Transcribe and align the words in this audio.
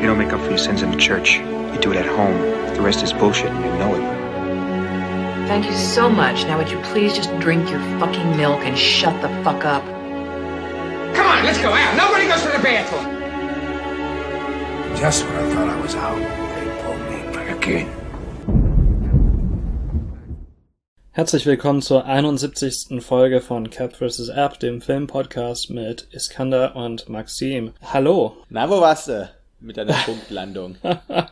You 0.00 0.06
don't 0.06 0.16
make 0.16 0.32
up 0.32 0.40
for 0.40 0.48
your 0.48 0.56
sins 0.56 0.80
in 0.80 0.90
the 0.90 0.96
church. 0.96 1.34
You 1.34 1.78
do 1.78 1.92
it 1.92 1.98
at 1.98 2.06
home. 2.06 2.40
The 2.74 2.80
rest 2.80 3.02
is 3.02 3.12
bullshit 3.12 3.50
and 3.50 3.62
you 3.62 3.70
know 3.72 3.94
it. 3.94 5.46
Thank 5.46 5.66
you 5.66 5.76
so 5.76 6.08
much. 6.08 6.44
Now, 6.44 6.56
would 6.56 6.70
you 6.70 6.80
please 6.84 7.12
just 7.12 7.28
drink 7.38 7.68
your 7.68 7.80
fucking 8.00 8.34
milk 8.34 8.60
and 8.64 8.78
shut 8.78 9.20
the 9.20 9.28
fuck 9.44 9.66
up? 9.66 9.84
Come 11.14 11.26
on, 11.26 11.44
let's 11.44 11.58
go 11.58 11.68
out. 11.68 11.96
Nobody 11.98 12.26
goes 12.28 12.40
to 12.40 12.48
the 12.48 12.62
bathroom. 12.62 13.04
Just 14.96 15.26
when 15.26 15.34
I 15.36 15.54
thought 15.54 15.68
I 15.68 15.80
was 15.82 15.94
out, 15.94 16.18
they 16.54 16.66
pulled 16.82 17.00
me 17.10 17.34
back 17.34 17.66
in. 17.68 18.00
Herzlich 21.10 21.44
willkommen 21.44 21.82
zur 21.82 22.06
71. 22.06 23.02
Folge 23.02 23.42
von 23.42 23.68
Cap 23.68 23.96
vs. 23.96 24.30
App, 24.30 24.58
dem 24.60 24.80
Filmpodcast 24.80 25.68
mit 25.68 26.08
Iskander 26.12 26.74
und 26.74 27.10
Maxim. 27.10 27.74
Hallo. 27.82 28.38
Na, 28.48 28.70
wo 28.70 28.80
warst 28.80 29.08
du? 29.08 29.39
Mit 29.62 29.76
deiner 29.76 29.92
Punktlandung. 29.92 30.76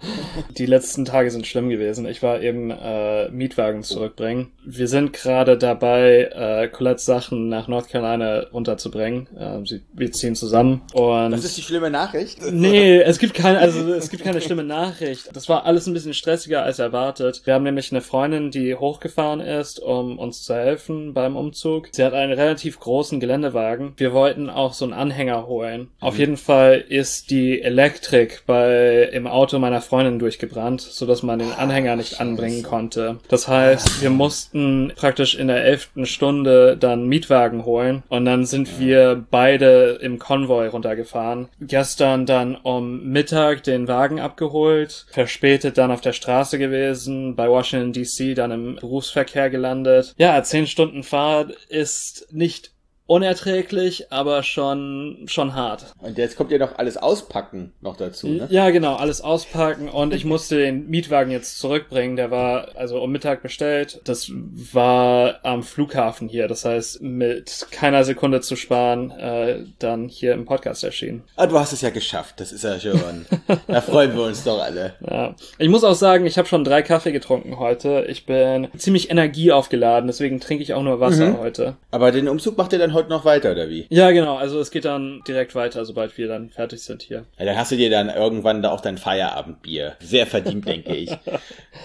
Die 0.58 0.66
letzten 0.66 1.06
Tage 1.06 1.30
sind 1.30 1.46
schlimm 1.46 1.70
gewesen. 1.70 2.06
Ich 2.06 2.22
war 2.22 2.42
eben 2.42 2.70
äh, 2.70 3.30
Mietwagen 3.30 3.82
zurückbringen. 3.82 4.52
Wir 4.66 4.86
sind 4.86 5.14
gerade 5.14 5.56
dabei, 5.56 6.30
äh, 6.34 6.68
Colettes 6.68 7.06
Sachen 7.06 7.48
nach 7.48 7.68
North 7.68 7.88
Carolina 7.88 8.46
runterzubringen. 8.52 9.28
Äh, 9.34 9.66
sie, 9.66 9.80
wir 9.94 10.12
ziehen 10.12 10.34
zusammen. 10.34 10.82
Und 10.92 11.30
Das 11.30 11.44
ist 11.44 11.56
die 11.56 11.62
schlimme 11.62 11.90
Nachricht. 11.90 12.40
Nee, 12.52 12.98
es 12.98 13.18
gibt 13.18 13.32
keine, 13.32 13.60
also 13.60 13.94
es 13.94 14.10
gibt 14.10 14.24
keine 14.24 14.42
schlimme 14.42 14.64
Nachricht. 14.64 15.34
Das 15.34 15.48
war 15.48 15.64
alles 15.64 15.86
ein 15.86 15.94
bisschen 15.94 16.12
stressiger 16.12 16.62
als 16.62 16.78
erwartet. 16.78 17.40
Wir 17.44 17.54
haben 17.54 17.64
nämlich 17.64 17.90
eine 17.92 18.02
Freundin, 18.02 18.50
die 18.50 18.74
hochgefahren 18.74 19.40
ist, 19.40 19.80
um 19.80 20.18
uns 20.18 20.42
zu 20.42 20.54
helfen 20.54 21.14
beim 21.14 21.34
Umzug. 21.34 21.88
Sie 21.92 22.04
hat 22.04 22.12
einen 22.12 22.32
relativ 22.32 22.78
großen 22.78 23.20
Geländewagen. 23.20 23.94
Wir 23.96 24.12
wollten 24.12 24.50
auch 24.50 24.74
so 24.74 24.84
einen 24.84 24.92
Anhänger 24.92 25.46
holen. 25.46 25.88
Auf 26.00 26.18
jeden 26.18 26.36
Fall 26.36 26.84
ist 26.86 27.30
die 27.30 27.62
Elektrik 27.62 28.17
bei 28.46 29.08
im 29.12 29.26
Auto 29.26 29.58
meiner 29.58 29.80
Freundin 29.80 30.18
durchgebrannt, 30.18 30.80
so 30.80 31.06
dass 31.06 31.22
man 31.22 31.38
den 31.38 31.52
Anhänger 31.52 31.96
nicht 31.96 32.20
anbringen 32.20 32.62
konnte. 32.62 33.18
Das 33.28 33.48
heißt, 33.48 34.02
wir 34.02 34.10
mussten 34.10 34.92
praktisch 34.96 35.34
in 35.34 35.48
der 35.48 35.64
elften 35.64 36.06
Stunde 36.06 36.76
dann 36.76 37.06
Mietwagen 37.06 37.64
holen 37.64 38.02
und 38.08 38.24
dann 38.24 38.44
sind 38.44 38.80
wir 38.80 39.24
beide 39.30 39.98
im 40.00 40.18
Konvoi 40.18 40.68
runtergefahren. 40.68 41.48
Gestern 41.60 42.26
dann 42.26 42.56
um 42.56 43.04
Mittag 43.04 43.62
den 43.62 43.88
Wagen 43.88 44.20
abgeholt, 44.20 45.06
verspätet 45.10 45.78
dann 45.78 45.90
auf 45.90 46.00
der 46.00 46.12
Straße 46.12 46.58
gewesen, 46.58 47.36
bei 47.36 47.48
Washington 47.48 47.92
DC 47.92 48.34
dann 48.34 48.50
im 48.50 48.74
Berufsverkehr 48.76 49.50
gelandet. 49.50 50.14
Ja, 50.16 50.42
zehn 50.42 50.66
Stunden 50.66 51.02
Fahrt 51.02 51.52
ist 51.68 52.28
nicht 52.30 52.72
unerträglich, 53.08 54.12
aber 54.12 54.42
schon 54.42 55.24
schon 55.26 55.54
hart. 55.54 55.86
Und 55.98 56.18
jetzt 56.18 56.36
kommt 56.36 56.52
ja 56.52 56.58
noch 56.58 56.78
alles 56.78 56.98
auspacken 56.98 57.72
noch 57.80 57.96
dazu, 57.96 58.28
ne? 58.28 58.46
Ja, 58.50 58.68
genau, 58.70 58.96
alles 58.96 59.22
auspacken 59.22 59.88
und 59.88 60.12
ich 60.12 60.26
musste 60.26 60.58
den 60.58 60.88
Mietwagen 60.88 61.32
jetzt 61.32 61.58
zurückbringen. 61.58 62.16
Der 62.16 62.30
war 62.30 62.68
also 62.76 63.00
um 63.00 63.10
Mittag 63.10 63.42
bestellt. 63.42 64.00
Das 64.04 64.30
war 64.72 65.40
am 65.42 65.62
Flughafen 65.62 66.28
hier. 66.28 66.48
Das 66.48 66.66
heißt, 66.66 67.00
mit 67.00 67.66
keiner 67.70 68.04
Sekunde 68.04 68.42
zu 68.42 68.56
sparen, 68.56 69.10
äh, 69.10 69.60
dann 69.78 70.08
hier 70.08 70.34
im 70.34 70.44
Podcast 70.44 70.84
erschienen. 70.84 71.24
Ah, 71.36 71.46
du 71.46 71.58
hast 71.58 71.72
es 71.72 71.80
ja 71.80 71.90
geschafft. 71.90 72.40
Das 72.40 72.52
ist 72.52 72.62
ja 72.62 72.78
schon. 72.78 73.24
da 73.66 73.80
freuen 73.80 74.14
wir 74.14 74.24
uns 74.24 74.44
doch 74.44 74.62
alle. 74.62 74.94
Ja. 75.00 75.34
Ich 75.58 75.70
muss 75.70 75.82
auch 75.82 75.94
sagen, 75.94 76.26
ich 76.26 76.36
habe 76.36 76.46
schon 76.46 76.62
drei 76.62 76.82
Kaffee 76.82 77.12
getrunken 77.12 77.58
heute. 77.58 78.04
Ich 78.06 78.26
bin 78.26 78.68
ziemlich 78.76 79.10
energieaufgeladen, 79.10 80.08
deswegen 80.08 80.40
trinke 80.40 80.62
ich 80.62 80.74
auch 80.74 80.82
nur 80.82 81.00
Wasser 81.00 81.38
heute. 81.38 81.76
Aber 81.90 82.12
den 82.12 82.28
Umzug 82.28 82.58
macht 82.58 82.74
ihr 82.74 82.78
dann 82.78 82.92
heute 82.92 82.97
noch 83.06 83.24
weiter, 83.24 83.52
oder 83.52 83.68
wie? 83.68 83.86
Ja, 83.90 84.10
genau. 84.10 84.36
Also 84.36 84.60
es 84.60 84.70
geht 84.70 84.84
dann 84.84 85.22
direkt 85.26 85.54
weiter, 85.54 85.84
sobald 85.84 86.16
wir 86.18 86.28
dann 86.28 86.50
fertig 86.50 86.82
sind 86.82 87.02
hier. 87.02 87.24
Ja, 87.38 87.44
dann 87.44 87.56
hast 87.56 87.72
du 87.72 87.76
dir 87.76 87.90
dann 87.90 88.08
irgendwann 88.08 88.62
da 88.62 88.70
auch 88.70 88.80
dein 88.80 88.98
Feierabendbier. 88.98 89.96
Sehr 90.00 90.26
verdient, 90.26 90.66
denke 90.66 90.94
ich. 90.94 91.10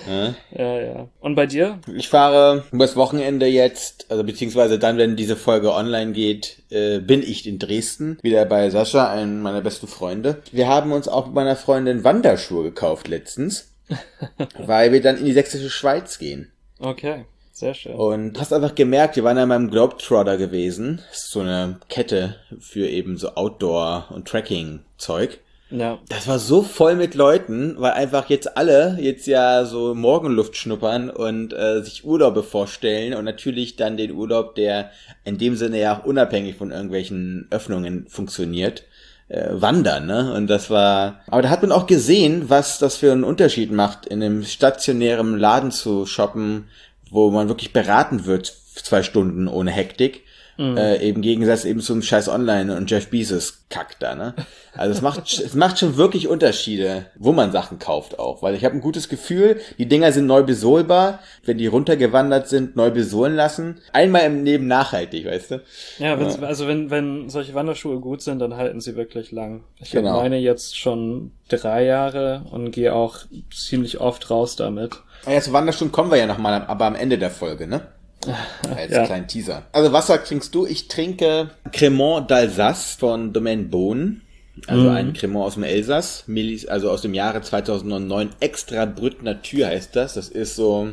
Ja? 0.08 0.34
Ja, 0.52 0.82
ja. 0.82 1.08
Und 1.20 1.36
bei 1.36 1.46
dir? 1.46 1.80
Ich 1.96 2.10
fahre 2.10 2.64
übers 2.72 2.96
Wochenende 2.96 3.46
jetzt, 3.46 4.08
also 4.10 4.24
beziehungsweise 4.24 4.80
dann, 4.80 4.98
wenn 4.98 5.16
diese 5.16 5.36
Folge 5.36 5.72
online 5.72 6.14
geht, 6.14 6.64
äh, 6.72 7.00
bin 7.00 7.22
ich 7.22 7.48
in 7.48 7.60
Dresden, 7.60 8.18
wieder 8.22 8.44
bei 8.46 8.70
Sascha, 8.70 9.10
einem 9.12 9.42
meiner 9.42 9.62
besten 9.62 9.88
Freunde. 9.88 10.42
Wir 10.52 10.68
haben 10.68 10.92
uns 10.92 11.08
auch 11.08 11.28
mit 11.28 11.36
meiner 11.36 11.56
Freundin 11.56 12.04
Wanderschuhe 12.04 12.64
gekauft 12.64 13.08
letztens, 13.08 13.72
weil 14.58 14.92
wir 14.92 15.02
dann 15.02 15.18
in 15.18 15.26
die 15.26 15.34
sächsische 15.34 15.70
Schweiz 15.70 16.18
gehen. 16.18 16.52
Okay. 16.80 17.26
Sehr 17.56 17.76
schön. 17.76 17.94
Und 17.94 18.40
hast 18.40 18.52
einfach 18.52 18.74
gemerkt, 18.74 19.16
wir 19.16 19.24
waren 19.24 19.38
ja 19.38 19.46
beim 19.46 19.70
Globetrotter 19.70 20.38
gewesen. 20.38 21.02
Das 21.10 21.20
ist 21.20 21.32
so 21.32 21.42
eine 21.42 21.78
Kette 21.88 22.36
für 22.60 22.88
eben 22.88 23.16
so 23.18 23.36
Outdoor- 23.36 24.08
und 24.10 24.28
Trekking-Zeug. 24.28 25.40
Ja. 25.70 26.00
Das 26.10 26.28
war 26.28 26.40
so 26.40 26.64
voll 26.64 26.96
mit 26.96 27.14
Leuten, 27.14 27.76
weil 27.78 27.92
einfach 27.94 28.30
jetzt 28.30 28.58
alle 28.58 28.98
jetzt 29.00 29.28
ja 29.28 29.66
so 29.66 29.94
Morgenluft 29.94 30.56
schnuppern 30.56 31.12
und 31.12 31.54
äh, 31.54 31.84
sich 31.84 32.06
Urlaube 32.06 32.42
vorstellen 32.42 33.14
und 33.14 33.26
natürlich 33.26 33.76
dann 33.76 33.98
den 33.98 34.12
Urlaub, 34.12 34.56
der 34.56 34.90
in 35.24 35.38
dem 35.38 35.56
Sinne 35.56 35.80
ja 35.80 35.98
auch 35.98 36.06
unabhängig 36.06 36.56
von 36.56 36.72
irgendwelchen 36.72 37.48
Öffnungen 37.52 38.08
funktioniert, 38.08 38.84
äh, 39.30 39.50
wandern, 39.52 40.08
ne? 40.08 40.34
Und 40.34 40.48
das 40.48 40.70
war, 40.70 41.22
aber 41.28 41.44
da 41.44 41.50
hat 41.50 41.62
man 41.62 41.72
auch 41.72 41.88
gesehen, 41.88 42.50
was 42.50 42.78
das 42.78 42.98
für 42.98 43.12
einen 43.12 43.24
Unterschied 43.24 43.72
macht, 43.72 44.06
in 44.06 44.22
einem 44.22 44.44
stationären 44.44 45.38
Laden 45.38 45.72
zu 45.72 46.06
shoppen, 46.06 46.66
wo 47.14 47.30
man 47.32 47.48
wirklich 47.48 47.72
beraten 47.74 48.26
wird, 48.26 48.54
zwei 48.76 49.04
Stunden 49.04 49.48
ohne 49.48 49.72
Hektik. 49.72 50.24
Mhm. 50.56 50.78
Äh, 50.78 50.98
eben 50.98 51.16
im 51.16 51.22
Gegensatz 51.24 51.66
eben 51.66 51.80
zum 51.82 52.04
Scheiß 52.04 52.30
Online 52.30 52.78
und 52.78 52.90
Jeff 52.92 53.10
Bezos 53.10 53.64
Kack 53.72 53.98
da, 54.00 54.14
ne? 54.14 54.36
Also 54.76 54.92
es 54.94 55.02
macht, 55.02 55.24
es 55.44 55.56
macht 55.56 55.80
schon 55.80 55.98
wirklich 55.98 56.28
Unterschiede, 56.28 57.08
wo 57.18 57.32
man 57.32 57.52
Sachen 57.52 57.80
kauft 57.80 58.20
auch, 58.20 58.44
weil 58.44 58.54
ich 58.54 58.64
habe 58.64 58.76
ein 58.76 58.82
gutes 58.82 59.10
Gefühl, 59.10 59.60
die 59.80 59.88
Dinger 59.88 60.12
sind 60.12 60.28
neu 60.28 60.44
besohlbar, 60.44 61.20
wenn 61.44 61.58
die 61.58 61.66
runtergewandert 61.66 62.48
sind, 62.50 62.76
neu 62.76 62.92
besohlen 62.92 63.36
lassen. 63.36 63.80
Einmal 63.94 64.26
im 64.28 64.46
Leben 64.46 64.68
nachhaltig, 64.68 65.26
weißt 65.26 65.52
du? 65.52 65.62
Ja, 65.98 66.20
wenn's, 66.20 66.38
also 66.40 66.68
wenn, 66.68 66.92
wenn 66.92 67.30
solche 67.30 67.56
Wanderschuhe 67.56 68.00
gut 68.00 68.22
sind, 68.22 68.38
dann 68.38 68.56
halten 68.56 68.80
sie 68.80 68.96
wirklich 68.96 69.32
lang. 69.32 69.64
Ich 69.82 69.90
Genau. 69.90 70.12
habe 70.12 70.22
meine 70.22 70.38
jetzt 70.38 70.78
schon 70.78 71.32
drei 71.50 71.84
Jahre 71.84 72.46
und 72.52 72.70
gehe 72.70 72.94
auch 72.94 73.18
ziemlich 73.52 74.00
oft 74.00 74.30
raus 74.30 74.56
damit. 74.56 75.02
Ah 75.26 75.32
Ja, 75.32 75.42
zu 75.42 75.54
Wanderschuhen 75.54 75.92
kommen 75.92 76.12
wir 76.12 76.18
ja 76.18 76.26
nochmal, 76.28 76.64
aber 76.68 76.86
am 76.86 76.96
Ende 76.96 77.18
der 77.18 77.32
Folge, 77.32 77.68
ne? 77.68 77.88
Als 78.76 78.92
Ja. 78.92 79.06
kleinen 79.06 79.28
Teaser. 79.28 79.64
Also 79.72 79.92
Wasser 79.92 80.24
trinkst 80.24 80.54
du? 80.56 80.66
Ich 80.66 80.88
trinke 80.88 81.50
Cremant 81.72 82.30
d'Alsace 82.32 82.98
von 82.98 83.34
Domaine 83.34 83.64
Bohn. 83.64 84.22
Also 84.68 84.88
ein 84.90 85.14
Cremant 85.14 85.46
aus 85.46 85.54
dem 85.56 85.64
Elsass, 85.64 86.24
Millis, 86.28 86.68
also 86.68 86.90
aus 86.92 87.02
dem 87.02 87.14
Jahre 87.14 87.42
2009. 87.42 88.30
Extra 88.40 88.86
Brüt 88.86 89.24
Natur 89.24 89.68
heißt 89.68 89.96
das. 89.96 90.14
Das 90.14 90.30
ist 90.30 90.56
so... 90.56 90.90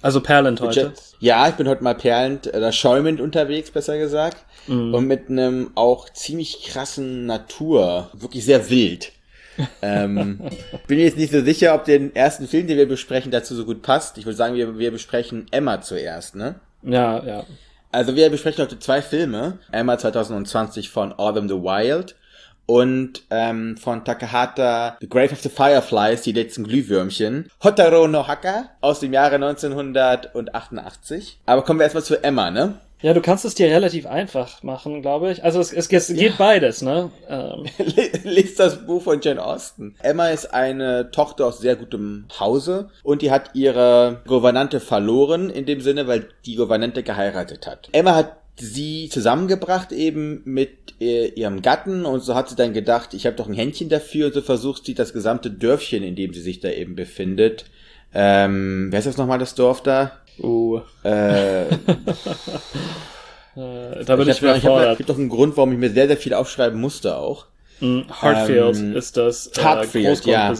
Also 0.00 0.20
Perlent 0.20 0.60
heute. 0.60 0.94
Ja, 1.20 1.48
ich 1.48 1.54
bin 1.54 1.68
heute 1.68 1.84
mal 1.84 1.94
perlend, 1.94 2.52
äh, 2.52 2.72
schäumend 2.72 3.20
unterwegs, 3.20 3.70
besser 3.70 3.98
gesagt. 3.98 4.38
Und 4.66 5.06
mit 5.06 5.28
einem 5.28 5.70
auch 5.76 6.08
ziemlich 6.10 6.64
krassen 6.64 7.26
Natur. 7.26 8.10
Wirklich 8.14 8.44
sehr 8.44 8.68
wild. 8.70 9.12
Ähm, 9.82 10.40
bin 10.86 10.98
jetzt 10.98 11.16
nicht 11.16 11.32
so 11.32 11.42
sicher, 11.42 11.74
ob 11.74 11.84
den 11.84 12.14
ersten 12.14 12.48
Film, 12.48 12.66
den 12.66 12.78
wir 12.78 12.88
besprechen, 12.88 13.30
dazu 13.30 13.54
so 13.54 13.64
gut 13.64 13.82
passt. 13.82 14.18
Ich 14.18 14.26
würde 14.26 14.36
sagen, 14.36 14.54
wir, 14.54 14.78
wir 14.78 14.90
besprechen 14.90 15.46
Emma 15.50 15.80
zuerst, 15.80 16.36
ne? 16.36 16.56
Ja, 16.82 17.22
ja. 17.24 17.44
Also 17.90 18.16
wir 18.16 18.30
besprechen 18.30 18.64
heute 18.64 18.78
zwei 18.78 19.02
Filme. 19.02 19.58
Emma 19.70 19.98
2020 19.98 20.88
von 20.88 21.12
Autumn 21.12 21.48
the 21.48 21.54
Wild 21.54 22.16
und 22.66 23.22
ähm, 23.30 23.76
von 23.76 24.04
Takahata 24.04 24.96
The 25.00 25.08
Grave 25.08 25.32
of 25.32 25.40
the 25.40 25.48
Fireflies, 25.48 26.22
die 26.22 26.32
letzten 26.32 26.64
Glühwürmchen. 26.64 27.50
Hotaro 27.62 28.08
no 28.08 28.26
Haka 28.26 28.70
aus 28.80 29.00
dem 29.00 29.12
Jahre 29.12 29.34
1988. 29.34 31.40
Aber 31.44 31.62
kommen 31.62 31.80
wir 31.80 31.84
erstmal 31.84 32.04
zu 32.04 32.22
Emma, 32.22 32.50
ne? 32.50 32.74
Ja, 33.02 33.14
du 33.14 33.20
kannst 33.20 33.44
es 33.44 33.54
dir 33.54 33.66
relativ 33.66 34.06
einfach 34.06 34.62
machen, 34.62 35.02
glaube 35.02 35.32
ich. 35.32 35.42
Also 35.42 35.60
es, 35.60 35.72
es, 35.72 35.90
es 35.90 36.14
geht 36.14 36.38
beides, 36.38 36.82
ne? 36.82 37.10
Ähm, 37.28 37.64
Liest 38.24 38.60
das 38.60 38.86
Buch 38.86 39.02
von 39.02 39.20
Jane 39.20 39.44
Austen. 39.44 39.96
Emma 40.02 40.28
ist 40.28 40.54
eine 40.54 41.10
Tochter 41.10 41.46
aus 41.46 41.58
sehr 41.58 41.74
gutem 41.74 42.26
Hause 42.38 42.90
und 43.02 43.22
die 43.22 43.32
hat 43.32 43.50
ihre 43.54 44.22
Gouvernante 44.26 44.78
verloren, 44.78 45.50
in 45.50 45.66
dem 45.66 45.80
Sinne, 45.80 46.06
weil 46.06 46.28
die 46.46 46.54
Gouvernante 46.54 47.02
geheiratet 47.02 47.66
hat. 47.66 47.88
Emma 47.92 48.14
hat 48.14 48.36
sie 48.56 49.08
zusammengebracht 49.08 49.90
eben 49.92 50.42
mit 50.44 50.94
äh, 51.00 51.28
ihrem 51.28 51.62
Gatten 51.62 52.04
und 52.04 52.20
so 52.20 52.34
hat 52.34 52.48
sie 52.48 52.56
dann 52.56 52.72
gedacht, 52.72 53.14
ich 53.14 53.26
habe 53.26 53.36
doch 53.36 53.48
ein 53.48 53.54
Händchen 53.54 53.88
dafür 53.88 54.26
und 54.26 54.34
so 54.34 54.42
versucht 54.42 54.84
sie 54.84 54.94
das 54.94 55.12
gesamte 55.12 55.50
Dörfchen, 55.50 56.04
in 56.04 56.14
dem 56.14 56.32
sie 56.34 56.42
sich 56.42 56.60
da 56.60 56.70
eben 56.70 56.94
befindet. 56.94 57.64
Ähm, 58.14 58.88
wer 58.90 58.98
ist 58.98 59.06
das 59.06 59.16
nochmal, 59.16 59.38
das 59.38 59.54
Dorf 59.54 59.82
da? 59.82 60.21
Uh, 60.40 60.80
Äh, 61.04 61.68
äh, 61.70 61.74
da 64.04 64.16
bin 64.16 64.28
ich, 64.28 64.36
ich 64.36 64.42
überfordert. 64.42 64.98
gibt 64.98 65.10
doch 65.10 65.18
einen 65.18 65.28
Grund, 65.28 65.56
warum 65.56 65.72
ich 65.72 65.78
mir 65.78 65.90
sehr, 65.90 66.06
sehr 66.06 66.16
viel 66.16 66.34
aufschreiben 66.34 66.80
musste 66.80 67.16
auch. 67.16 67.46
Hartfield 67.80 68.76
Ähm, 68.76 68.96
ist 68.96 69.16
das 69.16 69.48
äh, 69.48 69.62
Hartfield, 69.62 70.24
ja. 70.24 70.54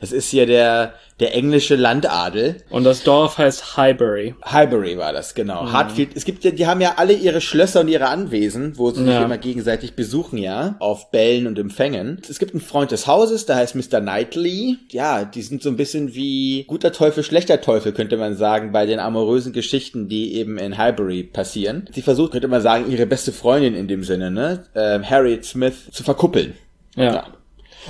Das 0.00 0.12
ist 0.12 0.30
hier 0.30 0.46
der, 0.46 0.94
der 1.20 1.34
englische 1.34 1.76
Landadel. 1.76 2.56
Und 2.70 2.84
das 2.84 3.02
Dorf 3.04 3.36
heißt 3.38 3.76
Highbury. 3.76 4.34
Highbury 4.50 4.96
war 4.96 5.12
das, 5.12 5.34
genau. 5.34 5.64
Mhm. 5.64 5.72
Hartfield. 5.72 6.10
Es 6.14 6.24
gibt 6.24 6.42
ja, 6.44 6.50
die 6.50 6.66
haben 6.66 6.80
ja 6.80 6.94
alle 6.96 7.12
ihre 7.12 7.40
Schlösser 7.40 7.80
und 7.80 7.88
ihre 7.88 8.08
Anwesen, 8.08 8.78
wo 8.78 8.90
sie 8.90 9.04
sich 9.04 9.12
Ja. 9.12 9.24
immer 9.24 9.36
gegenseitig 9.38 9.94
besuchen, 9.94 10.38
ja. 10.38 10.76
Auf 10.78 11.10
Bällen 11.10 11.46
und 11.46 11.58
Empfängen. 11.58 12.20
Es 12.28 12.38
gibt 12.38 12.52
einen 12.54 12.62
Freund 12.62 12.90
des 12.90 13.06
Hauses, 13.06 13.44
der 13.46 13.56
heißt 13.56 13.74
Mr. 13.74 14.00
Knightley. 14.00 14.78
Ja, 14.90 15.24
die 15.24 15.42
sind 15.42 15.62
so 15.62 15.68
ein 15.68 15.76
bisschen 15.76 16.14
wie 16.14 16.64
guter 16.66 16.92
Teufel, 16.92 17.22
schlechter 17.22 17.60
Teufel, 17.60 17.92
könnte 17.92 18.16
man 18.16 18.36
sagen, 18.36 18.72
bei 18.72 18.86
den 18.86 18.98
amorösen 19.00 19.52
Geschichten, 19.52 20.08
die 20.08 20.34
eben 20.34 20.56
in 20.58 20.78
Highbury 20.78 21.24
passieren. 21.24 21.86
Sie 21.92 22.02
versucht, 22.02 22.32
könnte 22.32 22.48
man 22.48 22.62
sagen, 22.62 22.90
ihre 22.90 23.06
beste 23.06 23.32
Freundin 23.32 23.74
in 23.74 23.86
dem 23.88 24.02
Sinne, 24.04 24.30
ne, 24.30 24.64
ähm, 24.74 25.08
Harriet 25.08 25.44
Smith, 25.44 25.90
zu 25.92 26.02
verkuppeln. 26.02 26.54
Ja, 26.96 27.04
Ja. 27.14 27.24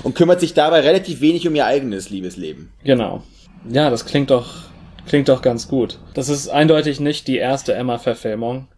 Und 0.03 0.15
kümmert 0.15 0.41
sich 0.41 0.55
dabei 0.55 0.81
relativ 0.81 1.21
wenig 1.21 1.47
um 1.49 1.55
ihr 1.55 1.67
eigenes 1.67 2.11
Liebesleben. 2.11 2.73
genau. 2.85 3.23
Ja, 3.69 3.91
das 3.91 4.07
klingt 4.07 4.31
doch, 4.31 4.55
klingt 5.07 5.29
doch 5.29 5.43
ganz 5.43 5.69
gut. 5.69 5.99
Das 6.15 6.31
ist 6.31 6.49
eindeutig 6.49 6.99
nicht 6.99 7.29
die 7.29 7.37
erste 7.37 7.75
Emma-Verfilmung. 7.75 8.69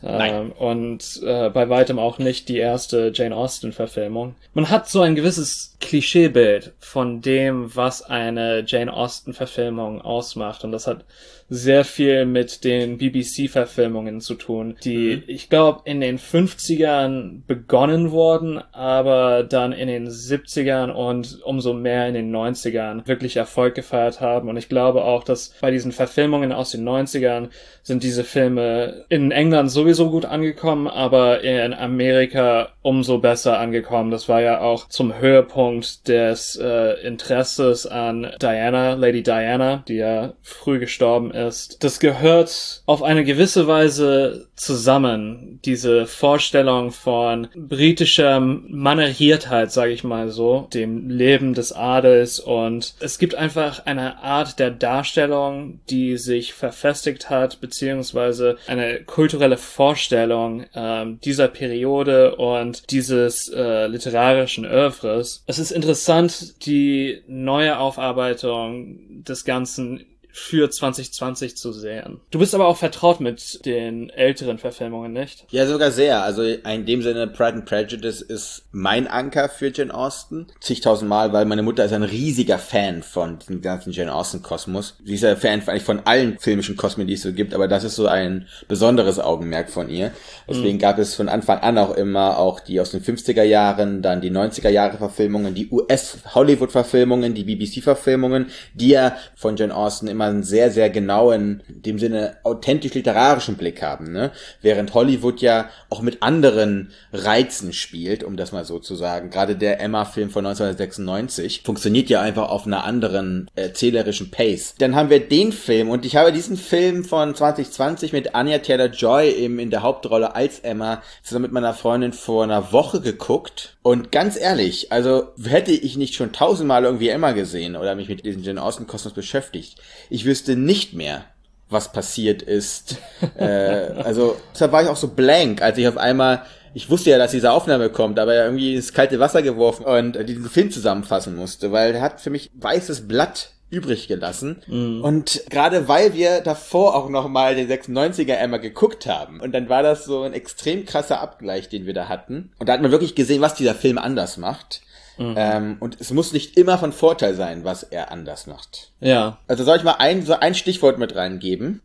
Nein. 0.00 0.32
Ähm, 0.32 0.52
und 0.52 1.20
äh, 1.24 1.50
bei 1.50 1.68
weitem 1.68 1.98
auch 1.98 2.18
nicht 2.18 2.48
die 2.48 2.58
erste 2.58 3.10
Jane 3.12 3.34
Austen-Verfilmung. 3.34 4.36
Man 4.54 4.70
hat 4.70 4.88
so 4.88 5.00
ein 5.00 5.16
gewisses 5.16 5.76
Klischeebild 5.80 6.72
von 6.78 7.20
dem, 7.20 7.74
was 7.74 8.02
eine 8.02 8.62
Jane 8.64 8.92
Austen-Verfilmung 8.92 10.00
ausmacht. 10.00 10.62
Und 10.62 10.70
das 10.70 10.86
hat 10.86 11.04
sehr 11.48 11.84
viel 11.84 12.26
mit 12.26 12.64
den 12.64 12.98
BBC-Verfilmungen 12.98 14.20
zu 14.20 14.34
tun, 14.34 14.76
die, 14.84 15.22
ich 15.26 15.48
glaube, 15.48 15.80
in 15.84 16.00
den 16.00 16.18
50ern 16.18 17.42
begonnen 17.46 18.10
wurden, 18.10 18.58
aber 18.72 19.44
dann 19.44 19.72
in 19.72 19.88
den 19.88 20.08
70ern 20.08 20.90
und 20.90 21.40
umso 21.42 21.72
mehr 21.72 22.06
in 22.08 22.14
den 22.14 22.34
90ern 22.34 23.06
wirklich 23.08 23.36
Erfolg 23.36 23.74
gefeiert 23.74 24.20
haben. 24.20 24.48
Und 24.48 24.58
ich 24.58 24.68
glaube 24.68 25.04
auch, 25.04 25.24
dass 25.24 25.54
bei 25.60 25.70
diesen 25.70 25.92
Verfilmungen 25.92 26.52
aus 26.52 26.72
den 26.72 26.86
90ern 26.86 27.48
sind 27.82 28.02
diese 28.02 28.24
Filme 28.24 29.06
in 29.08 29.30
England 29.30 29.70
sowieso 29.70 30.10
gut 30.10 30.26
angekommen, 30.26 30.86
aber 30.86 31.40
in 31.40 31.72
Amerika 31.72 32.68
umso 32.82 33.18
besser 33.18 33.58
angekommen. 33.58 34.10
Das 34.10 34.28
war 34.28 34.42
ja 34.42 34.60
auch 34.60 34.88
zum 34.88 35.18
Höhepunkt 35.18 36.08
des 36.08 36.56
äh, 36.56 37.00
Interesses 37.06 37.86
an 37.86 38.32
Diana, 38.40 38.94
Lady 38.94 39.22
Diana, 39.22 39.84
die 39.88 39.96
ja 39.96 40.34
früh 40.42 40.78
gestorben 40.78 41.30
ist. 41.30 41.37
Das 41.80 42.00
gehört 42.00 42.82
auf 42.86 43.02
eine 43.02 43.24
gewisse 43.24 43.66
Weise 43.66 44.48
zusammen, 44.56 45.60
diese 45.64 46.06
Vorstellung 46.06 46.90
von 46.90 47.48
britischer 47.54 48.40
Manneriertheit, 48.40 49.70
sage 49.70 49.92
ich 49.92 50.02
mal 50.04 50.30
so, 50.30 50.68
dem 50.74 51.08
Leben 51.08 51.54
des 51.54 51.72
Adels 51.72 52.40
und 52.40 52.94
es 53.00 53.18
gibt 53.18 53.34
einfach 53.34 53.86
eine 53.86 54.18
Art 54.22 54.58
der 54.58 54.70
Darstellung, 54.70 55.80
die 55.88 56.16
sich 56.16 56.54
verfestigt 56.54 57.30
hat, 57.30 57.60
beziehungsweise 57.60 58.56
eine 58.66 59.04
kulturelle 59.04 59.56
Vorstellung 59.56 60.64
ähm, 60.74 61.20
dieser 61.22 61.48
Periode 61.48 62.36
und 62.36 62.90
dieses 62.90 63.48
äh, 63.48 63.86
literarischen 63.86 64.66
Oeuvres. 64.66 65.44
Es 65.46 65.58
ist 65.58 65.70
interessant, 65.70 66.66
die 66.66 67.22
neue 67.26 67.78
Aufarbeitung 67.78 69.22
des 69.24 69.44
Ganzen 69.44 70.04
für 70.30 70.70
2020 70.70 71.56
zu 71.56 71.72
sehen. 71.72 72.20
Du 72.30 72.38
bist 72.38 72.54
aber 72.54 72.68
auch 72.68 72.76
vertraut 72.76 73.20
mit 73.20 73.64
den 73.64 74.10
älteren 74.10 74.58
Verfilmungen, 74.58 75.12
nicht? 75.12 75.46
Ja, 75.50 75.66
sogar 75.66 75.90
sehr. 75.90 76.22
Also 76.22 76.42
in 76.42 76.86
dem 76.86 77.02
Sinne, 77.02 77.26
Pride 77.26 77.54
and 77.54 77.64
Prejudice 77.66 78.20
ist 78.20 78.64
mein 78.72 79.06
Anker 79.06 79.48
für 79.48 79.72
Jane 79.72 79.92
Austen. 79.92 80.46
Zigtausendmal, 80.60 81.32
weil 81.32 81.44
meine 81.44 81.62
Mutter 81.62 81.84
ist 81.84 81.92
ein 81.92 82.02
riesiger 82.02 82.58
Fan 82.58 83.02
von 83.02 83.38
diesem 83.38 83.62
ganzen 83.62 83.92
Jane 83.92 84.14
Austen-Kosmos. 84.14 84.96
Sie 85.04 85.14
ist 85.14 85.22
ja 85.22 85.36
Fan 85.36 85.62
eigentlich 85.66 85.82
von 85.82 86.00
allen 86.04 86.38
filmischen 86.38 86.76
Kosmen, 86.76 87.06
die 87.06 87.14
es 87.14 87.22
so 87.22 87.32
gibt, 87.32 87.54
aber 87.54 87.68
das 87.68 87.84
ist 87.84 87.96
so 87.96 88.06
ein 88.06 88.46
besonderes 88.68 89.18
Augenmerk 89.18 89.70
von 89.70 89.88
ihr. 89.88 90.12
Deswegen 90.48 90.78
gab 90.78 90.98
es 90.98 91.14
von 91.14 91.28
Anfang 91.28 91.58
an 91.60 91.78
auch 91.78 91.94
immer 91.96 92.38
auch 92.38 92.60
die 92.60 92.80
aus 92.80 92.90
den 92.90 93.02
50er 93.02 93.42
Jahren, 93.42 94.02
dann 94.02 94.20
die 94.20 94.30
90er 94.30 94.68
Jahre 94.68 94.98
Verfilmungen, 94.98 95.54
die 95.54 95.68
US-Hollywood-Verfilmungen, 95.70 97.34
die 97.34 97.44
BBC-Verfilmungen, 97.44 98.46
die 98.74 98.90
ja 98.90 99.16
von 99.34 99.56
Jane 99.56 99.74
Austen 99.74 100.06
immer 100.06 100.17
einen 100.26 100.42
sehr, 100.42 100.70
sehr 100.70 100.90
genauen, 100.90 101.62
in 101.68 101.82
dem 101.82 101.98
Sinne 101.98 102.36
authentisch 102.44 102.94
literarischen 102.94 103.56
Blick 103.56 103.82
haben, 103.82 104.12
ne? 104.12 104.32
Während 104.62 104.94
Hollywood 104.94 105.40
ja 105.40 105.68
auch 105.90 106.02
mit 106.02 106.22
anderen 106.22 106.90
Reizen 107.12 107.72
spielt, 107.72 108.24
um 108.24 108.36
das 108.36 108.52
mal 108.52 108.64
so 108.64 108.78
zu 108.78 108.94
sagen. 108.94 109.30
Gerade 109.30 109.56
der 109.56 109.80
Emma-Film 109.80 110.30
von 110.30 110.44
1996 110.46 111.62
funktioniert 111.64 112.10
ja 112.10 112.20
einfach 112.20 112.50
auf 112.50 112.66
einer 112.66 112.84
anderen 112.84 113.50
erzählerischen 113.54 114.30
Pace. 114.30 114.74
Dann 114.78 114.94
haben 114.94 115.10
wir 115.10 115.20
den 115.20 115.52
Film 115.52 115.90
und 115.90 116.04
ich 116.04 116.16
habe 116.16 116.32
diesen 116.32 116.56
Film 116.56 117.04
von 117.04 117.34
2020 117.34 118.12
mit 118.12 118.34
Anya 118.34 118.58
Taylor-Joy 118.58 119.30
eben 119.30 119.58
in 119.58 119.70
der 119.70 119.82
Hauptrolle 119.82 120.34
als 120.34 120.60
Emma 120.60 121.02
zusammen 121.22 121.44
mit 121.44 121.52
meiner 121.52 121.74
Freundin 121.74 122.12
vor 122.12 122.44
einer 122.44 122.72
Woche 122.72 123.00
geguckt 123.00 123.76
und 123.88 124.12
ganz 124.12 124.38
ehrlich, 124.38 124.92
also 124.92 125.28
hätte 125.42 125.72
ich 125.72 125.96
nicht 125.96 126.14
schon 126.14 126.32
tausendmal 126.32 126.84
irgendwie 126.84 127.08
Emma 127.08 127.32
gesehen 127.32 127.74
oder 127.74 127.94
mich 127.94 128.10
mit 128.10 128.22
diesem 128.22 128.42
Jane 128.42 128.62
Austen 128.62 128.86
Kosmos 128.86 129.14
beschäftigt, 129.14 129.76
ich 130.10 130.24
wüsste 130.24 130.56
nicht 130.56 130.94
mehr, 130.94 131.24
was 131.70 131.92
passiert 131.92 132.42
ist. 132.42 132.96
äh, 133.38 133.44
also 133.44 134.36
deshalb 134.52 134.72
war 134.72 134.82
ich 134.82 134.88
auch 134.88 134.96
so 134.96 135.08
blank, 135.08 135.62
als 135.62 135.78
ich 135.78 135.88
auf 135.88 135.96
einmal 135.96 136.42
ich 136.74 136.90
wusste 136.90 137.10
ja, 137.10 137.18
dass 137.18 137.30
diese 137.32 137.50
Aufnahme 137.50 137.90
kommt, 137.90 138.18
aber 138.18 138.34
irgendwie 138.34 138.74
ins 138.74 138.92
kalte 138.92 139.18
Wasser 139.18 139.42
geworfen 139.42 139.84
und 139.84 140.28
diesen 140.28 140.48
Film 140.48 140.70
zusammenfassen 140.70 141.34
musste, 141.34 141.72
weil 141.72 141.94
er 141.94 142.02
hat 142.02 142.20
für 142.20 142.30
mich 142.30 142.50
weißes 142.54 143.08
Blatt 143.08 143.50
übrig 143.70 144.08
gelassen. 144.08 144.62
Und 145.02 145.42
gerade 145.50 145.88
weil 145.88 146.14
wir 146.14 146.40
davor 146.40 146.94
auch 146.94 147.08
nochmal 147.08 147.54
den 147.54 147.68
96er 147.68 148.34
Emma 148.34 148.56
geguckt 148.56 149.06
haben. 149.06 149.40
Und 149.40 149.52
dann 149.52 149.68
war 149.68 149.82
das 149.82 150.04
so 150.04 150.22
ein 150.22 150.32
extrem 150.32 150.86
krasser 150.86 151.20
Abgleich, 151.20 151.68
den 151.68 151.84
wir 151.84 151.94
da 151.94 152.08
hatten. 152.08 152.52
Und 152.58 152.68
da 152.68 152.72
hat 152.72 152.82
man 152.82 152.90
wirklich 152.90 153.14
gesehen, 153.14 153.42
was 153.42 153.54
dieser 153.54 153.74
Film 153.74 153.98
anders 153.98 154.36
macht. 154.36 154.80
Ähm, 155.18 155.76
und 155.80 156.00
es 156.00 156.12
muss 156.12 156.32
nicht 156.32 156.56
immer 156.56 156.78
von 156.78 156.92
Vorteil 156.92 157.34
sein, 157.34 157.64
was 157.64 157.82
er 157.82 158.10
anders 158.12 158.46
macht. 158.46 158.92
Ja. 159.00 159.38
Also 159.46 159.64
soll 159.64 159.76
ich 159.76 159.84
mal 159.84 159.96
ein, 159.98 160.24
so 160.24 160.34
ein 160.34 160.54
Stichwort 160.54 160.98
mit 160.98 161.14
reingeben? 161.14 161.82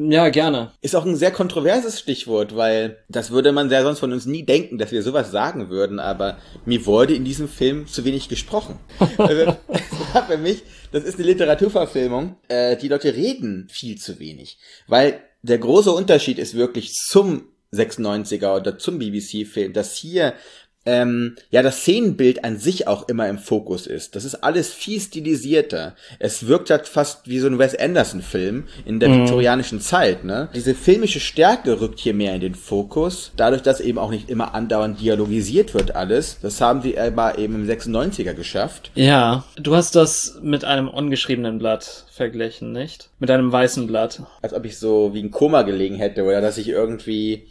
Ja, 0.00 0.28
gerne. 0.28 0.70
Ist 0.80 0.94
auch 0.94 1.04
ein 1.04 1.16
sehr 1.16 1.32
kontroverses 1.32 1.98
Stichwort, 1.98 2.54
weil 2.54 2.98
das 3.08 3.32
würde 3.32 3.50
man 3.50 3.68
ja 3.68 3.82
sonst 3.82 3.98
von 3.98 4.12
uns 4.12 4.26
nie 4.26 4.44
denken, 4.44 4.78
dass 4.78 4.92
wir 4.92 5.02
sowas 5.02 5.32
sagen 5.32 5.70
würden, 5.70 5.98
aber 5.98 6.38
mir 6.64 6.86
wurde 6.86 7.14
in 7.14 7.24
diesem 7.24 7.48
Film 7.48 7.88
zu 7.88 8.04
wenig 8.04 8.28
gesprochen. 8.28 8.78
Also, 9.18 9.56
das 9.66 10.14
war 10.14 10.26
für 10.26 10.38
mich, 10.38 10.62
das 10.92 11.02
ist 11.02 11.16
eine 11.16 11.26
Literaturverfilmung, 11.26 12.36
äh, 12.46 12.76
die 12.76 12.86
Leute 12.86 13.14
reden 13.14 13.66
viel 13.68 13.98
zu 13.98 14.20
wenig, 14.20 14.58
weil 14.86 15.20
der 15.42 15.58
große 15.58 15.90
Unterschied 15.90 16.38
ist 16.38 16.54
wirklich 16.54 16.92
zum 16.92 17.48
96er 17.72 18.56
oder 18.56 18.78
zum 18.78 18.98
BBC-Film, 18.98 19.72
dass 19.72 19.96
hier 19.96 20.34
ähm, 20.88 21.36
ja 21.50 21.62
das 21.62 21.80
Szenenbild 21.82 22.44
an 22.44 22.58
sich 22.58 22.88
auch 22.88 23.08
immer 23.08 23.28
im 23.28 23.38
Fokus 23.38 23.86
ist. 23.86 24.16
Das 24.16 24.24
ist 24.24 24.36
alles 24.36 24.72
viel 24.72 25.00
stilisierter. 25.00 25.94
Es 26.18 26.46
wirkt 26.46 26.70
halt 26.70 26.88
fast 26.88 27.28
wie 27.28 27.38
so 27.38 27.46
ein 27.46 27.58
Wes 27.58 27.78
Anderson-Film 27.78 28.64
in 28.86 28.98
der 28.98 29.12
viktorianischen 29.12 29.80
Zeit. 29.80 30.24
Ne? 30.24 30.48
Diese 30.54 30.74
filmische 30.74 31.20
Stärke 31.20 31.80
rückt 31.80 32.00
hier 32.00 32.14
mehr 32.14 32.34
in 32.34 32.40
den 32.40 32.54
Fokus, 32.54 33.32
dadurch, 33.36 33.62
dass 33.62 33.80
eben 33.80 33.98
auch 33.98 34.10
nicht 34.10 34.30
immer 34.30 34.54
andauernd 34.54 35.00
dialogisiert 35.00 35.74
wird 35.74 35.94
alles. 35.94 36.38
Das 36.40 36.60
haben 36.60 36.80
sie 36.80 36.98
aber 36.98 37.38
eben 37.38 37.54
im 37.54 37.68
96er 37.68 38.32
geschafft. 38.32 38.90
Ja, 38.94 39.44
du 39.56 39.76
hast 39.76 39.94
das 39.94 40.38
mit 40.42 40.64
einem 40.64 40.88
ungeschriebenen 40.88 41.58
Blatt 41.58 42.06
verglichen, 42.10 42.72
nicht? 42.72 43.10
Mit 43.18 43.30
einem 43.30 43.52
weißen 43.52 43.86
Blatt. 43.86 44.22
Als 44.40 44.54
ob 44.54 44.64
ich 44.64 44.78
so 44.78 45.12
wie 45.12 45.22
ein 45.22 45.30
Koma 45.30 45.62
gelegen 45.62 45.96
hätte 45.96 46.24
oder 46.24 46.40
dass 46.40 46.56
ich 46.56 46.68
irgendwie, 46.68 47.46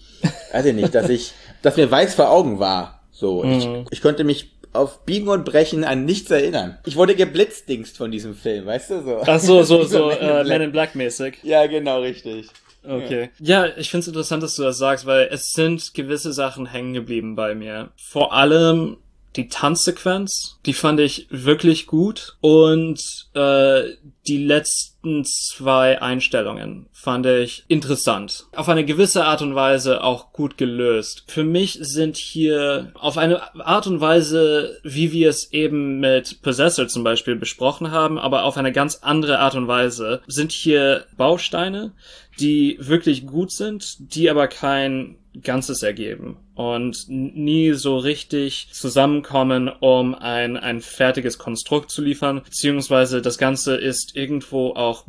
weiß 0.52 0.66
ich 0.66 0.74
nicht, 0.74 0.96
dass 0.96 1.10
ich, 1.10 1.34
dass 1.62 1.78
mir 1.78 1.92
weiß 1.92 2.16
vor 2.16 2.32
Augen 2.32 2.60
war. 2.60 2.97
So, 3.20 3.44
ich, 3.44 3.68
ich 3.90 4.02
konnte 4.04 4.24
mich 4.24 4.52
auf 4.74 5.04
Biegen 5.04 5.28
und 5.28 5.44
Brechen 5.44 5.84
an 5.84 6.06
nichts 6.06 6.30
erinnern. 6.30 6.78
Ich 6.86 6.96
wurde 6.96 7.16
geblitzdingst 7.16 7.98
von 7.98 8.12
diesem 8.12 8.36
Film, 8.36 8.68
weißt 8.68 8.92
du 8.92 9.02
so? 9.02 9.22
Ach 9.26 9.40
so, 9.40 9.64
so, 9.64 9.84
so, 9.86 10.10
Men 10.10 10.18
in 10.20 10.22
äh, 10.22 10.28
Black. 10.28 10.48
Men 10.48 10.62
in 10.62 10.72
Black 10.72 10.96
mäßig. 10.96 11.40
Ja, 11.42 11.66
genau, 11.66 12.02
richtig. 12.02 12.50
Okay. 12.88 13.32
Ja, 13.40 13.66
ich 13.76 13.90
finde 13.90 14.02
es 14.02 14.08
interessant, 14.08 14.44
dass 14.44 14.54
du 14.54 14.62
das 14.62 14.78
sagst, 14.78 15.08
weil 15.08 15.30
es 15.32 15.52
sind 15.52 15.96
gewisse 15.96 16.32
Sachen 16.32 16.68
hängen 16.68 16.94
geblieben 16.94 17.36
bei 17.36 17.56
mir. 17.56 17.90
Vor 17.98 18.34
allem 18.34 18.98
die 19.38 19.48
Tanzsequenz, 19.48 20.60
die 20.66 20.74
fand 20.74 21.00
ich 21.00 21.28
wirklich 21.30 21.88
gut 21.88 22.38
und 22.42 23.00
äh, 23.34 23.84
die 24.28 24.44
letzten 24.44 25.24
zwei 25.24 26.02
Einstellungen 26.02 26.88
fand 26.92 27.26
ich 27.26 27.64
interessant. 27.68 28.48
Auf 28.54 28.68
eine 28.68 28.84
gewisse 28.84 29.24
Art 29.24 29.42
und 29.42 29.56
Weise 29.56 30.04
auch 30.04 30.34
gut 30.34 30.58
gelöst. 30.58 31.24
Für 31.28 31.44
mich 31.44 31.78
sind 31.82 32.18
hier 32.18 32.92
auf 32.96 33.18
eine 33.18 33.56
Art 33.66 33.88
und 33.88 34.02
Weise, 34.02 34.80
wie 34.84 35.14
wir 35.14 35.30
es 35.30 35.54
eben 35.54 36.00
mit 36.00 36.42
Possessor 36.42 36.88
zum 36.88 37.04
Beispiel 37.04 37.36
besprochen 37.36 37.92
haben, 37.92 38.18
aber 38.18 38.44
auf 38.44 38.58
eine 38.58 38.74
ganz 38.74 39.00
andere 39.02 39.40
Art 39.40 39.56
und 39.56 39.68
Weise, 39.68 40.22
sind 40.28 40.52
hier 40.52 41.06
Bausteine, 41.16 41.94
die 42.40 42.78
wirklich 42.82 43.26
gut 43.26 43.52
sind, 43.52 44.14
die 44.14 44.30
aber 44.30 44.48
kein 44.48 45.18
Ganzes 45.42 45.84
ergeben. 45.84 46.38
Und 46.58 47.06
nie 47.08 47.74
so 47.74 47.98
richtig 47.98 48.70
zusammenkommen, 48.72 49.70
um 49.80 50.16
ein, 50.16 50.58
ein 50.58 50.82
fertiges 50.82 51.38
Konstrukt 51.38 51.92
zu 51.92 52.02
liefern, 52.02 52.42
beziehungsweise 52.44 53.22
das 53.22 53.38
Ganze 53.38 53.76
ist 53.76 54.16
irgendwo 54.16 54.72
auch 54.72 55.04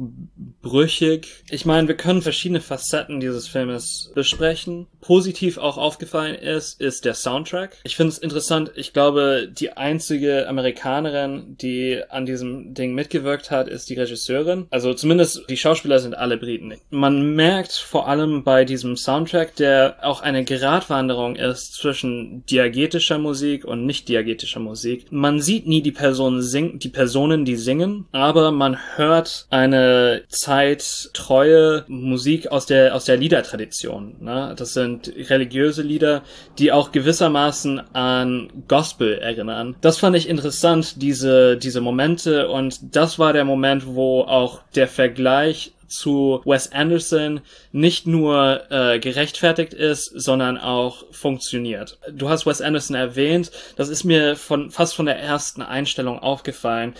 brüchig. 0.60 1.44
Ich 1.50 1.64
meine, 1.64 1.88
wir 1.88 1.96
können 1.96 2.20
verschiedene 2.20 2.60
Facetten 2.60 3.20
dieses 3.20 3.48
Filmes 3.48 4.12
besprechen. 4.14 4.86
Positiv 5.00 5.56
auch 5.56 5.78
aufgefallen 5.78 6.34
ist, 6.34 6.80
ist 6.82 7.06
der 7.06 7.14
Soundtrack. 7.14 7.78
Ich 7.82 7.96
finde 7.96 8.12
es 8.12 8.18
interessant, 8.18 8.72
ich 8.74 8.92
glaube, 8.92 9.48
die 9.50 9.72
einzige 9.72 10.46
Amerikanerin, 10.48 11.56
die 11.58 12.02
an 12.10 12.26
diesem 12.26 12.74
Ding 12.74 12.94
mitgewirkt 12.94 13.50
hat, 13.50 13.68
ist 13.68 13.88
die 13.88 13.94
Regisseurin. 13.94 14.66
Also 14.68 14.92
zumindest 14.92 15.44
die 15.48 15.56
Schauspieler 15.56 15.98
sind 15.98 16.14
alle 16.14 16.36
Briten. 16.36 16.74
Man 16.90 17.34
merkt 17.34 17.72
vor 17.72 18.06
allem 18.06 18.44
bei 18.44 18.66
diesem 18.66 18.96
Soundtrack, 18.96 19.56
der 19.56 19.96
auch 20.02 20.20
eine 20.20 20.44
Geradwanderung 20.44 21.37
ist 21.38 21.74
zwischen 21.74 22.44
diegetischer 22.46 23.18
Musik 23.18 23.64
und 23.64 23.86
nicht 23.86 24.08
diegetischer 24.08 24.60
Musik. 24.60 25.06
Man 25.10 25.40
sieht 25.40 25.66
nie 25.66 25.82
die 25.82 25.92
Personen 25.92 26.42
singen, 26.42 26.78
die 26.78 26.88
Personen, 26.88 27.44
die 27.44 27.56
singen, 27.56 28.06
aber 28.12 28.50
man 28.50 28.76
hört 28.96 29.46
eine 29.50 30.22
zeittreue 30.28 31.84
Musik 31.88 32.48
aus 32.48 32.66
der 32.66 32.94
aus 32.94 33.04
der 33.04 33.16
Liedertradition. 33.16 34.16
Ne? 34.20 34.54
Das 34.56 34.74
sind 34.74 35.12
religiöse 35.30 35.82
Lieder, 35.82 36.22
die 36.58 36.72
auch 36.72 36.92
gewissermaßen 36.92 37.80
an 37.94 38.50
Gospel 38.68 39.18
erinnern. 39.18 39.76
Das 39.80 39.98
fand 39.98 40.16
ich 40.16 40.28
interessant, 40.28 41.00
diese 41.02 41.56
diese 41.56 41.80
Momente 41.80 42.48
und 42.48 42.94
das 42.94 43.18
war 43.18 43.32
der 43.32 43.44
Moment, 43.44 43.86
wo 43.86 44.22
auch 44.22 44.62
der 44.74 44.88
Vergleich 44.88 45.72
zu 45.88 46.40
Wes 46.44 46.72
Anderson 46.72 47.40
nicht 47.72 48.06
nur 48.06 48.62
äh, 48.70 48.98
gerechtfertigt 48.98 49.74
ist, 49.74 50.06
sondern 50.06 50.58
auch 50.58 51.04
funktioniert. 51.12 51.98
Du 52.12 52.28
hast 52.28 52.46
Wes 52.46 52.60
Anderson 52.60 52.96
erwähnt, 52.96 53.50
das 53.76 53.88
ist 53.88 54.04
mir 54.04 54.36
von 54.36 54.70
fast 54.70 54.94
von 54.94 55.06
der 55.06 55.18
ersten 55.18 55.62
Einstellung 55.62 56.18
aufgefallen, 56.18 56.94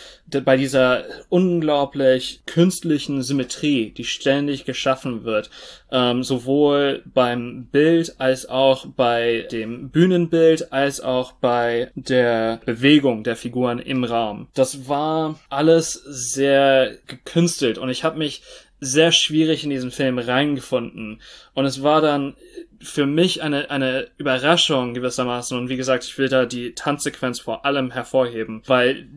bei 0.44 0.56
dieser 0.56 1.04
unglaublich 1.28 2.42
künstlichen 2.46 3.22
Symmetrie, 3.22 3.90
die 3.90 4.04
ständig 4.04 4.64
geschaffen 4.64 5.24
wird, 5.24 5.50
ähm, 5.90 6.22
sowohl 6.22 7.02
beim 7.06 7.66
Bild 7.66 8.20
als 8.20 8.46
auch 8.48 8.86
bei 8.86 9.46
dem 9.50 9.90
Bühnenbild 9.90 10.72
als 10.72 11.00
auch 11.00 11.32
bei 11.32 11.90
der 11.94 12.60
Bewegung 12.64 13.24
der 13.24 13.36
Figuren 13.36 13.78
im 13.78 14.04
Raum. 14.04 14.48
Das 14.54 14.88
war 14.88 15.38
alles 15.48 15.92
sehr 15.92 16.96
gekünstelt 17.06 17.78
und 17.78 17.88
ich 17.88 18.04
habe 18.04 18.18
mich 18.18 18.42
sehr 18.80 19.12
schwierig 19.12 19.64
in 19.64 19.70
diesen 19.70 19.90
Film 19.90 20.18
reingefunden. 20.18 21.20
Und 21.54 21.64
es 21.64 21.82
war 21.82 22.00
dann 22.00 22.36
für 22.80 23.06
mich 23.06 23.42
eine, 23.42 23.70
eine 23.70 24.08
Überraschung 24.18 24.94
gewissermaßen. 24.94 25.58
Und 25.58 25.68
wie 25.68 25.76
gesagt, 25.76 26.04
ich 26.04 26.16
will 26.18 26.28
da 26.28 26.46
die 26.46 26.74
Tanzsequenz 26.74 27.40
vor 27.40 27.64
allem 27.64 27.90
hervorheben, 27.90 28.62
weil 28.66 29.08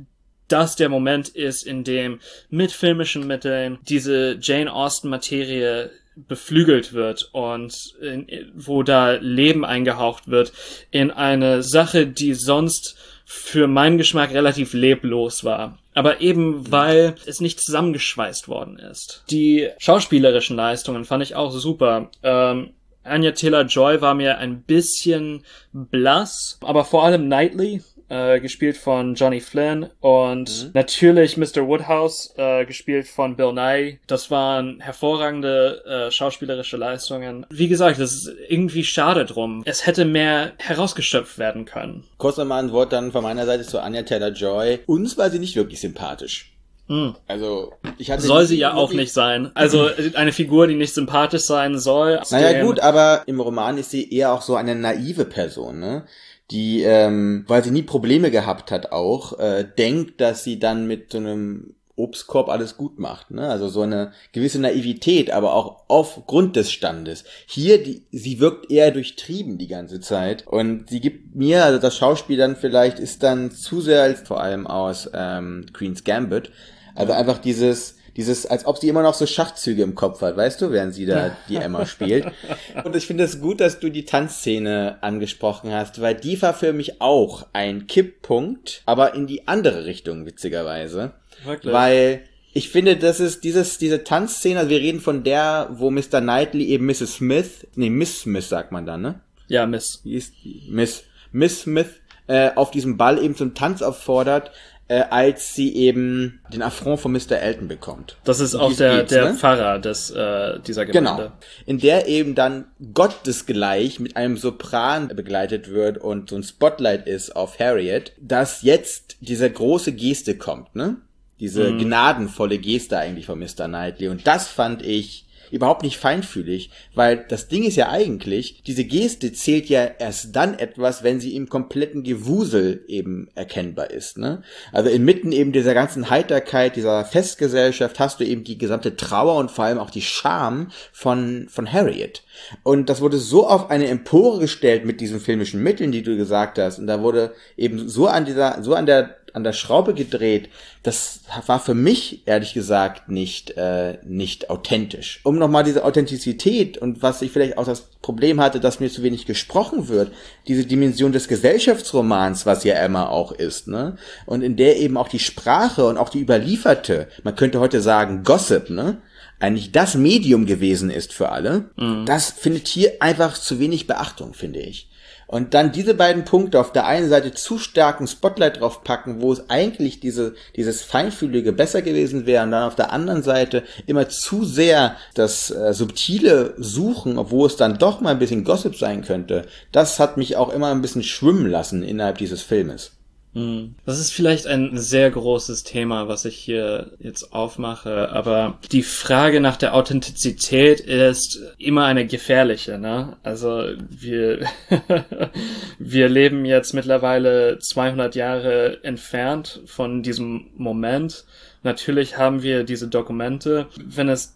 das 0.48 0.76
der 0.76 0.90
Moment 0.90 1.30
ist, 1.30 1.66
in 1.66 1.84
dem 1.84 2.20
mit 2.50 2.72
filmischen 2.72 3.26
Mitteln 3.26 3.80
diese 3.88 4.38
Jane 4.42 4.72
Austen 4.74 5.10
Materie 5.10 5.92
beflügelt 6.16 6.94
wird 6.94 7.30
und 7.32 7.74
in, 8.02 8.52
wo 8.54 8.84
da 8.84 9.14
Leben 9.14 9.64
eingehaucht 9.64 10.28
wird 10.28 10.52
in 10.92 11.10
eine 11.10 11.64
Sache, 11.64 12.06
die 12.06 12.34
sonst 12.34 12.98
für 13.26 13.68
meinen 13.68 13.98
Geschmack 13.98 14.34
relativ 14.34 14.74
leblos 14.74 15.46
war. 15.46 15.80
Aber 15.94 16.22
eben 16.22 16.72
weil 16.72 17.16
es 17.26 17.42
nicht 17.42 17.60
zusammengeschweißt 17.60 18.48
worden 18.48 18.80
ist. 18.80 19.24
Die 19.30 19.70
schauspielerischen 19.78 20.56
Leistungen 20.56 21.06
fand 21.06 21.24
ich 21.24 21.36
auch 21.36 21.52
super. 21.52 22.10
Ähm, 22.24 22.72
Anya 23.04 23.32
Taylor-Joy 23.32 24.02
war 24.02 24.14
mir 24.14 24.38
ein 24.38 24.62
bisschen 24.62 25.44
blass, 25.74 26.60
aber 26.62 26.86
vor 26.86 27.04
allem 27.04 27.26
Knightley, 27.26 27.82
äh, 28.12 28.42
gespielt 28.42 28.76
von 28.76 29.16
Johnny 29.16 29.40
Flynn 29.40 29.88
und 30.02 30.66
mhm. 30.66 30.72
natürlich 30.74 31.38
Mr. 31.38 31.66
Woodhouse, 31.66 32.34
äh, 32.36 32.66
gespielt 32.66 33.08
von 33.08 33.38
Bill 33.38 33.54
Nye. 33.54 34.00
Das 34.06 34.30
waren 34.30 34.82
hervorragende 34.82 35.84
äh, 35.86 36.12
schauspielerische 36.12 36.76
Leistungen. 36.76 37.46
Wie 37.50 37.70
gesagt, 37.70 38.00
das 38.00 38.14
ist 38.14 38.32
irgendwie 38.50 38.84
schade 38.84 39.24
drum. 39.24 39.64
Es 39.66 39.88
hätte 39.88 40.04
mehr 40.04 40.52
herausgeschöpft 40.58 41.38
werden 41.38 41.64
können. 41.64 42.04
Kurz 42.18 42.36
nochmal 42.36 42.64
ein 42.64 42.74
Wort 42.74 42.92
dann 42.92 43.14
von 43.14 43.24
meiner 43.24 43.46
Seite 43.46 43.64
zu 43.64 43.80
Anya 43.80 44.04
Taylor-Joy. 44.04 44.80
Uns 44.88 45.18
war 45.18 45.30
sie 45.30 45.40
nicht 45.40 45.56
wirklich 45.56 45.80
sympathisch. 45.80 46.52
Hm. 46.88 47.16
Also, 47.26 47.72
ich 47.98 48.12
hatte 48.12 48.24
soll 48.24 48.46
sie 48.46 48.58
ja 48.58 48.74
auch 48.74 48.92
nicht 48.92 49.14
sein. 49.14 49.52
Also 49.54 49.90
eine 50.16 50.34
Figur, 50.34 50.68
die 50.68 50.76
nicht 50.76 50.94
sympathisch 50.94 51.44
sein 51.44 51.80
soll. 51.80 52.20
Naja 52.30 52.62
gut, 52.62 52.82
aber 52.82 53.24
im 53.28 53.40
Roman 53.40 53.78
ist 53.78 53.92
sie 53.92 54.14
eher 54.14 54.34
auch 54.34 54.42
so 54.42 54.56
eine 54.56 54.76
naive 54.76 55.24
Person, 55.24 55.80
ne? 55.80 56.04
Die, 56.52 56.84
ähm, 56.84 57.46
weil 57.48 57.64
sie 57.64 57.72
nie 57.72 57.84
Probleme 57.84 58.30
gehabt 58.30 58.72
hat, 58.72 58.92
auch 58.92 59.40
äh, 59.40 59.66
denkt, 59.78 60.20
dass 60.20 60.44
sie 60.44 60.60
dann 60.60 60.86
mit 60.86 61.12
so 61.12 61.18
einem 61.18 61.76
Obstkorb 61.96 62.50
alles 62.50 62.78
gut 62.78 63.00
macht. 63.00 63.32
Ne? 63.32 63.48
Also 63.48 63.70
so 63.70 63.82
eine 63.82 64.12
gewisse 64.34 64.60
Naivität, 64.60 65.32
aber 65.32 65.54
auch 65.54 65.84
aufgrund 65.88 66.56
des 66.56 66.72
Standes. 66.72 67.24
Hier, 67.46 67.82
die, 67.84 68.06
sie 68.12 68.40
wirkt 68.40 68.72
eher 68.72 68.92
durchtrieben 68.92 69.58
die 69.58 69.68
ganze 69.68 70.00
Zeit. 70.00 70.48
Und 70.48 70.90
sie 70.90 71.00
gibt 71.00 71.36
mir, 71.36 71.64
also 71.64 71.80
das 71.80 71.96
Schauspiel 71.96 72.38
dann 72.38 72.56
vielleicht 72.56 73.00
ist 73.00 73.24
dann 73.24 73.52
zu 73.52 73.82
sehr 73.82 74.04
als 74.04 74.22
vor 74.22 74.42
allem 74.42 74.68
aus 74.68 75.10
ähm, 75.14 75.68
Queen's 75.74 76.04
Gambit, 76.04 76.52
also 76.96 77.14
einfach 77.14 77.38
dieses, 77.38 77.98
dieses, 78.18 78.46
als 78.46 78.66
ob 78.66 78.78
sie 78.78 78.90
immer 78.90 79.04
noch 79.04 79.14
so 79.14 79.26
Schachzüge 79.26 79.84
im 79.84 79.96
Kopf 79.96 80.22
hat, 80.22 80.36
weißt 80.38 80.62
du, 80.62 80.72
während 80.72 80.94
sie 80.94 81.06
da 81.06 81.36
die 81.48 81.56
Emma 81.56 81.86
spielt. 81.86 82.32
Und 82.84 82.96
ich 82.96 83.08
finde 83.08 83.24
es 83.24 83.40
gut, 83.40 83.62
dass 83.62 83.80
du 83.80 83.90
die 83.90 84.06
Tanzszene 84.06 84.98
angesprochen 85.02 85.72
hast, 85.72 86.02
weil 86.02 86.16
die 86.16 86.42
war 86.42 86.54
für 86.54 86.74
mich 86.74 87.02
auch 87.02 87.48
ein 87.54 87.88
Kipppunkt, 87.88 88.82
aber 88.86 89.14
in 89.14 89.28
die 89.28 89.48
andere 89.48 89.86
Richtung, 89.86 90.26
witzigerweise. 90.26 91.12
Wirklich? 91.46 91.74
Weil 91.74 92.24
ich 92.54 92.70
finde, 92.70 92.98
das 92.98 93.20
ist 93.20 93.44
dieses, 93.44 93.78
diese 93.78 94.04
Tanzszene, 94.04 94.60
also 94.60 94.70
wir 94.70 94.80
reden 94.80 95.00
von 95.00 95.24
der, 95.24 95.70
wo 95.72 95.90
Mr. 95.90 96.20
Knightley 96.20 96.66
eben 96.66 96.86
Mrs. 96.86 97.16
Smith, 97.16 97.68
nee, 97.76 97.90
Miss 97.90 98.22
Smith 98.22 98.50
sagt 98.50 98.72
man 98.72 98.86
dann, 98.86 99.02
ne? 99.02 99.22
Ja, 99.48 99.66
Miss. 99.66 100.02
Miss, 100.04 101.04
Miss 101.32 101.62
Smith 101.62 102.02
äh, 102.28 102.52
auf 102.56 102.72
diesem 102.72 102.98
Ball 102.98 103.24
eben 103.24 103.36
zum 103.36 103.54
Tanz 103.54 103.82
auffordert 103.82 104.52
äh, 104.92 105.06
als 105.10 105.56
sie 105.56 105.74
eben 105.74 106.42
den 106.52 106.62
Affront 106.62 107.00
von 107.00 107.14
Mr. 107.14 107.40
Elton 107.40 107.70
bekommt. 107.70 108.18
Das 108.26 108.42
ist 108.42 108.56
auch 108.56 108.74
der, 108.74 109.04
der 109.04 109.32
ne? 109.32 109.34
Pfarrer 109.36 109.80
des, 109.80 110.12
äh, 110.12 110.60
dieser 110.68 110.86
Gemeinde. 110.86 111.24
Genau. 111.24 111.34
In 111.66 111.80
der 111.80 112.08
eben 112.10 112.36
dann 112.36 112.66
gottesgleich 112.94 114.02
mit 114.02 114.18
einem 114.18 114.36
Sopran 114.36 115.08
begleitet 115.08 115.70
wird 115.70 115.98
und 115.98 116.30
so 116.30 116.36
ein 116.36 116.44
Spotlight 116.44 117.08
ist 117.08 117.38
auf 117.38 117.58
Harriet, 117.58 118.12
dass 118.20 118.64
jetzt 118.64 119.16
diese 119.22 119.50
große 119.50 119.94
Geste 119.94 120.38
kommt, 120.38 120.76
ne? 120.76 120.98
Diese 121.40 121.72
mhm. 121.72 121.80
gnadenvolle 121.80 122.58
Geste 122.58 122.98
eigentlich 122.98 123.28
von 123.28 123.40
Mr. 123.40 123.68
Knightley. 123.70 124.10
Und 124.10 124.28
das 124.28 124.50
fand 124.50 124.86
ich 124.86 125.26
überhaupt 125.52 125.84
nicht 125.84 125.98
feinfühlig, 125.98 126.70
weil 126.94 127.26
das 127.28 127.48
Ding 127.48 127.64
ist 127.64 127.76
ja 127.76 127.90
eigentlich, 127.90 128.64
diese 128.66 128.84
Geste 128.84 129.34
zählt 129.34 129.68
ja 129.68 129.84
erst 129.84 130.36
dann 130.36 130.58
etwas, 130.58 131.04
wenn 131.04 131.20
sie 131.20 131.36
im 131.36 131.50
kompletten 131.50 132.04
Gewusel 132.04 132.84
eben 132.88 133.30
erkennbar 133.36 133.92
ist. 133.92 134.18
Ne? 134.18 134.44
Also 134.72 134.90
inmitten 134.90 135.32
eben 135.32 135.52
dieser 135.52 135.74
ganzen 135.74 136.10
Heiterkeit, 136.10 136.76
dieser 136.76 137.06
Festgesellschaft 137.06 138.00
hast 138.00 138.20
du 138.20 138.26
eben 138.26 138.44
die 138.44 138.58
gesamte 138.58 138.96
Trauer 138.96 139.38
und 139.38 139.52
vor 139.52 139.66
allem 139.66 139.80
auch 139.80 139.90
die 139.90 140.02
Scham 140.02 140.72
von, 140.92 141.48
von 141.50 141.72
Harriet. 141.72 142.24
Und 142.64 142.90
das 142.90 143.02
wurde 143.02 143.18
so 143.18 143.48
auf 143.48 143.70
eine 143.70 143.88
Empore 143.88 144.40
gestellt 144.40 144.86
mit 144.86 145.02
diesen 145.02 145.20
filmischen 145.20 145.62
Mitteln, 145.62 145.92
die 145.92 146.04
du 146.04 146.16
gesagt 146.16 146.58
hast. 146.58 146.80
Und 146.80 146.88
da 146.88 147.02
wurde 147.02 147.34
eben 147.58 147.88
so 147.90 148.08
an 148.08 148.26
dieser, 148.26 148.64
so 148.64 148.74
an 148.74 148.86
der 148.86 149.18
an 149.34 149.44
der 149.44 149.54
Schraube 149.54 149.94
gedreht. 149.94 150.50
Das 150.84 151.22
war 151.46 151.60
für 151.60 151.74
mich 151.74 152.24
ehrlich 152.26 152.54
gesagt 152.54 153.10
nicht 153.10 153.52
äh, 153.58 153.98
nicht 154.04 154.50
authentisch. 154.50 155.20
Um 155.24 155.38
nochmal 155.38 155.64
diese 155.64 155.86
Authentizität 155.86 156.78
und 156.78 157.02
was 157.02 157.22
ich 157.22 157.32
vielleicht 157.32 157.58
auch 157.58 157.66
das 157.66 157.90
Problem 158.02 158.42
hatte, 158.42 158.60
dass 158.60 158.80
mir 158.80 158.90
zu 158.90 159.04
wenig 159.04 159.26
gesprochen 159.26 159.88
wird, 159.88 160.12
diese 160.48 160.66
Dimension 160.66 161.12
des 161.12 161.28
Gesellschaftsromans, 161.28 162.46
was 162.46 162.64
ja 162.64 162.76
Emma 162.76 163.08
auch 163.08 163.32
ist, 163.32 163.68
ne? 163.68 163.98
Und 164.26 164.42
in 164.42 164.56
der 164.56 164.78
eben 164.78 164.98
auch 164.98 165.08
die 165.08 165.20
Sprache 165.20 165.86
und 165.86 165.98
auch 165.98 166.10
die 166.10 166.20
überlieferte, 166.20 167.08
man 167.24 167.36
könnte 167.36 167.60
heute 167.60 167.82
sagen 167.82 168.24
Gossip, 168.24 168.70
ne? 168.70 169.02
eigentlich 169.42 169.72
das 169.72 169.96
Medium 169.96 170.46
gewesen 170.46 170.90
ist 170.90 171.14
für 171.14 171.30
alle, 171.30 171.72
mhm. 171.76 172.06
das 172.06 172.30
findet 172.30 172.68
hier 172.68 172.94
einfach 173.00 173.38
zu 173.38 173.60
wenig 173.60 173.88
Beachtung, 173.88 174.34
finde 174.34 174.60
ich. 174.60 174.91
Und 175.32 175.54
dann 175.54 175.72
diese 175.72 175.94
beiden 175.94 176.26
Punkte 176.26 176.60
auf 176.60 176.74
der 176.74 176.86
einen 176.86 177.10
Seite 177.10 177.32
zu 177.32 177.58
starken 177.58 178.06
Spotlight 178.06 178.60
drauf 178.60 178.84
packen, 178.84 179.22
wo 179.22 179.32
es 179.32 179.50
eigentlich 179.50 180.02
diese, 180.02 180.36
dieses 180.58 180.82
Feinfühlige 180.82 181.54
besser 181.54 181.82
gewesen 181.82 182.26
wäre, 182.26 182.44
und 182.44 182.52
dann 182.52 182.68
auf 182.68 182.76
der 182.76 182.92
anderen 182.92 183.24
Seite 183.24 183.64
immer 183.88 184.10
zu 184.10 184.44
sehr 184.44 184.98
das 185.14 185.50
äh, 185.50 185.74
Subtile 185.74 186.54
suchen, 186.58 187.18
obwohl 187.18 187.48
es 187.48 187.56
dann 187.56 187.78
doch 187.78 188.02
mal 188.02 188.10
ein 188.10 188.20
bisschen 188.20 188.44
Gossip 188.44 188.76
sein 188.76 189.04
könnte, 189.04 189.46
das 189.72 190.00
hat 190.00 190.18
mich 190.18 190.36
auch 190.36 190.54
immer 190.54 190.70
ein 190.70 190.82
bisschen 190.82 191.04
schwimmen 191.04 191.50
lassen 191.50 191.82
innerhalb 191.82 192.18
dieses 192.18 192.42
Filmes. 192.42 192.92
Hm. 193.34 193.76
Das 193.86 194.00
ist 194.00 194.12
vielleicht 194.12 194.46
ein 194.46 194.78
sehr 194.78 195.10
großes 195.10 195.64
Thema, 195.64 196.10
was 196.10 196.26
ich 196.26 196.36
hier 196.36 196.92
jetzt 197.00 197.32
aufmache, 197.32 198.10
aber 198.10 198.60
die 198.72 198.84
Frage 198.84 199.40
nach 199.40 199.56
der 199.56 199.74
Authentizität 199.74 200.82
ist 200.82 201.40
immer 201.58 201.86
eine 201.86 202.06
gefährliche, 202.06 202.78
ne? 202.78 203.18
Also 203.24 203.68
wir, 203.90 204.46
wir 205.80 206.10
leben 206.10 206.44
jetzt 206.44 206.74
mittlerweile 206.74 207.60
200 207.60 208.16
Jahre 208.16 208.84
entfernt 208.84 209.62
von 209.66 210.04
diesem 210.04 210.48
Moment. 210.58 211.24
Natürlich 211.64 212.18
haben 212.18 212.44
wir 212.44 212.66
diese 212.66 212.90
Dokumente. 212.90 213.68
Wenn 213.78 214.10
es 214.10 214.36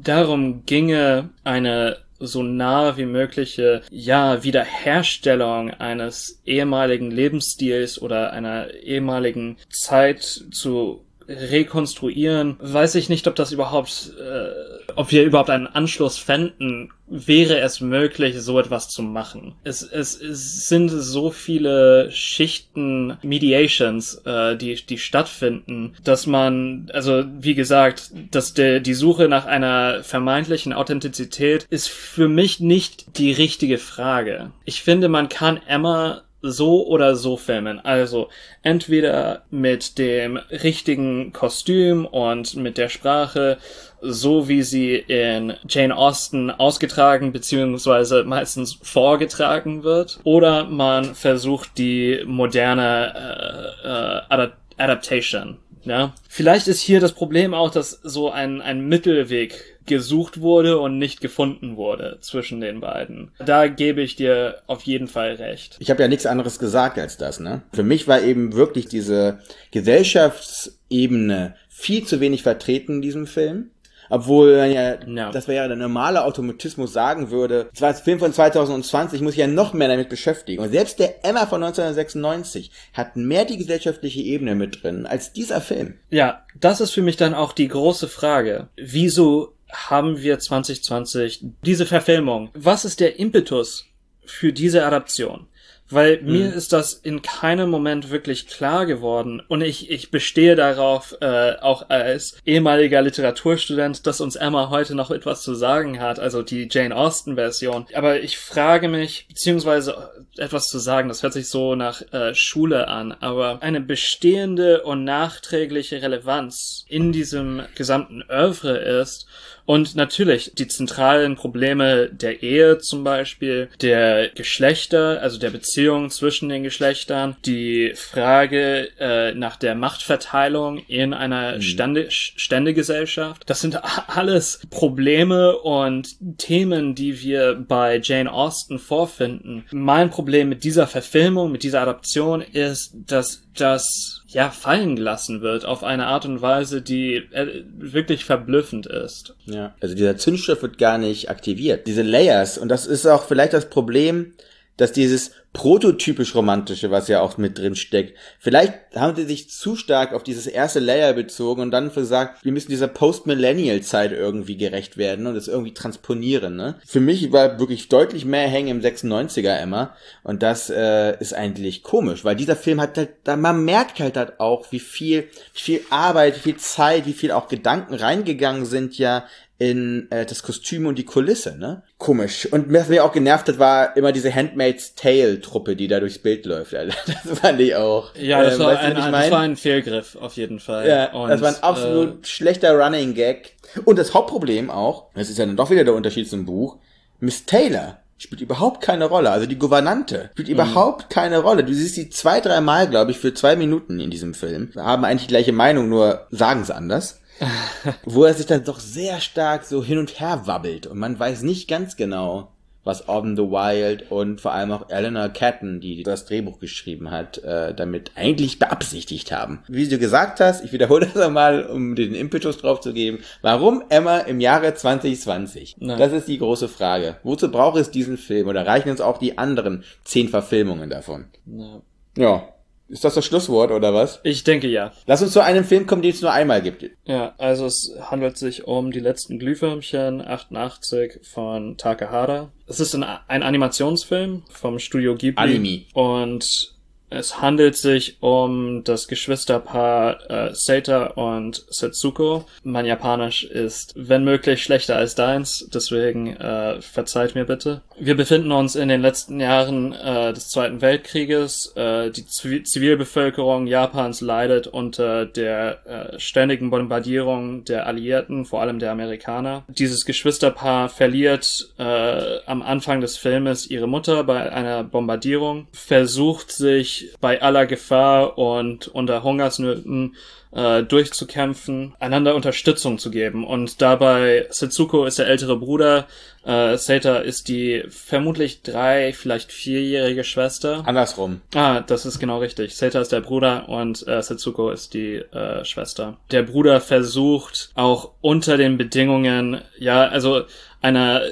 darum 0.00 0.64
ginge, 0.66 1.30
eine 1.42 1.98
so 2.18 2.42
nah 2.42 2.96
wie 2.96 3.06
mögliche, 3.06 3.82
ja, 3.90 4.42
Wiederherstellung 4.42 5.70
eines 5.70 6.40
ehemaligen 6.44 7.10
Lebensstils 7.10 8.00
oder 8.00 8.32
einer 8.32 8.72
ehemaligen 8.74 9.56
Zeit 9.70 10.22
zu 10.22 11.05
rekonstruieren, 11.28 12.56
weiß 12.60 12.94
ich 12.96 13.08
nicht, 13.08 13.26
ob 13.26 13.34
das 13.34 13.52
überhaupt, 13.52 14.12
äh, 14.18 14.92
ob 14.94 15.10
wir 15.10 15.24
überhaupt 15.24 15.50
einen 15.50 15.66
Anschluss 15.66 16.18
fänden, 16.18 16.90
wäre 17.08 17.60
es 17.60 17.80
möglich, 17.80 18.36
so 18.40 18.58
etwas 18.58 18.88
zu 18.88 19.02
machen. 19.02 19.54
Es, 19.62 19.82
es, 19.82 20.20
es 20.20 20.68
sind 20.68 20.88
so 20.88 21.30
viele 21.30 22.10
Schichten, 22.10 23.16
Mediations, 23.22 24.22
äh, 24.24 24.56
die, 24.56 24.74
die 24.74 24.98
stattfinden, 24.98 25.94
dass 26.02 26.26
man, 26.26 26.90
also 26.92 27.24
wie 27.40 27.54
gesagt, 27.54 28.10
dass 28.30 28.54
der, 28.54 28.80
die 28.80 28.94
Suche 28.94 29.28
nach 29.28 29.46
einer 29.46 30.02
vermeintlichen 30.02 30.72
Authentizität 30.72 31.66
ist 31.70 31.88
für 31.88 32.28
mich 32.28 32.60
nicht 32.60 33.18
die 33.18 33.32
richtige 33.32 33.78
Frage. 33.78 34.50
Ich 34.64 34.82
finde, 34.82 35.08
man 35.08 35.28
kann 35.28 35.60
Emma 35.66 36.22
so 36.50 36.86
oder 36.86 37.16
so 37.16 37.36
filmen. 37.36 37.80
Also 37.80 38.28
entweder 38.62 39.42
mit 39.50 39.98
dem 39.98 40.36
richtigen 40.36 41.32
Kostüm 41.32 42.06
und 42.06 42.56
mit 42.56 42.78
der 42.78 42.88
Sprache, 42.88 43.58
so 44.00 44.48
wie 44.48 44.62
sie 44.62 44.94
in 44.94 45.54
Jane 45.68 45.96
Austen 45.96 46.50
ausgetragen 46.50 47.32
beziehungsweise 47.32 48.24
meistens 48.24 48.78
vorgetragen 48.82 49.82
wird, 49.82 50.20
oder 50.24 50.64
man 50.64 51.14
versucht 51.14 51.78
die 51.78 52.22
moderne 52.26 53.74
äh, 53.84 53.88
äh, 53.88 54.20
Adap 54.28 54.52
Adaptation. 54.78 55.56
Ja, 55.84 56.12
vielleicht 56.28 56.68
ist 56.68 56.80
hier 56.80 57.00
das 57.00 57.12
Problem 57.12 57.54
auch, 57.54 57.70
dass 57.70 57.92
so 58.02 58.30
ein, 58.30 58.60
ein 58.60 58.88
Mittelweg 58.88 59.75
gesucht 59.86 60.40
wurde 60.40 60.78
und 60.78 60.98
nicht 60.98 61.20
gefunden 61.20 61.76
wurde 61.76 62.18
zwischen 62.20 62.60
den 62.60 62.80
beiden. 62.80 63.30
Da 63.44 63.68
gebe 63.68 64.02
ich 64.02 64.16
dir 64.16 64.62
auf 64.66 64.82
jeden 64.82 65.08
Fall 65.08 65.34
recht. 65.34 65.76
Ich 65.80 65.90
habe 65.90 66.02
ja 66.02 66.08
nichts 66.08 66.26
anderes 66.26 66.58
gesagt 66.58 66.98
als 66.98 67.16
das, 67.16 67.40
ne? 67.40 67.62
Für 67.72 67.82
mich 67.82 68.06
war 68.08 68.20
eben 68.22 68.54
wirklich 68.54 68.86
diese 68.86 69.38
Gesellschaftsebene 69.72 71.54
viel 71.68 72.04
zu 72.06 72.20
wenig 72.20 72.42
vertreten 72.42 72.94
in 72.96 73.02
diesem 73.02 73.26
Film. 73.26 73.70
Obwohl 74.08 74.50
ja, 74.72 75.04
Ja. 75.04 75.32
das 75.32 75.48
wäre 75.48 75.62
ja 75.64 75.66
der 75.68 75.76
normale 75.76 76.22
Automatismus 76.24 76.92
sagen 76.92 77.32
würde, 77.32 77.68
es 77.74 77.80
war 77.80 77.88
ein 77.88 77.96
Film 77.96 78.20
von 78.20 78.32
2020, 78.32 79.20
muss 79.20 79.32
ich 79.32 79.40
ja 79.40 79.48
noch 79.48 79.72
mehr 79.72 79.88
damit 79.88 80.08
beschäftigen. 80.08 80.62
Und 80.62 80.70
selbst 80.70 81.00
der 81.00 81.24
Emma 81.24 81.46
von 81.46 81.60
1996 81.64 82.70
hat 82.92 83.16
mehr 83.16 83.44
die 83.44 83.56
gesellschaftliche 83.56 84.20
Ebene 84.20 84.54
mit 84.54 84.84
drin 84.84 85.06
als 85.06 85.32
dieser 85.32 85.60
Film. 85.60 85.94
Ja, 86.10 86.42
das 86.54 86.80
ist 86.80 86.92
für 86.92 87.02
mich 87.02 87.16
dann 87.16 87.34
auch 87.34 87.52
die 87.52 87.66
große 87.66 88.06
Frage. 88.06 88.68
Wieso 88.76 89.54
haben 89.76 90.22
wir 90.22 90.38
2020 90.38 91.40
diese 91.64 91.86
Verfilmung? 91.86 92.50
Was 92.54 92.84
ist 92.84 93.00
der 93.00 93.18
Impetus 93.18 93.86
für 94.24 94.52
diese 94.52 94.84
Adaption? 94.84 95.46
Weil 95.88 96.20
mir 96.22 96.52
ist 96.52 96.72
das 96.72 96.94
in 96.94 97.22
keinem 97.22 97.70
Moment 97.70 98.10
wirklich 98.10 98.48
klar 98.48 98.86
geworden 98.86 99.40
und 99.46 99.60
ich, 99.60 99.88
ich 99.88 100.10
bestehe 100.10 100.56
darauf, 100.56 101.16
äh, 101.20 101.52
auch 101.60 101.88
als 101.90 102.38
ehemaliger 102.44 103.02
Literaturstudent, 103.02 104.04
dass 104.06 104.20
uns 104.20 104.34
Emma 104.34 104.70
heute 104.70 104.96
noch 104.96 105.12
etwas 105.12 105.42
zu 105.42 105.54
sagen 105.54 106.00
hat, 106.00 106.18
also 106.18 106.42
die 106.42 106.68
Jane 106.68 106.96
Austen 106.96 107.36
Version. 107.36 107.86
Aber 107.94 108.20
ich 108.20 108.36
frage 108.36 108.88
mich, 108.88 109.26
beziehungsweise 109.28 110.10
etwas 110.36 110.66
zu 110.66 110.80
sagen, 110.80 111.08
das 111.08 111.22
hört 111.22 111.34
sich 111.34 111.48
so 111.48 111.76
nach 111.76 112.02
äh, 112.12 112.34
Schule 112.34 112.88
an, 112.88 113.12
aber 113.12 113.62
eine 113.62 113.80
bestehende 113.80 114.82
und 114.82 115.04
nachträgliche 115.04 116.02
Relevanz 116.02 116.84
in 116.88 117.12
diesem 117.12 117.62
gesamten 117.76 118.24
Oeuvre 118.28 118.76
ist 118.76 119.26
und 119.66 119.96
natürlich 119.96 120.52
die 120.54 120.68
zentralen 120.68 121.34
Probleme 121.34 122.08
der 122.08 122.42
Ehe 122.42 122.78
zum 122.78 123.04
Beispiel, 123.04 123.68
der 123.80 124.30
Geschlechter, 124.30 125.20
also 125.20 125.38
der 125.38 125.50
Beziehung 125.50 126.10
zwischen 126.10 126.48
den 126.48 126.62
Geschlechtern, 126.62 127.36
die 127.44 127.92
Frage 127.94 128.88
äh, 128.98 129.34
nach 129.34 129.56
der 129.56 129.74
Machtverteilung 129.74 130.78
in 130.86 131.12
einer 131.12 131.60
Stände, 131.60 132.06
Ständegesellschaft. 132.10 133.42
Das 133.46 133.60
sind 133.60 133.80
alles 134.08 134.60
Probleme 134.70 135.56
und 135.58 136.16
Themen, 136.38 136.94
die 136.94 137.20
wir 137.20 137.54
bei 137.54 138.00
Jane 138.02 138.32
Austen 138.32 138.78
vorfinden. 138.78 139.64
Mein 139.72 140.10
Problem 140.10 140.48
mit 140.48 140.64
dieser 140.64 140.86
Verfilmung, 140.86 141.50
mit 141.50 141.64
dieser 141.64 141.82
Adaption 141.82 142.40
ist, 142.40 142.94
dass 143.06 143.42
das 143.54 144.22
ja 144.28 144.50
fallen 144.50 144.96
gelassen 144.96 145.40
wird 145.40 145.64
auf 145.64 145.84
eine 145.84 146.06
Art 146.06 146.24
und 146.24 146.42
Weise, 146.42 146.82
die 146.82 147.16
äh, 147.30 147.62
wirklich 147.78 148.24
verblüffend 148.24 148.86
ist. 148.86 149.34
Ja. 149.46 149.74
Also 149.80 149.94
dieser 149.94 150.16
Zündstoff 150.16 150.62
wird 150.62 150.78
gar 150.78 150.98
nicht 150.98 151.30
aktiviert. 151.30 151.86
Diese 151.86 152.02
Layers, 152.02 152.58
und 152.58 152.68
das 152.68 152.86
ist 152.86 153.06
auch 153.06 153.24
vielleicht 153.24 153.52
das 153.52 153.70
Problem, 153.70 154.34
dass 154.76 154.92
dieses 154.92 155.32
prototypisch 155.56 156.34
romantische, 156.34 156.90
was 156.90 157.08
ja 157.08 157.22
auch 157.22 157.38
mit 157.38 157.56
drin 157.56 157.76
steckt, 157.76 158.18
vielleicht 158.38 158.74
haben 158.94 159.16
sie 159.16 159.24
sich 159.24 159.48
zu 159.48 159.74
stark 159.74 160.12
auf 160.12 160.22
dieses 160.22 160.46
erste 160.46 160.80
Layer 160.80 161.14
bezogen 161.14 161.62
und 161.62 161.70
dann 161.70 161.90
gesagt, 161.94 162.44
wir 162.44 162.52
müssen 162.52 162.68
dieser 162.68 162.88
Post-Millennial-Zeit 162.88 164.12
irgendwie 164.12 164.58
gerecht 164.58 164.98
werden 164.98 165.26
und 165.26 165.34
das 165.34 165.48
irgendwie 165.48 165.72
transponieren. 165.72 166.56
Ne? 166.56 166.74
Für 166.86 167.00
mich 167.00 167.32
war 167.32 167.58
wirklich 167.58 167.88
deutlich 167.88 168.26
mehr 168.26 168.48
hängen 168.48 168.68
im 168.68 168.80
96er 168.82 169.56
Emma 169.56 169.96
und 170.22 170.42
das 170.42 170.68
äh, 170.68 171.18
ist 171.20 171.32
eigentlich 171.32 171.82
komisch, 171.82 172.22
weil 172.22 172.36
dieser 172.36 172.54
Film 172.54 172.78
hat 172.78 172.98
halt, 172.98 173.10
da 173.24 173.36
man 173.36 173.64
merkt 173.64 173.98
halt, 173.98 174.18
halt 174.18 174.38
auch, 174.38 174.70
wie 174.72 174.80
viel, 174.80 175.22
wie 175.54 175.60
viel 175.60 175.80
Arbeit, 175.88 176.36
wie 176.36 176.40
viel 176.40 176.56
Zeit, 176.58 177.06
wie 177.06 177.14
viel 177.14 177.32
auch 177.32 177.48
Gedanken 177.48 177.94
reingegangen 177.94 178.66
sind 178.66 178.98
ja 178.98 179.24
in 179.58 180.10
äh, 180.10 180.26
das 180.26 180.42
Kostüm 180.42 180.86
und 180.86 180.98
die 180.98 181.04
Kulisse, 181.04 181.56
ne? 181.56 181.82
Komisch. 181.96 182.46
Und 182.52 182.70
was 182.72 182.88
mir 182.88 183.04
auch 183.04 183.12
genervt 183.12 183.48
hat, 183.48 183.58
war 183.58 183.96
immer 183.96 184.12
diese 184.12 184.34
Handmaid's 184.34 184.94
Tale 184.94 185.40
Truppe, 185.46 185.76
die 185.76 185.88
da 185.88 186.00
durchs 186.00 186.18
Bild 186.18 186.44
läuft. 186.46 186.74
Alter. 186.74 186.96
Das 187.24 187.38
fand 187.38 187.60
ich 187.60 187.74
auch. 187.74 188.14
Ja, 188.14 188.42
das, 188.42 188.54
Ähm, 188.54 188.60
war 188.60 188.78
ein, 188.78 188.96
ein, 188.96 189.12
das 189.12 189.30
war 189.30 189.40
ein 189.40 189.56
Fehlgriff, 189.56 190.16
auf 190.16 190.36
jeden 190.36 190.60
Fall. 190.60 190.88
Ja, 190.88 191.12
Und, 191.12 191.28
das 191.28 191.40
war 191.40 191.48
ein 191.48 191.62
absolut 191.62 192.26
schlechter 192.26 192.72
Running 192.72 193.14
Gag. 193.14 193.54
Und 193.84 193.98
das 193.98 194.14
Hauptproblem 194.14 194.70
auch, 194.70 195.06
das 195.14 195.30
ist 195.30 195.38
ja 195.38 195.46
dann 195.46 195.56
doch 195.56 195.70
wieder 195.70 195.84
der 195.84 195.94
Unterschied 195.94 196.28
zum 196.28 196.44
Buch, 196.46 196.76
Miss 197.20 197.46
Taylor 197.46 197.98
spielt 198.18 198.40
überhaupt 198.40 198.80
keine 198.80 199.06
Rolle. 199.06 199.30
Also 199.30 199.46
die 199.46 199.58
Gouvernante 199.58 200.30
spielt 200.32 200.48
überhaupt 200.48 201.10
keine 201.10 201.38
Rolle. 201.40 201.64
Du 201.64 201.74
siehst 201.74 201.94
sie 201.94 202.08
zwei, 202.10 202.40
drei 202.40 202.60
Mal, 202.60 202.88
glaube 202.88 203.10
ich, 203.10 203.18
für 203.18 203.34
zwei 203.34 203.56
Minuten 203.56 204.00
in 204.00 204.10
diesem 204.10 204.34
Film. 204.34 204.70
Haben 204.76 205.04
eigentlich 205.04 205.26
die 205.26 205.34
gleiche 205.34 205.52
Meinung, 205.52 205.88
nur 205.88 206.26
sagen 206.30 206.64
sie 206.64 206.74
anders. 206.74 207.20
wo 208.04 208.24
er 208.24 208.32
sich 208.32 208.46
dann 208.46 208.64
doch 208.64 208.80
sehr 208.80 209.20
stark 209.20 209.64
so 209.64 209.84
hin 209.84 209.98
und 209.98 210.20
her 210.20 210.46
wabbelt 210.46 210.86
und 210.86 210.98
man 210.98 211.18
weiß 211.18 211.42
nicht 211.42 211.68
ganz 211.68 211.96
genau, 211.96 212.50
was 212.86 213.08
On 213.08 213.36
the 213.36 213.42
Wild 213.42 214.10
und 214.10 214.40
vor 214.40 214.52
allem 214.52 214.70
auch 214.70 214.88
Eleanor 214.88 215.28
Catton, 215.28 215.80
die 215.80 216.04
das 216.04 216.24
Drehbuch 216.24 216.60
geschrieben 216.60 217.10
hat, 217.10 217.38
äh, 217.38 217.74
damit 217.74 218.12
eigentlich 218.14 218.58
beabsichtigt 218.58 219.32
haben. 219.32 219.62
Wie 219.68 219.88
du 219.88 219.98
gesagt 219.98 220.40
hast, 220.40 220.64
ich 220.64 220.72
wiederhole 220.72 221.06
das 221.06 221.16
einmal, 221.16 221.66
um 221.66 221.96
den 221.96 222.14
Impetus 222.14 222.58
drauf 222.58 222.80
zu 222.80 222.92
geben, 222.92 223.18
warum 223.42 223.82
Emma 223.88 224.18
im 224.18 224.40
Jahre 224.40 224.72
2020? 224.74 225.76
Na. 225.80 225.96
Das 225.96 226.12
ist 226.12 226.28
die 226.28 226.38
große 226.38 226.68
Frage. 226.68 227.16
Wozu 227.24 227.50
braucht 227.50 227.78
es 227.78 227.90
diesen 227.90 228.16
Film 228.16 228.46
oder 228.46 228.64
reichen 228.64 228.90
uns 228.90 229.00
auch 229.00 229.18
die 229.18 229.36
anderen 229.36 229.82
zehn 230.04 230.28
Verfilmungen 230.28 230.88
davon? 230.88 231.26
Ja. 231.44 231.82
Ja. 232.16 232.48
Ist 232.88 233.04
das 233.04 233.14
das 233.14 233.24
Schlusswort 233.24 233.72
oder 233.72 233.92
was? 233.92 234.20
Ich 234.22 234.44
denke 234.44 234.68
ja. 234.68 234.92
Lass 235.06 235.22
uns 235.22 235.32
zu 235.32 235.42
einem 235.42 235.64
Film 235.64 235.86
kommen, 235.86 236.02
den 236.02 236.12
es 236.12 236.22
nur 236.22 236.32
einmal 236.32 236.62
gibt. 236.62 236.84
Ja, 237.04 237.34
also 237.38 237.66
es 237.66 237.96
handelt 238.00 238.36
sich 238.36 238.64
um 238.64 238.92
die 238.92 239.00
letzten 239.00 239.38
Glühwürmchen 239.38 240.26
88 240.26 241.26
von 241.26 241.76
Takahara. 241.76 242.52
Es 242.68 242.78
ist 242.78 242.94
ein, 242.94 243.02
ein 243.02 243.42
Animationsfilm 243.42 244.44
vom 244.50 244.78
Studio 244.78 245.16
Ghibli. 245.16 245.42
Anime. 245.42 245.82
Und 245.94 246.75
es 247.10 247.40
handelt 247.40 247.76
sich 247.76 248.16
um 248.20 248.82
das 248.84 249.08
Geschwisterpaar 249.08 250.30
äh, 250.30 250.54
Seita 250.54 251.06
und 251.08 251.64
Setsuko. 251.68 252.44
Mein 252.62 252.86
Japanisch 252.86 253.44
ist, 253.44 253.92
wenn 253.96 254.24
möglich, 254.24 254.62
schlechter 254.62 254.96
als 254.96 255.14
deins, 255.14 255.68
deswegen 255.72 256.36
äh, 256.36 256.80
verzeiht 256.80 257.34
mir 257.34 257.44
bitte. 257.44 257.82
Wir 257.98 258.16
befinden 258.16 258.52
uns 258.52 258.76
in 258.76 258.88
den 258.88 259.00
letzten 259.02 259.40
Jahren 259.40 259.92
äh, 259.92 260.32
des 260.32 260.48
Zweiten 260.48 260.80
Weltkrieges. 260.82 261.72
Äh, 261.76 262.10
die 262.10 262.24
Zivi- 262.24 262.64
Zivilbevölkerung 262.64 263.66
Japans 263.66 264.20
leidet 264.20 264.66
unter 264.66 265.26
der 265.26 265.86
äh, 265.86 266.20
ständigen 266.20 266.70
Bombardierung 266.70 267.64
der 267.64 267.86
Alliierten, 267.86 268.44
vor 268.44 268.60
allem 268.60 268.78
der 268.78 268.92
Amerikaner. 268.92 269.64
Dieses 269.68 270.04
Geschwisterpaar 270.04 270.88
verliert 270.88 271.70
äh, 271.78 272.38
am 272.46 272.62
Anfang 272.62 273.00
des 273.00 273.16
Filmes 273.16 273.70
ihre 273.70 273.86
Mutter 273.86 274.24
bei 274.24 274.52
einer 274.52 274.84
Bombardierung, 274.84 275.68
versucht 275.72 276.50
sich 276.50 276.95
sich 276.96 277.14
bei 277.20 277.42
aller 277.42 277.66
Gefahr 277.66 278.38
und 278.38 278.88
unter 278.88 279.22
Hungersnöten 279.22 280.16
äh, 280.52 280.82
durchzukämpfen, 280.82 281.94
einander 282.00 282.34
Unterstützung 282.34 282.98
zu 282.98 283.10
geben. 283.10 283.46
Und 283.46 283.82
dabei, 283.82 284.46
Setsuko 284.50 285.04
ist 285.04 285.18
der 285.18 285.26
ältere 285.26 285.56
Bruder, 285.58 286.06
äh, 286.44 286.76
Seita 286.78 287.18
ist 287.18 287.48
die 287.48 287.84
vermutlich 287.88 288.62
drei, 288.62 289.12
vielleicht 289.12 289.52
vierjährige 289.52 290.24
Schwester. 290.24 290.82
Andersrum. 290.86 291.40
Ah, 291.54 291.80
das 291.80 292.06
ist 292.06 292.18
genau 292.18 292.38
richtig. 292.38 292.76
Seita 292.76 293.00
ist 293.00 293.12
der 293.12 293.20
Bruder 293.20 293.68
und 293.68 294.06
äh, 294.06 294.22
Setsuko 294.22 294.70
ist 294.70 294.94
die 294.94 295.16
äh, 295.16 295.64
Schwester. 295.64 296.16
Der 296.30 296.42
Bruder 296.42 296.80
versucht 296.80 297.70
auch 297.74 298.12
unter 298.20 298.56
den 298.56 298.78
Bedingungen, 298.78 299.60
ja, 299.78 300.06
also 300.06 300.44
einer 300.80 301.22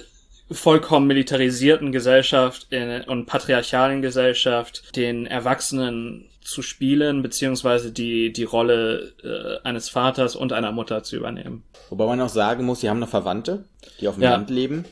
vollkommen 0.50 1.06
militarisierten 1.06 1.92
Gesellschaft 1.92 2.68
und 3.06 3.26
patriarchalen 3.26 4.02
Gesellschaft 4.02 4.94
den 4.96 5.26
Erwachsenen 5.26 6.28
zu 6.42 6.60
spielen, 6.60 7.22
beziehungsweise 7.22 7.90
die, 7.90 8.32
die 8.32 8.44
Rolle 8.44 9.12
äh, 9.22 9.66
eines 9.66 9.88
Vaters 9.88 10.36
und 10.36 10.52
einer 10.52 10.72
Mutter 10.72 11.02
zu 11.02 11.16
übernehmen. 11.16 11.62
Wobei 11.88 12.04
man 12.06 12.20
auch 12.20 12.28
sagen 12.28 12.64
muss, 12.66 12.80
sie 12.82 12.90
haben 12.90 12.98
noch 12.98 13.08
Verwandte, 13.08 13.64
die 14.00 14.08
auf 14.08 14.16
dem 14.16 14.24
Ja. 14.24 14.32
Land 14.32 14.50
leben. 14.50 14.84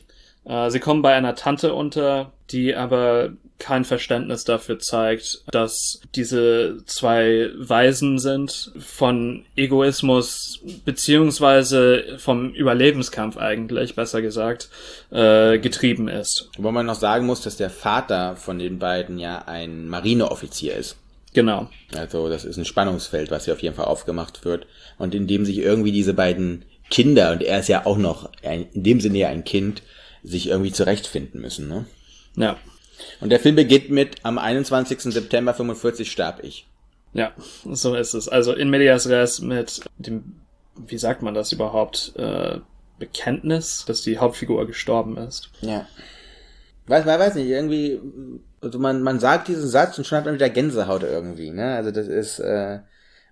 Äh, 0.44 0.70
sie 0.70 0.80
kommen 0.80 1.02
bei 1.02 1.14
einer 1.14 1.34
Tante 1.34 1.74
unter, 1.74 2.32
die 2.50 2.74
aber 2.74 3.32
kein 3.62 3.84
Verständnis 3.84 4.42
dafür 4.42 4.80
zeigt, 4.80 5.44
dass 5.52 6.00
diese 6.16 6.78
zwei 6.86 7.50
Weisen 7.56 8.18
sind 8.18 8.72
von 8.76 9.44
Egoismus 9.54 10.60
beziehungsweise 10.84 12.18
vom 12.18 12.50
Überlebenskampf 12.54 13.36
eigentlich, 13.36 13.94
besser 13.94 14.20
gesagt, 14.20 14.68
äh, 15.12 15.60
getrieben 15.60 16.08
ist. 16.08 16.50
Wobei 16.56 16.72
man 16.72 16.86
noch 16.86 16.96
sagen 16.96 17.24
muss, 17.24 17.42
dass 17.42 17.56
der 17.56 17.70
Vater 17.70 18.34
von 18.34 18.58
den 18.58 18.80
beiden 18.80 19.20
ja 19.20 19.44
ein 19.46 19.88
Marineoffizier 19.88 20.74
ist. 20.74 20.96
Genau. 21.32 21.68
Also 21.94 22.28
das 22.28 22.44
ist 22.44 22.56
ein 22.56 22.64
Spannungsfeld, 22.64 23.30
was 23.30 23.44
hier 23.44 23.54
auf 23.54 23.62
jeden 23.62 23.76
Fall 23.76 23.86
aufgemacht 23.86 24.44
wird. 24.44 24.66
Und 24.98 25.14
in 25.14 25.28
dem 25.28 25.44
sich 25.46 25.58
irgendwie 25.58 25.92
diese 25.92 26.14
beiden 26.14 26.64
Kinder, 26.90 27.30
und 27.30 27.42
er 27.42 27.60
ist 27.60 27.68
ja 27.68 27.86
auch 27.86 27.96
noch 27.96 28.28
ein, 28.42 28.66
in 28.72 28.82
dem 28.82 29.00
Sinne 29.00 29.18
ja 29.18 29.28
ein 29.28 29.44
Kind, 29.44 29.82
sich 30.22 30.48
irgendwie 30.48 30.72
zurechtfinden 30.72 31.40
müssen. 31.40 31.68
Ne? 31.68 31.86
Ja. 32.36 32.56
Und 33.20 33.30
der 33.30 33.40
Film 33.40 33.56
beginnt 33.56 33.90
mit, 33.90 34.16
am 34.22 34.38
21. 34.38 35.00
September 35.00 35.54
45 35.54 36.10
starb 36.10 36.42
ich. 36.42 36.66
Ja, 37.12 37.32
so 37.64 37.94
ist 37.94 38.14
es. 38.14 38.28
Also 38.28 38.52
in 38.54 38.70
medias 38.70 39.08
res 39.08 39.40
mit 39.40 39.82
dem, 39.98 40.36
wie 40.76 40.98
sagt 40.98 41.22
man 41.22 41.34
das 41.34 41.52
überhaupt, 41.52 42.12
äh, 42.16 42.60
Bekenntnis, 42.98 43.84
dass 43.86 44.02
die 44.02 44.18
Hauptfigur 44.18 44.66
gestorben 44.66 45.16
ist. 45.16 45.50
Ja. 45.60 45.86
Weiß, 46.86 47.04
man 47.04 47.18
weiß 47.18 47.34
nicht, 47.34 47.48
irgendwie, 47.48 48.00
also 48.60 48.78
man, 48.78 49.02
man 49.02 49.18
sagt 49.18 49.48
diesen 49.48 49.68
Satz 49.68 49.98
und 49.98 50.06
schon 50.06 50.18
hat 50.18 50.24
man 50.24 50.34
wieder 50.34 50.48
Gänsehaut 50.48 51.02
irgendwie, 51.02 51.50
ne? 51.50 51.74
Also 51.74 51.90
das 51.90 52.06
ist, 52.06 52.38
äh, 52.38 52.78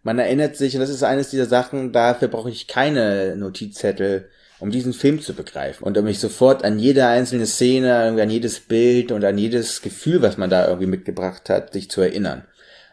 man 0.03 0.19
erinnert 0.19 0.57
sich, 0.57 0.75
und 0.75 0.81
das 0.81 0.91
ist 0.91 1.03
eines 1.03 1.31
dieser 1.31 1.47
Sachen, 1.47 1.93
dafür 1.93 2.29
brauche 2.29 2.51
ich 2.51 2.67
keine 2.67 3.37
Notizzettel, 3.37 4.29
um 4.61 4.71
diesen 4.71 4.93
Film 4.93 5.21
zu 5.21 5.35
begreifen. 5.35 5.85
Und 5.85 5.99
um 5.99 6.05
mich 6.05 6.21
sofort 6.21 6.65
an 6.65 6.79
jede 6.79 7.07
einzelne 7.07 7.47
Szene, 7.47 7.97
an 7.97 8.31
jedes 8.31 8.61
Bild 8.61 9.11
und 9.11 9.25
an 9.25 9.39
jedes 9.39 9.83
Gefühl, 9.83 10.23
was 10.23 10.37
man 10.37 10.51
da 10.51 10.67
irgendwie 10.67 10.87
mitgebracht 10.87 11.49
hat, 11.49 11.73
sich 11.73 11.91
zu 11.91 12.01
erinnern. 12.01 12.45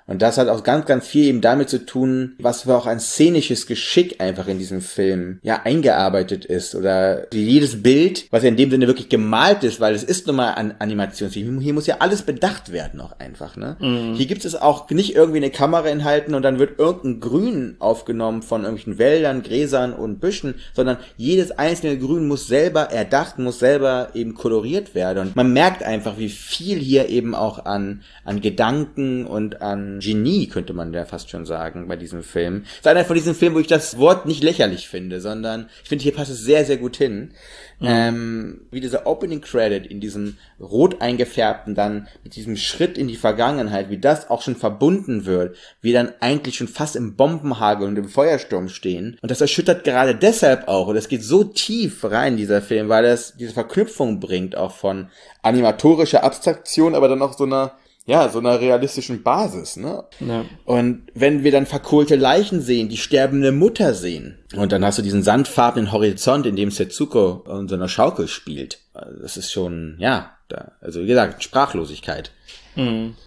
Und 0.07 0.21
das 0.21 0.37
hat 0.37 0.47
auch 0.47 0.63
ganz, 0.63 0.85
ganz 0.85 1.05
viel 1.05 1.25
eben 1.25 1.41
damit 1.41 1.69
zu 1.69 1.85
tun, 1.85 2.35
was 2.39 2.63
für 2.63 2.75
auch 2.75 2.85
ein 2.85 3.01
szenisches 3.01 3.67
Geschick 3.67 4.21
einfach 4.21 4.47
in 4.47 4.57
diesem 4.57 4.79
Film 4.81 5.39
ja 5.43 5.61
eingearbeitet 5.65 6.45
ist. 6.45 6.75
Oder 6.75 7.33
jedes 7.33 7.83
Bild, 7.83 8.27
was 8.31 8.43
ja 8.43 8.49
in 8.49 8.55
dem 8.55 8.71
Sinne 8.71 8.87
wirklich 8.87 9.09
gemalt 9.09 9.65
ist, 9.65 9.81
weil 9.81 9.93
es 9.93 10.03
ist 10.03 10.25
nun 10.25 10.37
mal 10.37 10.53
ein 10.53 10.79
Animationsfilm. 10.79 11.59
Hier 11.59 11.73
muss 11.73 11.87
ja 11.87 11.97
alles 11.99 12.21
bedacht 12.21 12.71
werden 12.71 13.01
auch 13.01 13.19
einfach. 13.19 13.57
Ne? 13.57 13.75
Hier 14.15 14.25
gibt 14.27 14.45
es 14.45 14.55
auch 14.55 14.89
nicht 14.89 15.13
irgendwie 15.13 15.37
eine 15.37 15.49
Kamera 15.49 15.87
inhalten 15.89 16.35
und 16.35 16.41
dann 16.41 16.57
wird 16.57 16.79
irgendein 16.79 17.19
Grün 17.19 17.75
aufgenommen 17.79 18.43
von 18.43 18.63
irgendwelchen 18.63 18.97
Wäldern, 18.97 19.43
Gräsern 19.43 19.93
und 19.93 20.21
Büschen, 20.21 20.55
sondern 20.73 20.97
jedes 21.17 21.51
einzelne 21.51 21.97
Grün 21.97 22.27
muss 22.27 22.47
selber 22.47 22.83
erdacht, 22.83 23.39
muss 23.39 23.59
selber 23.59 24.09
eben 24.13 24.35
koloriert 24.35 24.95
werden. 24.95 25.27
Und 25.27 25.35
man 25.35 25.51
merkt 25.51 25.83
einfach, 25.83 26.17
wie 26.17 26.29
viel 26.29 26.77
hier 26.77 27.09
eben 27.09 27.35
auch 27.35 27.65
an, 27.65 28.03
an 28.23 28.39
Gedanken 28.39 29.25
und 29.25 29.61
an 29.61 29.96
Genie, 29.99 30.47
könnte 30.47 30.73
man 30.73 30.93
ja 30.93 31.05
fast 31.05 31.29
schon 31.29 31.45
sagen, 31.45 31.87
bei 31.87 31.95
diesem 31.95 32.23
Film. 32.23 32.63
Es 32.65 32.77
ist 32.79 32.87
einer 32.87 33.05
von 33.05 33.15
diesen 33.15 33.35
Filmen, 33.35 33.55
wo 33.55 33.59
ich 33.59 33.67
das 33.67 33.97
Wort 33.97 34.25
nicht 34.25 34.43
lächerlich 34.43 34.87
finde, 34.87 35.21
sondern 35.21 35.69
ich 35.83 35.89
finde, 35.89 36.03
hier 36.03 36.13
passt 36.13 36.31
es 36.31 36.41
sehr, 36.41 36.65
sehr 36.65 36.77
gut 36.77 36.97
hin. 36.97 37.33
Ähm, 37.79 38.61
wie 38.71 38.79
dieser 38.79 39.05
Opening 39.05 39.41
Credit 39.41 39.85
in 39.85 39.99
diesem 39.99 40.37
rot 40.59 40.99
eingefärbten, 40.99 41.75
dann 41.75 42.07
mit 42.23 42.35
diesem 42.35 42.57
Schritt 42.57 42.97
in 42.97 43.07
die 43.07 43.15
Vergangenheit, 43.15 43.91
wie 43.91 43.99
das 43.99 44.31
auch 44.31 44.41
schon 44.41 44.55
verbunden 44.55 45.25
wird, 45.25 45.55
wie 45.81 45.93
dann 45.93 46.11
eigentlich 46.19 46.57
schon 46.57 46.67
fast 46.67 46.95
im 46.95 47.15
Bombenhagel 47.15 47.87
und 47.87 47.95
im 47.95 48.09
Feuersturm 48.09 48.69
stehen. 48.69 49.19
Und 49.21 49.29
das 49.29 49.41
erschüttert 49.41 49.83
gerade 49.83 50.15
deshalb 50.15 50.67
auch, 50.67 50.87
und 50.87 50.95
es 50.95 51.07
geht 51.07 51.23
so 51.23 51.43
tief 51.43 52.03
rein, 52.03 52.35
dieser 52.35 52.63
Film, 52.63 52.89
weil 52.89 53.05
es 53.05 53.35
diese 53.37 53.53
Verknüpfung 53.53 54.19
bringt, 54.19 54.57
auch 54.57 54.71
von 54.71 55.09
animatorischer 55.43 56.23
Abstraktion, 56.23 56.95
aber 56.95 57.07
dann 57.07 57.21
auch 57.21 57.37
so 57.37 57.43
einer 57.43 57.77
ja, 58.07 58.29
so 58.29 58.39
einer 58.39 58.59
realistischen 58.59 59.21
Basis, 59.21 59.75
ne? 59.75 60.05
Ja. 60.21 60.45
Und 60.65 61.03
wenn 61.13 61.43
wir 61.43 61.51
dann 61.51 61.65
verkohlte 61.65 62.15
Leichen 62.15 62.61
sehen, 62.61 62.87
die 62.87 62.97
sterbende 62.97 63.51
Mutter 63.51 63.93
sehen, 63.93 64.39
und 64.55 64.71
dann 64.71 64.83
hast 64.83 64.97
du 64.97 65.01
diesen 65.01 65.23
sandfarbenen 65.23 65.91
Horizont, 65.91 66.45
in 66.45 66.55
dem 66.55 66.71
Setsuko 66.71 67.43
in 67.59 67.67
so 67.67 67.75
einer 67.75 67.89
Schaukel 67.89 68.29
spielt. 68.29 68.79
Also 68.93 69.21
Das 69.21 69.35
ist 69.35 69.51
schon, 69.51 69.97
ja, 69.99 70.31
da, 70.47 70.71
also 70.79 71.01
wie 71.01 71.07
gesagt, 71.07 71.43
Sprachlosigkeit. 71.43 72.31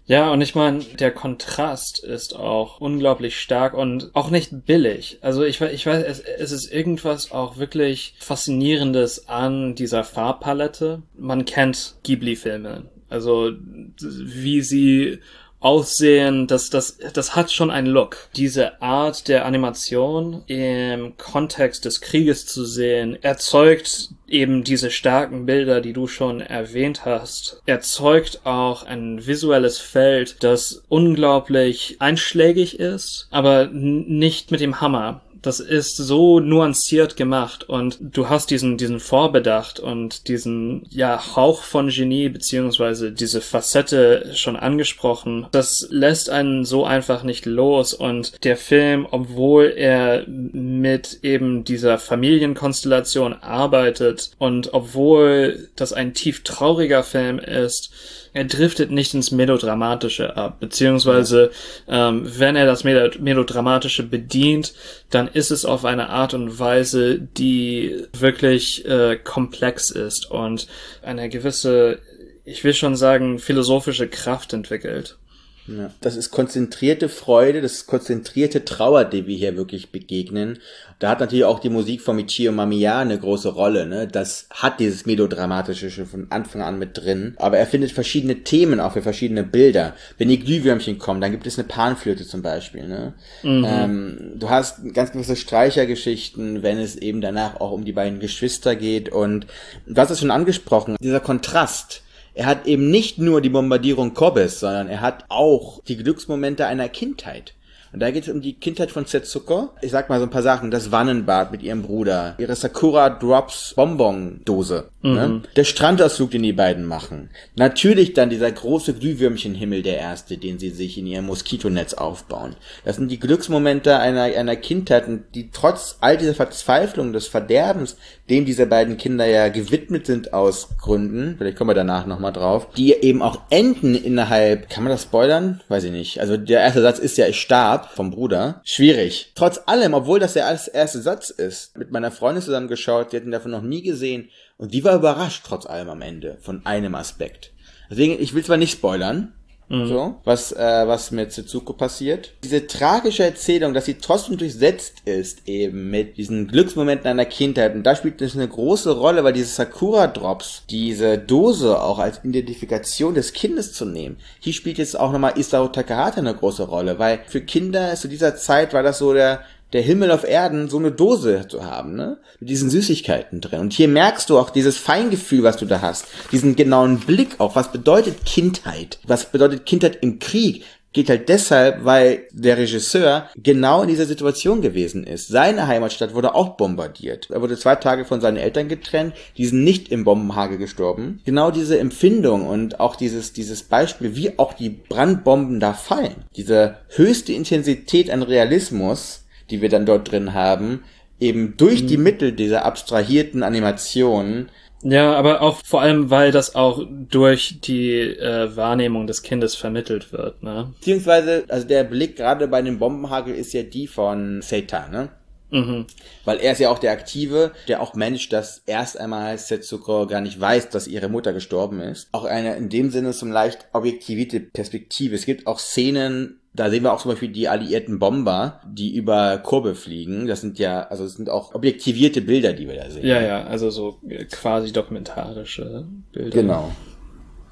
Ja, 0.06 0.30
und 0.30 0.40
ich 0.40 0.54
meine, 0.54 0.78
der 0.78 1.10
Kontrast 1.10 2.02
ist 2.02 2.36
auch 2.36 2.80
unglaublich 2.80 3.40
stark 3.40 3.74
und 3.74 4.10
auch 4.14 4.30
nicht 4.30 4.64
billig. 4.64 5.18
Also 5.22 5.42
ich, 5.42 5.60
ich 5.60 5.84
weiß, 5.84 6.04
es, 6.04 6.20
es 6.20 6.52
ist 6.52 6.72
irgendwas 6.72 7.32
auch 7.32 7.56
wirklich 7.56 8.14
Faszinierendes 8.20 9.28
an 9.28 9.74
dieser 9.74 10.04
Farbpalette. 10.04 11.02
Man 11.18 11.44
kennt 11.44 11.96
Ghibli-Filme. 12.04 12.84
Also 13.10 13.52
wie 13.98 14.62
sie 14.62 15.18
aussehen, 15.60 16.46
das, 16.46 16.70
das, 16.70 16.96
das 17.12 17.36
hat 17.36 17.52
schon 17.52 17.70
einen 17.70 17.86
Look. 17.86 18.28
Diese 18.34 18.80
Art 18.80 19.28
der 19.28 19.44
Animation 19.44 20.42
im 20.46 21.16
Kontext 21.18 21.84
des 21.84 22.00
Krieges 22.00 22.46
zu 22.46 22.64
sehen, 22.64 23.22
erzeugt 23.22 24.08
eben 24.26 24.64
diese 24.64 24.90
starken 24.90 25.44
Bilder, 25.44 25.80
die 25.80 25.92
du 25.92 26.06
schon 26.06 26.40
erwähnt 26.40 27.04
hast, 27.04 27.60
erzeugt 27.66 28.40
auch 28.44 28.84
ein 28.84 29.26
visuelles 29.26 29.78
Feld, 29.78 30.42
das 30.42 30.82
unglaublich 30.88 31.96
einschlägig 31.98 32.78
ist, 32.78 33.28
aber 33.30 33.66
nicht 33.66 34.50
mit 34.50 34.60
dem 34.60 34.80
Hammer. 34.80 35.20
Das 35.42 35.60
ist 35.60 35.96
so 35.96 36.40
nuanciert 36.40 37.16
gemacht 37.16 37.68
und 37.68 37.98
du 38.00 38.28
hast 38.28 38.50
diesen, 38.50 38.76
diesen 38.76 39.00
Vorbedacht 39.00 39.80
und 39.80 40.28
diesen, 40.28 40.86
ja, 40.90 41.36
Hauch 41.36 41.62
von 41.62 41.88
Genie 41.88 42.28
beziehungsweise 42.28 43.12
diese 43.12 43.40
Facette 43.40 44.32
schon 44.34 44.56
angesprochen. 44.56 45.46
Das 45.52 45.86
lässt 45.90 46.30
einen 46.30 46.64
so 46.64 46.84
einfach 46.84 47.22
nicht 47.22 47.46
los 47.46 47.94
und 47.94 48.44
der 48.44 48.56
Film, 48.56 49.06
obwohl 49.10 49.72
er 49.76 50.24
mit 50.26 51.20
eben 51.22 51.64
dieser 51.64 51.98
Familienkonstellation 51.98 53.34
arbeitet 53.34 54.30
und 54.38 54.74
obwohl 54.74 55.68
das 55.76 55.92
ein 55.92 56.14
tief 56.14 56.42
trauriger 56.44 57.02
Film 57.02 57.38
ist, 57.38 57.90
er 58.32 58.44
driftet 58.44 58.90
nicht 58.90 59.14
ins 59.14 59.30
Melodramatische 59.30 60.36
ab, 60.36 60.60
beziehungsweise 60.60 61.50
ähm, 61.88 62.30
wenn 62.38 62.56
er 62.56 62.66
das 62.66 62.84
Melo 62.84 63.10
Melodramatische 63.18 64.02
bedient, 64.02 64.74
dann 65.10 65.28
ist 65.28 65.50
es 65.50 65.64
auf 65.64 65.84
eine 65.84 66.10
Art 66.10 66.34
und 66.34 66.58
Weise, 66.58 67.18
die 67.18 68.06
wirklich 68.12 68.84
äh, 68.86 69.16
komplex 69.16 69.90
ist 69.90 70.30
und 70.30 70.68
eine 71.02 71.28
gewisse, 71.28 71.98
ich 72.44 72.62
will 72.64 72.74
schon 72.74 72.96
sagen, 72.96 73.38
philosophische 73.38 74.08
Kraft 74.08 74.52
entwickelt. 74.52 75.18
Ja. 75.66 75.90
Das 76.00 76.16
ist 76.16 76.30
konzentrierte 76.30 77.08
Freude, 77.08 77.60
das 77.60 77.72
ist 77.72 77.86
konzentrierte 77.86 78.64
Trauer, 78.64 79.04
die 79.04 79.26
wir 79.26 79.36
hier 79.36 79.56
wirklich 79.56 79.90
begegnen. 79.90 80.58
Da 80.98 81.10
hat 81.10 81.20
natürlich 81.20 81.44
auch 81.44 81.60
die 81.60 81.70
Musik 81.70 82.00
von 82.00 82.16
Michio 82.16 82.52
Mamiya 82.52 83.00
eine 83.00 83.18
große 83.18 83.50
Rolle. 83.50 83.86
Ne? 83.86 84.06
Das 84.06 84.46
hat 84.50 84.80
dieses 84.80 85.06
Melodramatische 85.06 85.90
schon 85.90 86.06
von 86.06 86.26
Anfang 86.30 86.62
an 86.62 86.78
mit 86.78 86.98
drin. 86.98 87.34
Aber 87.38 87.58
er 87.58 87.66
findet 87.66 87.92
verschiedene 87.92 88.42
Themen 88.42 88.80
auch 88.80 88.92
für 88.92 89.02
verschiedene 89.02 89.44
Bilder. 89.44 89.94
Wenn 90.18 90.28
die 90.28 90.40
Glühwürmchen 90.40 90.98
kommen, 90.98 91.20
dann 91.20 91.30
gibt 91.30 91.46
es 91.46 91.58
eine 91.58 91.68
Panflöte 91.68 92.26
zum 92.26 92.42
Beispiel. 92.42 92.86
Ne? 92.86 93.14
Ähm, 93.44 94.32
du 94.36 94.50
hast 94.50 94.92
ganz 94.92 95.12
gewisse 95.12 95.36
Streichergeschichten, 95.36 96.62
wenn 96.62 96.78
es 96.78 96.96
eben 96.96 97.20
danach 97.20 97.60
auch 97.60 97.70
um 97.72 97.84
die 97.84 97.92
beiden 97.92 98.20
Geschwister 98.20 98.76
geht. 98.76 99.10
Und 99.10 99.46
du 99.86 100.00
hast 100.00 100.10
es 100.10 100.20
schon 100.20 100.30
angesprochen, 100.30 100.96
dieser 101.00 101.20
Kontrast. 101.20 102.02
Er 102.34 102.46
hat 102.46 102.66
eben 102.66 102.90
nicht 102.90 103.18
nur 103.18 103.40
die 103.40 103.48
Bombardierung 103.48 104.14
Kobes, 104.14 104.60
sondern 104.60 104.88
er 104.88 105.00
hat 105.00 105.24
auch 105.28 105.82
die 105.84 105.96
Glücksmomente 105.96 106.66
einer 106.66 106.88
Kindheit. 106.88 107.54
Und 107.92 108.00
da 108.00 108.10
geht 108.10 108.24
es 108.24 108.28
um 108.28 108.40
die 108.40 108.54
Kindheit 108.54 108.90
von 108.92 109.04
Setsuko. 109.04 109.70
Ich 109.82 109.90
sag 109.90 110.08
mal 110.08 110.20
so 110.20 110.26
ein 110.26 110.30
paar 110.30 110.42
Sachen. 110.42 110.70
Das 110.70 110.92
Wannenbad 110.92 111.50
mit 111.50 111.62
ihrem 111.62 111.82
Bruder, 111.82 112.36
ihre 112.38 112.54
Sakura 112.54 113.10
Drops 113.10 113.74
Bonbon-Dose, 113.74 114.90
ne? 115.02 115.42
der 115.56 115.64
Strandausflug, 115.64 116.30
den 116.30 116.42
die 116.42 116.52
beiden 116.52 116.84
machen. 116.84 117.30
Natürlich 117.56 118.14
dann 118.14 118.30
dieser 118.30 118.52
große 118.52 118.94
Glühwürmchenhimmel, 118.94 119.82
der 119.82 119.98
erste, 119.98 120.38
den 120.38 120.58
sie 120.58 120.70
sich 120.70 120.98
in 120.98 121.06
ihrem 121.06 121.26
Moskitonetz 121.26 121.94
aufbauen. 121.94 122.54
Das 122.84 122.96
sind 122.96 123.10
die 123.10 123.18
Glücksmomente 123.18 123.98
einer, 123.98 124.22
einer 124.22 124.56
Kindheit, 124.56 125.04
die 125.34 125.50
trotz 125.50 125.96
all 126.00 126.16
dieser 126.16 126.34
Verzweiflung, 126.34 127.12
des 127.12 127.26
Verderbens, 127.26 127.96
dem 128.28 128.44
diese 128.44 128.66
beiden 128.66 128.96
Kinder 128.98 129.26
ja 129.26 129.48
gewidmet 129.48 130.06
sind 130.06 130.32
aus 130.32 130.68
Gründen, 130.78 131.34
vielleicht 131.38 131.56
kommen 131.56 131.70
wir 131.70 131.74
danach 131.74 132.06
nochmal 132.06 132.32
drauf, 132.32 132.68
die 132.76 132.92
eben 132.92 133.22
auch 133.22 133.40
enden 133.50 133.94
innerhalb, 133.96 134.70
kann 134.70 134.84
man 134.84 134.92
das 134.92 135.02
spoilern? 135.02 135.60
Weiß 135.68 135.84
ich 135.84 135.90
nicht. 135.90 136.20
Also 136.20 136.36
der 136.36 136.60
erste 136.60 136.82
Satz 136.82 136.98
ist 136.98 137.18
ja, 137.18 137.26
ich 137.26 137.40
starb 137.40 137.79
vom 137.86 138.10
Bruder. 138.10 138.60
Schwierig. 138.64 139.32
Trotz 139.34 139.60
allem, 139.66 139.94
obwohl 139.94 140.18
das 140.18 140.34
der 140.34 140.44
erste 140.44 141.00
Satz 141.00 141.30
ist, 141.30 141.76
mit 141.76 141.90
meiner 141.90 142.10
Freundin 142.10 142.42
zusammen 142.42 142.68
geschaut, 142.68 143.12
die 143.12 143.16
hatten 143.16 143.30
davon 143.30 143.50
noch 143.50 143.62
nie 143.62 143.82
gesehen 143.82 144.28
und 144.56 144.74
die 144.74 144.84
war 144.84 144.94
überrascht 144.94 145.44
trotz 145.46 145.66
allem 145.66 145.88
am 145.88 146.02
Ende 146.02 146.38
von 146.40 146.64
einem 146.66 146.94
Aspekt. 146.94 147.52
Deswegen, 147.90 148.20
ich 148.20 148.34
will 148.34 148.44
zwar 148.44 148.56
nicht 148.56 148.72
spoilern, 148.72 149.32
so, 149.70 150.16
was, 150.24 150.50
äh, 150.50 150.82
was 150.86 151.12
mit 151.12 151.30
Setsuko 151.30 151.72
passiert. 151.74 152.32
Diese 152.42 152.66
tragische 152.66 153.22
Erzählung, 153.22 153.72
dass 153.72 153.84
sie 153.84 153.94
trotzdem 153.94 154.36
durchsetzt 154.36 155.02
ist, 155.04 155.46
eben 155.46 155.90
mit 155.90 156.16
diesen 156.16 156.48
Glücksmomenten 156.48 157.06
einer 157.06 157.24
Kindheit. 157.24 157.76
Und 157.76 157.84
da 157.84 157.94
spielt 157.94 158.20
das 158.20 158.34
eine 158.34 158.48
große 158.48 158.90
Rolle, 158.90 159.22
weil 159.22 159.32
diese 159.32 159.54
Sakura-Drops, 159.54 160.64
diese 160.68 161.18
Dose 161.18 161.80
auch 161.80 162.00
als 162.00 162.24
Identifikation 162.24 163.14
des 163.14 163.32
Kindes 163.32 163.72
zu 163.72 163.84
nehmen. 163.84 164.16
Hier 164.40 164.54
spielt 164.54 164.78
jetzt 164.78 164.98
auch 164.98 165.12
nochmal 165.12 165.38
Isao 165.38 165.68
Takahata 165.68 166.20
eine 166.20 166.34
große 166.34 166.64
Rolle, 166.64 166.98
weil 166.98 167.20
für 167.28 167.40
Kinder 167.40 167.94
zu 167.94 168.08
dieser 168.08 168.34
Zeit 168.34 168.74
war 168.74 168.82
das 168.82 168.98
so 168.98 169.14
der, 169.14 169.44
der 169.72 169.82
Himmel 169.82 170.10
auf 170.10 170.24
Erden, 170.24 170.68
so 170.68 170.78
eine 170.78 170.92
Dose 170.92 171.46
zu 171.48 171.64
haben, 171.64 171.94
ne? 171.94 172.18
Mit 172.40 172.50
diesen 172.50 172.70
Süßigkeiten 172.70 173.40
drin. 173.40 173.60
Und 173.60 173.72
hier 173.72 173.88
merkst 173.88 174.28
du 174.30 174.38
auch 174.38 174.50
dieses 174.50 174.76
Feingefühl, 174.76 175.42
was 175.42 175.56
du 175.56 175.66
da 175.66 175.80
hast. 175.80 176.06
Diesen 176.32 176.56
genauen 176.56 176.98
Blick 177.00 177.38
auch. 177.38 177.56
Was 177.56 177.72
bedeutet 177.72 178.24
Kindheit? 178.24 178.98
Was 179.06 179.26
bedeutet 179.26 179.66
Kindheit 179.66 179.98
im 180.00 180.18
Krieg? 180.18 180.64
Geht 180.92 181.08
halt 181.08 181.28
deshalb, 181.28 181.84
weil 181.84 182.26
der 182.32 182.58
Regisseur 182.58 183.28
genau 183.36 183.82
in 183.82 183.88
dieser 183.88 184.06
Situation 184.06 184.60
gewesen 184.60 185.04
ist. 185.04 185.28
Seine 185.28 185.68
Heimatstadt 185.68 186.14
wurde 186.14 186.34
auch 186.34 186.56
bombardiert. 186.56 187.28
Er 187.30 187.40
wurde 187.40 187.56
zwei 187.56 187.76
Tage 187.76 188.04
von 188.04 188.20
seinen 188.20 188.38
Eltern 188.38 188.66
getrennt. 188.66 189.14
Die 189.36 189.46
sind 189.46 189.62
nicht 189.62 189.92
im 189.92 190.02
Bombenhagel 190.02 190.58
gestorben. 190.58 191.20
Genau 191.24 191.52
diese 191.52 191.78
Empfindung 191.78 192.44
und 192.48 192.80
auch 192.80 192.96
dieses, 192.96 193.32
dieses 193.32 193.62
Beispiel, 193.62 194.16
wie 194.16 194.36
auch 194.40 194.52
die 194.52 194.70
Brandbomben 194.70 195.60
da 195.60 195.74
fallen. 195.74 196.24
Diese 196.34 196.78
höchste 196.88 197.34
Intensität 197.34 198.10
an 198.10 198.22
Realismus, 198.22 199.26
die 199.50 199.60
wir 199.60 199.68
dann 199.68 199.86
dort 199.86 200.10
drin 200.10 200.34
haben, 200.34 200.84
eben 201.18 201.56
durch 201.56 201.86
die 201.86 201.98
Mittel 201.98 202.32
dieser 202.32 202.64
abstrahierten 202.64 203.42
Animationen 203.42 204.48
Ja, 204.82 205.14
aber 205.14 205.42
auch 205.42 205.60
vor 205.64 205.82
allem, 205.82 206.08
weil 206.08 206.32
das 206.32 206.54
auch 206.54 206.82
durch 206.88 207.60
die 207.60 208.00
äh, 208.00 208.56
Wahrnehmung 208.56 209.06
des 209.06 209.22
Kindes 209.22 209.54
vermittelt 209.54 210.12
wird, 210.12 210.42
ne? 210.42 210.72
Beziehungsweise, 210.78 211.44
also 211.48 211.66
der 211.66 211.84
Blick 211.84 212.16
gerade 212.16 212.48
bei 212.48 212.62
dem 212.62 212.78
Bombenhagel 212.78 213.34
ist 213.34 213.52
ja 213.52 213.62
die 213.62 213.86
von 213.86 214.40
Seita, 214.40 214.88
ne? 214.88 215.10
Mhm. 215.50 215.86
Weil 216.24 216.38
er 216.38 216.52
ist 216.52 216.60
ja 216.60 216.70
auch 216.70 216.78
der 216.78 216.92
Aktive, 216.92 217.52
der 217.68 217.82
auch 217.82 217.94
managt, 217.94 218.32
dass 218.32 218.62
erst 218.66 218.98
einmal 218.98 219.36
Setsuko 219.36 220.06
gar 220.06 220.20
nicht 220.20 220.40
weiß, 220.40 220.70
dass 220.70 220.86
ihre 220.86 221.08
Mutter 221.08 221.32
gestorben 221.32 221.80
ist. 221.80 222.08
Auch 222.12 222.24
eine 222.24 222.56
in 222.56 222.68
dem 222.68 222.90
Sinne 222.90 223.12
so 223.12 223.26
leicht 223.26 223.66
objektivierte 223.72 224.40
Perspektive. 224.40 225.14
Es 225.14 225.26
gibt 225.26 225.46
auch 225.46 225.58
Szenen, 225.58 226.39
da 226.52 226.68
sehen 226.68 226.82
wir 226.82 226.92
auch 226.92 227.00
zum 227.00 227.12
Beispiel 227.12 227.28
die 227.28 227.48
alliierten 227.48 227.98
Bomber, 227.98 228.60
die 228.66 228.94
über 228.94 229.38
Kurve 229.38 229.74
fliegen. 229.74 230.26
Das 230.26 230.40
sind 230.40 230.58
ja, 230.58 230.82
also 230.82 231.04
es 231.04 231.14
sind 231.14 231.30
auch 231.30 231.54
objektivierte 231.54 232.20
Bilder, 232.20 232.52
die 232.52 232.66
wir 232.66 232.76
da 232.76 232.90
sehen. 232.90 233.06
Ja, 233.06 233.20
ja, 233.20 233.44
also 233.44 233.70
so 233.70 233.98
äh, 234.08 234.24
quasi 234.24 234.72
dokumentarische 234.72 235.86
Bilder. 236.12 236.30
Genau. 236.30 236.70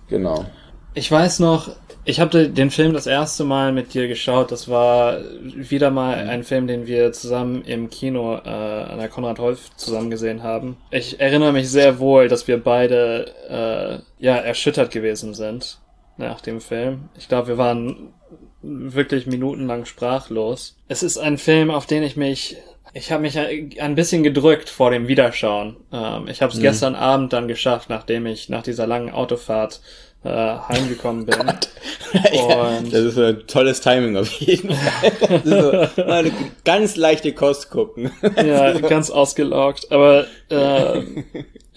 Genau. 0.08 0.46
Ich 0.94 1.12
weiß 1.12 1.38
noch, 1.40 1.70
ich 2.04 2.18
habe 2.18 2.48
den 2.48 2.70
Film 2.70 2.92
das 2.92 3.06
erste 3.06 3.44
Mal 3.44 3.72
mit 3.72 3.94
dir 3.94 4.08
geschaut. 4.08 4.50
Das 4.50 4.68
war 4.68 5.20
wieder 5.42 5.90
mal 5.90 6.14
ein 6.14 6.42
Film, 6.42 6.66
den 6.66 6.86
wir 6.88 7.12
zusammen 7.12 7.62
im 7.62 7.90
Kino 7.90 8.34
äh, 8.34 8.48
an 8.48 8.98
der 8.98 9.08
Konrad 9.08 9.38
Wolf 9.38 9.70
zusammen 9.76 10.10
gesehen 10.10 10.42
haben. 10.42 10.76
Ich 10.90 11.20
erinnere 11.20 11.52
mich 11.52 11.70
sehr 11.70 12.00
wohl, 12.00 12.26
dass 12.26 12.48
wir 12.48 12.62
beide 12.64 14.02
äh, 14.18 14.24
ja 14.24 14.36
erschüttert 14.36 14.90
gewesen 14.90 15.34
sind 15.34 15.78
nach 16.16 16.40
dem 16.40 16.60
Film. 16.60 17.10
Ich 17.16 17.28
glaube, 17.28 17.48
wir 17.48 17.58
waren 17.58 18.12
wirklich 18.62 19.26
minutenlang 19.26 19.84
sprachlos. 19.84 20.76
Es 20.88 21.02
ist 21.02 21.18
ein 21.18 21.38
Film, 21.38 21.70
auf 21.70 21.86
den 21.86 22.02
ich 22.02 22.16
mich 22.16 22.56
ich 22.94 23.12
habe 23.12 23.20
mich 23.22 23.38
ein 23.38 23.94
bisschen 23.94 24.22
gedrückt 24.22 24.70
vor 24.70 24.90
dem 24.90 25.08
Wiederschauen. 25.08 25.76
Ähm, 25.92 26.26
ich 26.26 26.40
habe 26.40 26.52
es 26.52 26.58
gestern 26.58 26.94
Abend 26.94 27.34
dann 27.34 27.46
geschafft, 27.46 27.90
nachdem 27.90 28.24
ich 28.26 28.48
nach 28.48 28.62
dieser 28.62 28.86
langen 28.86 29.10
Autofahrt 29.10 29.80
äh, 30.24 30.28
heimgekommen 30.30 31.26
bin. 31.26 31.38
Und- 31.38 32.92
das 32.92 33.04
ist 33.04 33.18
ein 33.18 33.46
tolles 33.46 33.82
Timing 33.82 34.16
auf 34.16 34.30
jeden 34.40 34.70
Fall. 34.74 35.12
Das 35.20 35.44
ist 35.44 35.96
so 35.96 36.02
eine 36.02 36.32
ganz 36.64 36.96
leichte 36.96 37.32
Kost 37.34 37.70
gucken. 37.70 38.10
ja, 38.44 38.72
ganz 38.80 39.10
ausgelaugt. 39.10 39.92
Aber 39.92 40.24
äh, 40.48 41.02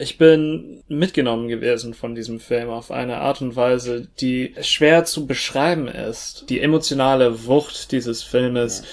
ich 0.01 0.17
bin 0.17 0.83
mitgenommen 0.87 1.47
gewesen 1.47 1.93
von 1.93 2.15
diesem 2.15 2.39
Film 2.39 2.69
auf 2.69 2.89
eine 2.91 3.17
Art 3.17 3.41
und 3.41 3.55
Weise, 3.55 4.07
die 4.19 4.55
schwer 4.61 5.05
zu 5.05 5.27
beschreiben 5.27 5.87
ist. 5.87 6.45
Die 6.49 6.59
emotionale 6.59 7.45
Wucht 7.45 7.91
dieses 7.91 8.23
Filmes, 8.23 8.83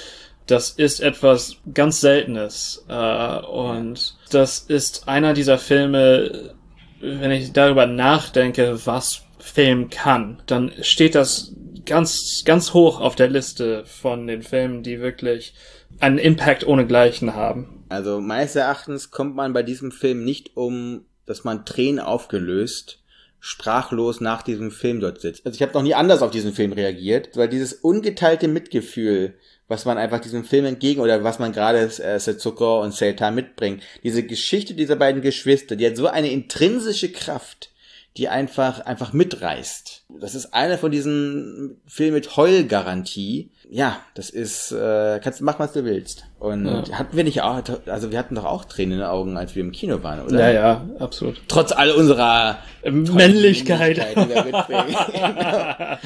das 0.46 0.70
ist 0.70 1.00
etwas 1.00 1.56
ganz 1.72 2.02
Seltenes. 2.02 2.84
Äh, 2.88 3.38
und 3.38 4.18
das 4.30 4.60
ist 4.60 5.08
einer 5.08 5.32
dieser 5.32 5.58
Filme, 5.58 6.54
wenn 7.00 7.30
ich 7.30 7.52
darüber 7.52 7.86
nachdenke, 7.86 8.78
was 8.84 9.22
Film 9.38 9.88
kann, 9.88 10.42
dann 10.46 10.72
steht 10.82 11.14
das 11.14 11.54
ganz, 11.86 12.42
ganz 12.44 12.74
hoch 12.74 13.00
auf 13.00 13.14
der 13.14 13.28
Liste 13.28 13.84
von 13.86 14.26
den 14.26 14.42
Filmen, 14.42 14.82
die 14.82 15.00
wirklich 15.00 15.54
einen 16.00 16.18
Impact 16.18 16.66
ohnegleichen 16.66 17.34
haben. 17.34 17.77
Also 17.88 18.20
meines 18.20 18.54
Erachtens 18.56 19.10
kommt 19.10 19.34
man 19.34 19.52
bei 19.52 19.62
diesem 19.62 19.92
Film 19.92 20.24
nicht 20.24 20.56
um, 20.56 21.06
dass 21.26 21.44
man 21.44 21.64
Tränen 21.64 22.00
aufgelöst, 22.00 23.02
sprachlos 23.40 24.20
nach 24.20 24.42
diesem 24.42 24.70
Film 24.70 25.00
dort 25.00 25.20
sitzt. 25.20 25.46
Also 25.46 25.56
ich 25.56 25.62
habe 25.62 25.72
noch 25.72 25.82
nie 25.82 25.94
anders 25.94 26.22
auf 26.22 26.30
diesen 26.30 26.52
Film 26.52 26.72
reagiert, 26.72 27.36
weil 27.36 27.48
dieses 27.48 27.72
ungeteilte 27.72 28.48
Mitgefühl, 28.48 29.34
was 29.68 29.84
man 29.84 29.98
einfach 29.98 30.20
diesem 30.20 30.44
Film 30.44 30.64
entgegen 30.64 31.00
oder 31.00 31.22
was 31.22 31.38
man 31.38 31.52
gerade 31.52 31.78
äh, 31.78 32.18
Setsuko 32.18 32.82
und 32.82 32.94
Seita 32.94 33.30
mitbringt, 33.30 33.82
diese 34.02 34.22
Geschichte 34.22 34.74
dieser 34.74 34.96
beiden 34.96 35.22
Geschwister, 35.22 35.76
die 35.76 35.86
hat 35.86 35.96
so 35.96 36.08
eine 36.08 36.30
intrinsische 36.30 37.12
Kraft, 37.12 37.70
die 38.16 38.28
einfach 38.28 38.80
einfach 38.80 39.12
mitreißt. 39.12 39.97
Das 40.10 40.34
ist 40.34 40.54
einer 40.54 40.78
von 40.78 40.90
diesen 40.90 41.82
Filmen 41.86 42.14
mit 42.14 42.34
Heulgarantie. 42.36 43.50
Ja, 43.70 44.00
das 44.14 44.30
ist, 44.30 44.72
äh, 44.72 45.20
kannst 45.22 45.40
du 45.40 45.44
machen, 45.44 45.58
was 45.58 45.74
du 45.74 45.84
willst. 45.84 46.24
Und 46.38 46.64
Ja. 46.64 46.98
hatten 46.98 47.14
wir 47.14 47.24
nicht 47.24 47.42
auch, 47.42 47.60
also 47.86 48.10
wir 48.10 48.18
hatten 48.18 48.34
doch 48.34 48.46
auch 48.46 48.64
Tränen 48.64 48.92
in 48.92 48.98
den 49.00 49.06
Augen, 49.06 49.36
als 49.36 49.54
wir 49.54 49.62
im 49.62 49.70
Kino 49.70 50.02
waren, 50.02 50.24
oder? 50.24 50.40
Ja, 50.40 50.50
ja, 50.50 50.86
absolut. 50.98 51.42
Trotz 51.46 51.72
all 51.72 51.90
unserer 51.90 52.58
Männlichkeit. 52.84 53.98
Männlichkeit, 53.98 53.98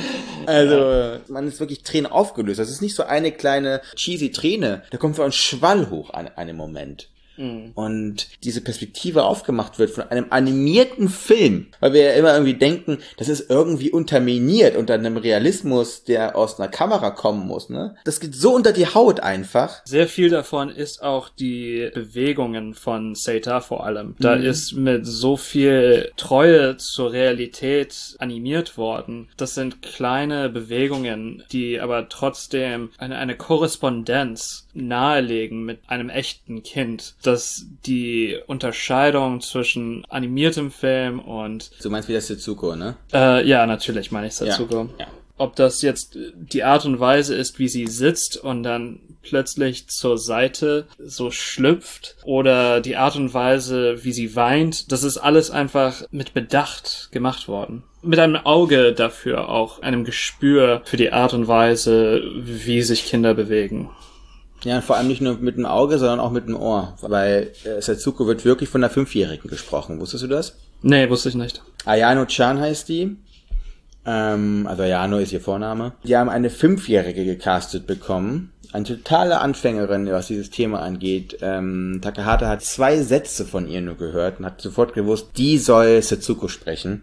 also, 0.46 1.18
man 1.28 1.46
ist 1.46 1.60
wirklich 1.60 1.84
Tränen 1.84 2.10
aufgelöst. 2.10 2.58
Das 2.58 2.70
ist 2.70 2.82
nicht 2.82 2.96
so 2.96 3.04
eine 3.04 3.30
kleine 3.30 3.80
cheesy 3.94 4.32
Träne. 4.32 4.82
Da 4.90 4.98
kommt 4.98 5.14
so 5.16 5.22
ein 5.22 5.32
Schwall 5.32 5.90
hoch 5.90 6.12
an 6.12 6.28
einem 6.36 6.56
Moment. 6.56 7.08
Und 7.74 8.28
diese 8.44 8.60
Perspektive 8.60 9.24
aufgemacht 9.24 9.78
wird 9.78 9.90
von 9.90 10.04
einem 10.04 10.26
animierten 10.30 11.08
Film, 11.08 11.68
weil 11.80 11.92
wir 11.92 12.02
ja 12.02 12.12
immer 12.12 12.32
irgendwie 12.32 12.54
denken, 12.54 12.98
das 13.16 13.28
ist 13.28 13.50
irgendwie 13.50 13.90
unterminiert 13.90 14.76
unter 14.76 14.94
einem 14.94 15.16
Realismus, 15.16 16.04
der 16.04 16.36
aus 16.36 16.58
einer 16.58 16.68
Kamera 16.68 17.10
kommen 17.10 17.46
muss, 17.46 17.70
ne? 17.70 17.96
Das 18.04 18.20
geht 18.20 18.34
so 18.34 18.54
unter 18.54 18.72
die 18.72 18.86
Haut 18.86 19.20
einfach. 19.20 19.82
Sehr 19.84 20.08
viel 20.08 20.28
davon 20.28 20.68
ist 20.68 21.02
auch 21.02 21.28
die 21.28 21.90
Bewegungen 21.94 22.74
von 22.74 23.14
Seita 23.14 23.60
vor 23.60 23.84
allem. 23.86 24.14
Da 24.18 24.34
ist 24.34 24.72
mit 24.72 25.06
so 25.06 25.36
viel 25.36 26.10
Treue 26.16 26.76
zur 26.76 27.12
Realität 27.12 28.16
animiert 28.18 28.76
worden. 28.76 29.28
Das 29.36 29.54
sind 29.54 29.82
kleine 29.82 30.48
Bewegungen, 30.48 31.42
die 31.52 31.80
aber 31.80 32.08
trotzdem 32.08 32.90
eine, 32.98 33.18
eine 33.18 33.36
Korrespondenz 33.36 34.68
nahelegen 34.74 35.64
mit 35.64 35.80
einem 35.86 36.08
echten 36.08 36.62
Kind, 36.62 37.14
dass 37.26 37.66
die 37.86 38.36
Unterscheidung 38.46 39.40
zwischen 39.40 40.04
animiertem 40.08 40.70
Film 40.70 41.20
und 41.20 41.70
Du 41.82 41.90
meinst 41.90 42.08
wie 42.08 42.14
das 42.14 42.26
Setsuko, 42.26 42.76
ne? 42.76 42.96
äh, 43.12 43.46
ja, 43.46 43.66
natürlich 43.66 44.10
meine 44.10 44.26
ich 44.28 44.34
Satsuko. 44.34 44.88
Ja. 44.98 45.06
Ob 45.38 45.56
das 45.56 45.82
jetzt 45.82 46.16
die 46.34 46.62
Art 46.62 46.84
und 46.84 47.00
Weise 47.00 47.34
ist, 47.34 47.58
wie 47.58 47.66
sie 47.68 47.86
sitzt 47.88 48.36
und 48.36 48.62
dann 48.62 49.00
plötzlich 49.22 49.88
zur 49.88 50.18
Seite 50.18 50.86
so 50.98 51.30
schlüpft 51.30 52.16
oder 52.24 52.80
die 52.80 52.96
Art 52.96 53.16
und 53.16 53.32
Weise, 53.34 54.04
wie 54.04 54.12
sie 54.12 54.36
weint, 54.36 54.92
das 54.92 55.02
ist 55.02 55.16
alles 55.18 55.50
einfach 55.50 56.02
mit 56.10 56.34
Bedacht 56.34 57.08
gemacht 57.12 57.48
worden. 57.48 57.82
mit 58.02 58.18
einem 58.18 58.36
Auge 58.36 58.92
dafür 58.92 59.48
auch, 59.48 59.80
einem 59.82 60.04
Gespür 60.04 60.82
für 60.84 60.96
die 60.96 61.12
Art 61.12 61.34
und 61.34 61.48
Weise, 61.48 62.22
wie 62.36 62.82
sich 62.82 63.06
Kinder 63.06 63.32
bewegen. 63.34 63.90
Ja, 64.64 64.76
und 64.76 64.84
vor 64.84 64.96
allem 64.96 65.08
nicht 65.08 65.20
nur 65.20 65.38
mit 65.38 65.56
dem 65.56 65.66
Auge, 65.66 65.98
sondern 65.98 66.20
auch 66.20 66.30
mit 66.30 66.46
dem 66.46 66.56
Ohr. 66.56 66.96
Weil 67.00 67.50
äh, 67.64 67.80
Setsuko 67.80 68.26
wird 68.26 68.44
wirklich 68.44 68.68
von 68.68 68.82
einer 68.82 68.92
Fünfjährigen 68.92 69.50
gesprochen. 69.50 70.00
Wusstest 70.00 70.24
du 70.24 70.28
das? 70.28 70.56
Nee, 70.82 71.08
wusste 71.10 71.28
ich 71.28 71.34
nicht. 71.34 71.62
Ayano 71.84 72.26
Chan 72.26 72.60
heißt 72.60 72.88
die. 72.88 73.16
Ähm, 74.04 74.66
also 74.68 74.82
Ayano 74.82 75.18
ist 75.18 75.32
ihr 75.32 75.40
Vorname. 75.40 75.92
Die 76.04 76.16
haben 76.16 76.28
eine 76.28 76.50
Fünfjährige 76.50 77.24
gecastet 77.24 77.86
bekommen. 77.86 78.52
Eine 78.72 78.84
totale 78.84 79.40
Anfängerin, 79.40 80.10
was 80.10 80.28
dieses 80.28 80.50
Thema 80.50 80.80
angeht. 80.80 81.38
Ähm, 81.42 82.00
Takahata 82.02 82.48
hat 82.48 82.62
zwei 82.62 83.02
Sätze 83.02 83.44
von 83.44 83.68
ihr 83.68 83.82
nur 83.82 83.96
gehört 83.96 84.38
und 84.38 84.46
hat 84.46 84.60
sofort 84.60 84.94
gewusst, 84.94 85.30
die 85.36 85.58
soll 85.58 86.00
Setsuko 86.00 86.48
sprechen. 86.48 87.02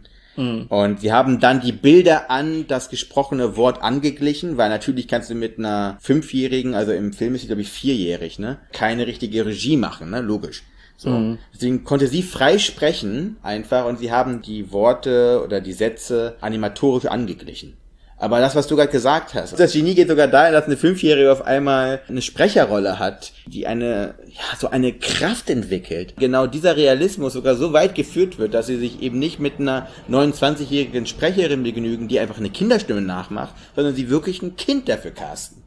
Und 0.69 1.01
sie 1.01 1.11
haben 1.11 1.39
dann 1.39 1.61
die 1.61 1.71
Bilder 1.71 2.29
an 2.31 2.65
das 2.67 2.89
gesprochene 2.89 3.57
Wort 3.57 3.81
angeglichen, 3.81 4.57
weil 4.57 4.69
natürlich 4.69 5.07
kannst 5.07 5.29
du 5.29 5.35
mit 5.35 5.57
einer 5.57 5.97
Fünfjährigen, 5.99 6.75
also 6.75 6.91
im 6.93 7.13
Film 7.13 7.35
ist 7.35 7.41
sie 7.41 7.47
glaube 7.47 7.61
ich 7.61 7.71
vierjährig, 7.71 8.39
ne, 8.39 8.59
keine 8.71 9.05
richtige 9.07 9.45
Regie 9.45 9.77
machen, 9.77 10.09
ne, 10.11 10.21
logisch. 10.21 10.63
So. 10.97 11.37
Deswegen 11.53 11.85
konnte 11.85 12.07
sie 12.07 12.21
frei 12.23 12.57
sprechen, 12.57 13.37
einfach, 13.41 13.85
und 13.85 13.99
sie 13.99 14.11
haben 14.11 14.41
die 14.41 14.73
Worte 14.73 15.41
oder 15.45 15.61
die 15.61 15.71
Sätze 15.71 16.35
animatorisch 16.41 17.05
angeglichen. 17.05 17.77
Aber 18.19 18.39
das, 18.41 18.55
was 18.55 18.67
du 18.67 18.75
gerade 18.75 18.91
gesagt 18.91 19.34
hast, 19.34 19.58
das 19.58 19.71
Genie 19.71 19.95
geht 19.95 20.10
sogar 20.10 20.27
dahin, 20.27 20.53
dass 20.53 20.65
eine 20.65 20.75
Fünfjährige 20.75 21.32
auf 21.32 21.45
einmal 21.45 22.01
eine 22.10 22.21
Sprecherrolle 22.21 22.99
hat, 22.99 23.32
die 23.47 23.65
eine, 23.65 24.15
ja, 24.27 24.58
so 24.60 24.69
eine 24.69 24.91
Kraft 24.91 25.49
entwickelt. 25.49 26.15
Genau 26.17 26.45
dieser 26.45 26.75
Realismus 26.75 27.34
sogar 27.34 27.55
so 27.55 27.71
weit 27.71 27.95
geführt 27.95 28.38
wird, 28.38 28.53
dass 28.53 28.67
sie 28.67 28.77
sich 28.77 29.01
eben 29.01 29.19
nicht 29.19 29.39
mit 29.39 29.60
einer 29.60 29.88
29-jährigen 30.10 31.05
Sprecherin 31.05 31.63
begnügen, 31.63 32.10
die 32.10 32.19
einfach 32.19 32.38
eine 32.38 32.49
Kinderstimme 32.49 33.01
nachmacht, 33.01 33.55
sondern 33.75 33.95
sie 33.95 34.10
wirklich 34.10 34.41
ein 34.41 34.58
Kind 34.58 34.89
dafür 34.89 35.12
casten. 35.12 35.63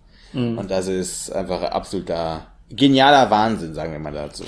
Und 0.58 0.70
das 0.70 0.88
ist 0.88 1.30
einfach 1.30 1.62
absoluter 1.62 2.46
genialer 2.70 3.30
Wahnsinn, 3.30 3.74
sagen 3.74 3.92
wir 3.92 3.98
mal 3.98 4.12
dazu. 4.12 4.44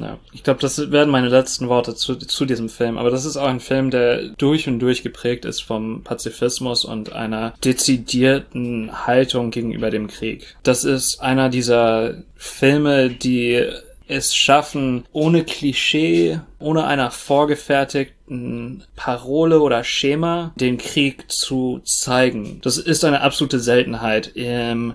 Ja, 0.00 0.18
ich 0.32 0.42
glaube, 0.42 0.60
das 0.60 0.90
werden 0.90 1.10
meine 1.10 1.28
letzten 1.28 1.68
Worte 1.68 1.94
zu, 1.94 2.16
zu 2.16 2.44
diesem 2.44 2.68
Film. 2.68 2.98
Aber 2.98 3.10
das 3.10 3.24
ist 3.24 3.36
auch 3.36 3.48
ein 3.48 3.60
Film, 3.60 3.90
der 3.90 4.28
durch 4.38 4.68
und 4.68 4.78
durch 4.78 5.02
geprägt 5.02 5.44
ist 5.44 5.62
vom 5.62 6.02
Pazifismus 6.02 6.84
und 6.84 7.12
einer 7.12 7.54
dezidierten 7.64 9.06
Haltung 9.06 9.50
gegenüber 9.50 9.90
dem 9.90 10.08
Krieg. 10.08 10.56
Das 10.62 10.84
ist 10.84 11.20
einer 11.20 11.48
dieser 11.48 12.22
Filme, 12.36 13.10
die 13.10 13.64
es 14.08 14.34
schaffen, 14.34 15.04
ohne 15.12 15.44
Klischee, 15.44 16.40
ohne 16.58 16.84
einer 16.84 17.10
vorgefertigten 17.10 18.84
Parole 18.94 19.60
oder 19.60 19.84
Schema, 19.84 20.52
den 20.56 20.78
Krieg 20.78 21.30
zu 21.30 21.80
zeigen. 21.84 22.60
Das 22.62 22.78
ist 22.78 23.04
eine 23.04 23.22
absolute 23.22 23.58
Seltenheit 23.58 24.32
im 24.34 24.94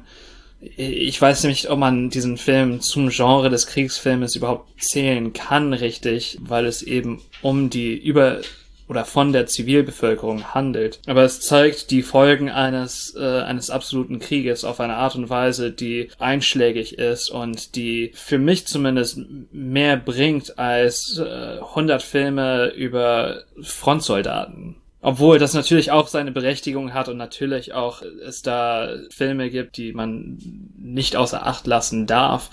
ich 0.60 1.22
weiß 1.22 1.44
nicht, 1.44 1.70
ob 1.70 1.80
man 1.80 2.10
diesen 2.10 2.38
Film 2.38 2.82
zum 2.82 3.10
Genre 3.10 3.50
des 3.50 3.68
Kriegsfilmes 3.68 4.36
überhaupt 4.36 4.82
zählen 4.82 5.34
kann, 5.34 5.74
richtig, 5.74 6.38
weil 6.42 6.66
es 6.66 6.82
eben 6.82 7.22
um 7.42 7.70
die 7.70 7.96
über 7.96 8.42
oder 8.88 9.06
von 9.06 9.34
der 9.34 9.48
Zivilbevölkerung 9.48 10.54
handelt. 10.54 11.00
Aber 11.08 11.24
es 11.24 11.42
zeigt 11.42 11.92
die 11.92 12.02
Folgen 12.02 12.50
eines, 12.50 13.14
äh, 13.18 13.42
eines 13.42 13.70
absoluten 13.70 14.20
Krieges 14.20 14.64
auf 14.64 14.80
eine 14.80 14.96
Art 14.96 15.16
und 15.16 15.30
Weise, 15.30 15.72
die 15.72 16.10
einschlägig 16.20 16.98
ist 16.98 17.30
und 17.30 17.76
die 17.76 18.12
für 18.14 18.38
mich 18.38 18.66
zumindest 18.66 19.20
mehr 19.52 19.98
bringt 19.98 20.58
als 20.58 21.20
äh, 21.20 21.60
100 21.60 22.02
Filme 22.02 22.68
über 22.68 23.44
Frontsoldaten. 23.62 24.78
Obwohl 25.00 25.38
das 25.38 25.54
natürlich 25.54 25.92
auch 25.92 26.08
seine 26.08 26.32
Berechtigung 26.32 26.94
hat 26.94 27.08
und 27.08 27.18
natürlich 27.18 27.74
auch 27.74 28.02
es 28.02 28.42
da 28.42 28.90
Filme 29.10 29.52
gibt, 29.52 29.78
die 29.78 29.94
man 29.94 30.40
nicht 30.76 31.16
außer 31.16 31.46
Acht 31.46 31.68
lassen 31.68 32.08
darf. 32.08 32.50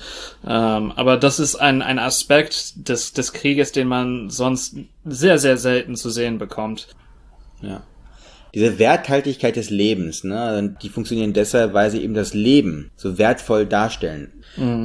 Ähm, 0.47 0.93
aber 0.95 1.17
das 1.17 1.41
ist 1.41 1.57
ein, 1.57 1.81
ein 1.81 1.99
Aspekt 1.99 2.89
des, 2.89 3.15
des 3.15 3.33
Krieges, 3.33 3.73
den 3.73 3.89
man 3.89 4.29
sonst 4.29 4.77
sehr, 5.05 5.39
sehr 5.39 5.57
selten 5.57 5.97
zu 5.97 6.11
sehen 6.11 6.39
bekommt. 6.39 6.89
Ja. 7.63 7.83
Diese 8.55 8.79
Werthaltigkeit 8.79 9.57
des 9.57 9.71
Lebens, 9.71 10.25
ne, 10.25 10.77
die 10.81 10.89
funktionieren 10.89 11.33
deshalb, 11.33 11.75
weil 11.75 11.91
sie 11.91 12.03
eben 12.03 12.15
das 12.15 12.35
Leben 12.35 12.93
so 12.97 13.19
wertvoll 13.19 13.67
darstellen. 13.67 14.33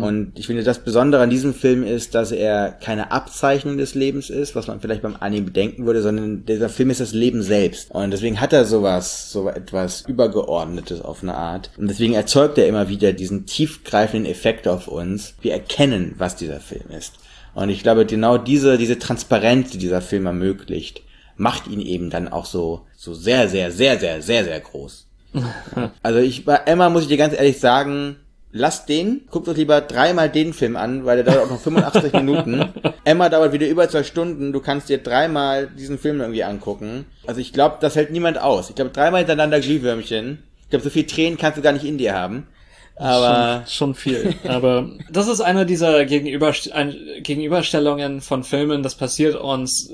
Und 0.01 0.31
ich 0.35 0.47
finde, 0.47 0.63
das 0.63 0.79
Besondere 0.79 1.21
an 1.21 1.29
diesem 1.29 1.53
Film 1.53 1.83
ist, 1.83 2.15
dass 2.15 2.31
er 2.31 2.71
keine 2.71 3.11
Abzeichnung 3.11 3.77
des 3.77 3.93
Lebens 3.93 4.31
ist, 4.31 4.55
was 4.55 4.67
man 4.67 4.81
vielleicht 4.81 5.03
beim 5.03 5.15
Anime 5.19 5.51
denken 5.51 5.85
würde, 5.85 6.01
sondern 6.01 6.43
dieser 6.45 6.69
Film 6.69 6.89
ist 6.89 7.01
das 7.01 7.13
Leben 7.13 7.43
selbst. 7.43 7.91
Und 7.91 8.09
deswegen 8.11 8.41
hat 8.41 8.51
er 8.51 8.65
sowas, 8.65 9.31
so 9.31 9.47
etwas 9.47 10.01
Übergeordnetes 10.07 11.01
auf 11.01 11.21
eine 11.21 11.35
Art. 11.35 11.69
Und 11.77 11.87
deswegen 11.87 12.13
erzeugt 12.13 12.57
er 12.57 12.67
immer 12.67 12.89
wieder 12.89 13.13
diesen 13.13 13.45
tiefgreifenden 13.45 14.29
Effekt 14.29 14.67
auf 14.67 14.87
uns. 14.87 15.35
Wir 15.41 15.53
erkennen, 15.53 16.15
was 16.17 16.35
dieser 16.35 16.59
Film 16.59 16.89
ist. 16.97 17.13
Und 17.53 17.69
ich 17.69 17.83
glaube, 17.83 18.07
genau 18.07 18.39
diese, 18.39 18.77
diese 18.77 18.97
Transparenz, 18.97 19.69
die 19.69 19.77
dieser 19.77 20.01
Film 20.01 20.25
ermöglicht, 20.25 21.03
macht 21.35 21.67
ihn 21.67 21.81
eben 21.81 22.09
dann 22.09 22.27
auch 22.27 22.45
so, 22.45 22.87
so 22.99 23.13
sehr, 23.13 23.47
sehr, 23.47 23.71
sehr, 23.71 23.97
sehr, 23.97 24.21
sehr, 24.21 24.43
sehr 24.43 24.59
groß. 24.59 25.07
Also 26.03 26.19
ich, 26.19 26.43
bei 26.43 26.55
Emma 26.65 26.89
muss 26.89 27.03
ich 27.03 27.07
dir 27.07 27.17
ganz 27.17 27.33
ehrlich 27.33 27.59
sagen, 27.59 28.17
lasst 28.51 28.89
den, 28.89 29.21
guckt 29.31 29.47
euch 29.47 29.55
lieber 29.55 29.79
dreimal 29.79 30.29
den 30.29 30.53
Film 30.53 30.75
an, 30.75 31.05
weil 31.05 31.23
der 31.23 31.33
dauert 31.33 31.45
auch 31.45 31.51
noch 31.51 31.61
85 31.61 32.11
Minuten. 32.21 32.73
Emma 33.05 33.29
dauert 33.29 33.53
wieder 33.53 33.67
über 33.67 33.87
zwei 33.87 34.03
Stunden, 34.03 34.51
du 34.51 34.59
kannst 34.59 34.89
dir 34.89 34.97
dreimal 34.97 35.67
diesen 35.67 35.97
Film 35.97 36.19
irgendwie 36.19 36.43
angucken. 36.43 37.05
Also 37.25 37.39
ich 37.39 37.53
glaube, 37.53 37.77
das 37.79 37.95
hält 37.95 38.11
niemand 38.11 38.37
aus. 38.41 38.69
Ich 38.69 38.75
glaube, 38.75 38.91
dreimal 38.91 39.19
hintereinander 39.19 39.61
Glühwürmchen. 39.61 40.43
Ich 40.63 40.69
glaube, 40.69 40.83
so 40.83 40.89
viel 40.89 41.05
Tränen 41.05 41.37
kannst 41.37 41.57
du 41.57 41.61
gar 41.61 41.71
nicht 41.71 41.85
in 41.85 41.97
dir 41.97 42.13
haben. 42.13 42.47
Aber 42.99 43.63
schon, 43.65 43.95
schon 43.95 43.95
viel. 43.95 44.35
Aber 44.47 44.89
das 45.09 45.27
ist 45.27 45.41
eine 45.41 45.65
dieser 45.65 46.05
Gegenüberst 46.05 46.71
ein, 46.73 46.95
Gegenüberstellungen 47.23 48.21
von 48.21 48.43
Filmen, 48.43 48.83
das 48.83 48.95
passiert 48.95 49.35
uns 49.35 49.89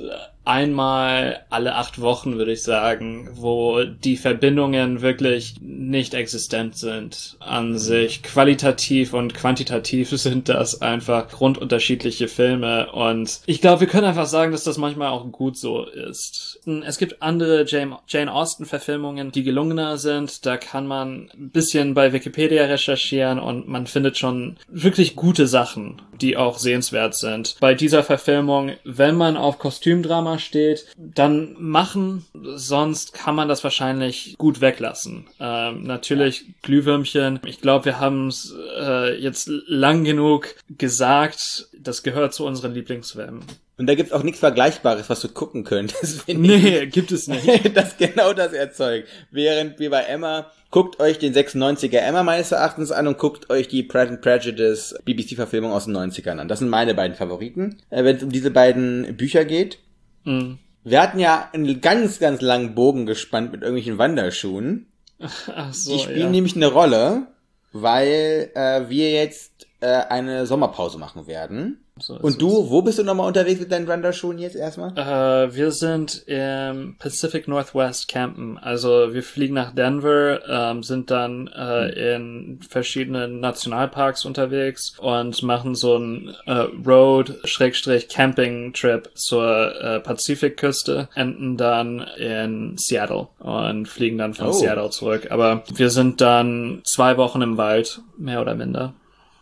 einmal 0.46 1.44
alle 1.50 1.76
acht 1.76 2.00
Wochen, 2.00 2.38
würde 2.38 2.54
ich 2.54 2.64
sagen, 2.64 3.30
wo 3.34 3.84
die 3.84 4.16
Verbindungen 4.16 5.02
wirklich 5.02 5.56
nicht 5.60 6.14
existent 6.14 6.78
sind 6.78 7.36
an 7.40 7.78
sich. 7.78 8.24
Qualitativ 8.24 9.14
und 9.14 9.34
quantitativ 9.34 10.10
sind 10.12 10.48
das 10.48 10.82
einfach 10.82 11.30
grundunterschiedliche 11.30 12.28
Filme 12.28 12.92
und 12.92 13.42
ich 13.48 13.60
glaube, 13.60 13.82
wir 13.82 13.88
können 13.88 14.06
einfach 14.06 14.28
sagen, 14.28 14.52
dass 14.52 14.64
das 14.64 14.78
manchmal 14.78 15.10
auch 15.10 15.32
gut 15.32 15.58
so 15.58 15.84
ist. 15.86 16.55
Es 16.66 16.98
gibt 16.98 17.22
andere 17.22 17.66
Jane, 17.66 18.32
Austen 18.34 18.66
Verfilmungen, 18.66 19.32
die 19.32 19.44
gelungener 19.44 19.98
sind. 19.98 20.46
Da 20.46 20.58
kann 20.58 20.88
man 20.88 21.30
ein 21.34 21.50
bisschen 21.50 21.94
bei 21.94 22.14
Wikipedia 22.14 22.66
recherchieren 22.66 23.40
und 23.40 23.68
man 23.68 23.88
findet 23.88 24.18
schon 24.18 24.58
wirklich 24.68 25.16
gute 25.16 25.48
Sachen, 25.48 26.02
die 26.22 26.38
auch 26.38 26.58
sehenswert 26.58 27.16
sind. 27.16 27.58
Bei 27.60 27.74
dieser 27.74 28.04
Verfilmung, 28.04 28.72
wenn 28.84 29.16
man 29.16 29.38
auf 29.38 29.60
Kostümdrama 29.60 30.40
steht, 30.40 30.86
dann 30.98 31.56
machen, 31.60 32.26
sonst 32.56 33.14
kann 33.14 33.36
man 33.36 33.48
das 33.48 33.64
wahrscheinlich 33.64 34.36
gut 34.38 34.62
weglassen. 34.62 35.28
Ähm, 35.40 35.84
natürlich 35.84 36.46
Glühwürmchen. 36.62 37.40
Ich 37.46 37.62
glaube, 37.62 37.86
wir 37.86 38.00
haben 38.00 38.28
es 38.28 38.56
äh, 38.80 39.20
jetzt 39.20 39.50
lang 39.68 40.04
genug 40.04 40.56
gesagt. 40.70 41.68
Das 41.86 42.02
gehört 42.02 42.34
zu 42.34 42.46
unseren 42.46 42.74
Lieblingsfilmen. 42.74 43.44
Und 43.78 43.88
da 43.88 43.94
gibt's 43.94 44.12
auch 44.12 44.24
nichts 44.24 44.40
Vergleichbares, 44.40 45.08
was 45.08 45.22
du 45.22 45.30
gucken 45.30 45.64
könntest. 45.64 46.28
Nee, 46.28 46.88
gibt 46.88 47.12
es 47.12 47.28
nicht. 47.28 47.48
ich. 47.48 47.74
Das 47.74 47.98
genau 47.98 48.34
das 48.34 48.54
erzeugt. 48.54 49.08
Während 49.30 49.80
wir 49.80 49.92
bei 49.92 50.02
Emma, 50.02 50.52
guckt 50.72 51.00
euch 51.00 51.20
den 51.20 51.34
96er 51.34 52.00
Emma 52.00 52.24
meines 52.24 52.52
Erachtens 52.52 52.92
an 52.92 53.08
und 53.08 53.20
guckt 53.20 53.52
euch 53.52 53.68
die 53.68 53.84
Pride 53.84 54.10
and 54.10 54.22
Prejudice 54.22 54.96
BBC-Verfilmung 55.06 55.72
aus 55.72 55.86
den 55.86 55.96
90ern 55.96 56.40
an. 56.40 56.48
Das 56.48 56.60
sind 56.60 56.70
meine 56.70 56.96
beiden 56.96 57.16
Favoriten, 57.16 57.78
äh, 57.92 58.04
wenn 58.04 58.18
es 58.18 58.24
um 58.24 58.32
diese 58.32 58.50
beiden 58.50 59.16
Bücher 59.16 59.46
geht. 59.46 59.78
Mhm. 60.24 60.58
Wir 60.84 61.02
hatten 61.02 61.20
ja 61.20 61.50
einen 61.54 61.82
ganz, 61.82 62.20
ganz 62.20 62.42
langen 62.42 62.74
Bogen 62.74 63.06
gespannt 63.06 63.52
mit 63.52 63.62
irgendwelchen 63.62 64.00
Wanderschuhen. 64.00 64.88
Ach 65.20 65.74
so, 65.74 65.94
Die 65.94 66.00
spielen 66.00 66.20
ja. 66.20 66.30
nämlich 66.30 66.56
eine 66.56 66.68
Rolle, 66.68 67.28
weil 67.74 68.50
äh, 68.56 68.90
wir 68.90 69.12
jetzt 69.12 69.65
äh, 69.86 70.04
eine 70.10 70.46
Sommerpause 70.48 70.98
machen 70.98 71.28
werden. 71.28 71.82
So 71.98 72.16
Und 72.16 72.32
es. 72.32 72.38
du, 72.38 72.70
wo 72.70 72.82
bist 72.82 73.00
du 73.00 73.04
nochmal 73.04 73.26
unterwegs 73.28 73.62
mit 73.62 73.72
deinen 73.72 73.88
Wanderschuhen 73.88 74.38
jetzt 74.38 74.58
erstmal? 74.58 74.92
Äh, 74.98 75.56
wir 75.56 75.72
sind 75.72 76.24
im 76.28 76.98
Pacific 77.00 77.48
Northwest 77.48 78.10
campen. 78.10 78.58
Also 78.58 79.14
wir 79.14 79.24
fliegen 79.24 79.54
nach 79.54 79.74
Denver, 79.74 80.42
ähm, 80.50 80.84
sind 80.84 81.10
dann 81.10 81.48
äh, 81.48 82.16
in 82.16 82.60
verschiedenen 82.68 83.40
Nationalparks 83.40 84.26
unterwegs 84.26 84.98
und 85.00 85.42
machen 85.44 85.74
so 85.76 85.96
einen 85.96 86.36
äh, 86.48 86.66
Road-Camping-Trip 86.86 89.10
zur 89.16 89.82
äh, 89.82 90.00
Pazifikküste, 90.02 91.08
enden 91.16 91.56
dann 91.58 92.00
in 92.18 92.76
Seattle 92.78 93.28
und 93.40 93.88
fliegen 93.88 94.18
dann 94.18 94.34
von 94.34 94.48
Oh. 94.48 94.52
Seattle 94.52 94.90
zurück. 94.90 95.32
Aber 95.32 95.64
wir 95.74 95.90
sind 95.90 96.20
dann 96.22 96.82
zwei 96.84 97.18
Wochen 97.18 97.42
im 97.42 97.58
Wald, 97.58 98.02
mehr 98.18 98.42
oder 98.42 98.56
minder. 98.56 98.94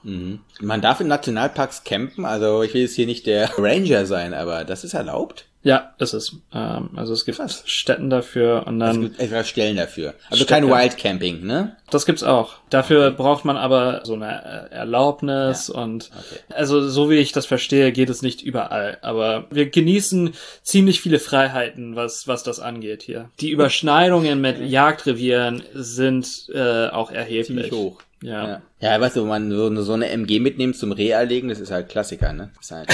Man 0.04 0.82
darf 0.82 1.00
in 1.00 1.08
Nationalparks 1.08 1.84
campen, 1.84 2.26
also 2.26 2.62
ich 2.64 2.74
will 2.74 2.82
jetzt 2.82 2.96
hier 2.96 3.06
nicht 3.06 3.26
der 3.26 3.50
Ranger 3.58 4.06
sein, 4.06 4.34
aber 4.34 4.64
das 4.66 4.84
ist 4.84 4.94
erlaubt. 4.94 5.46
Ja, 5.66 5.94
ist 5.98 6.12
es. 6.12 6.36
Ähm, 6.54 6.90
also 6.98 7.14
es 7.14 7.24
gibt 7.24 7.38
Krass. 7.38 7.64
Stätten 7.66 8.10
dafür 8.10 8.68
und 8.68 8.82
Es 8.82 8.88
dann 8.88 9.02
gibt 9.02 9.20
extra 9.20 9.46
Stellen 9.46 9.78
dafür. 9.78 10.14
Also 10.30 10.44
Städte. 10.44 10.62
kein 10.62 10.68
Wildcamping, 10.70 11.46
ne? 11.46 11.78
das 11.90 12.06
gibt's 12.06 12.24
auch. 12.24 12.56
Dafür 12.70 13.12
braucht 13.12 13.46
man 13.46 13.56
aber 13.56 14.02
so 14.04 14.14
eine 14.14 14.70
Erlaubnis 14.72 15.70
und 15.70 16.10
also 16.50 16.90
so 16.90 17.10
wie 17.10 17.16
ich 17.16 17.32
das 17.32 17.46
verstehe, 17.46 17.94
geht 17.94 18.10
es 18.10 18.22
nicht 18.22 18.42
überall. 18.42 18.98
Aber 19.02 19.46
wir 19.52 19.70
genießen 19.70 20.34
ziemlich 20.64 21.00
viele 21.00 21.20
Freiheiten, 21.20 21.96
was 21.96 22.28
was 22.28 22.44
das 22.44 22.60
angeht 22.60 23.02
hier. 23.02 23.30
Die 23.40 23.52
Überschneidungen 23.52 24.42
mit 24.42 24.60
Jagdrevieren 24.60 25.64
sind 25.74 26.50
äh, 26.54 26.88
auch 26.88 27.10
erheblich. 27.10 27.48
Ziemlich 27.48 27.72
hoch. 27.72 28.02
Ja. 28.24 28.48
Ja, 28.48 28.62
ja 28.80 29.02
weißt 29.02 29.18
du, 29.18 29.22
wenn 29.22 29.30
man 29.30 29.52
so 29.52 29.68
eine, 29.68 29.82
so 29.84 29.94
eine 29.94 30.10
MG 30.10 30.40
mitnimmt 30.40 30.76
zum 30.76 30.92
Reh 30.92 31.10
erlegen, 31.10 31.50
das 31.50 31.60
ist 31.60 31.72
halt 31.72 31.90
Klassiker, 31.90 32.34
ne? 32.34 32.52
Das 32.56 32.66
ist 32.66 32.72
halt, 32.72 32.90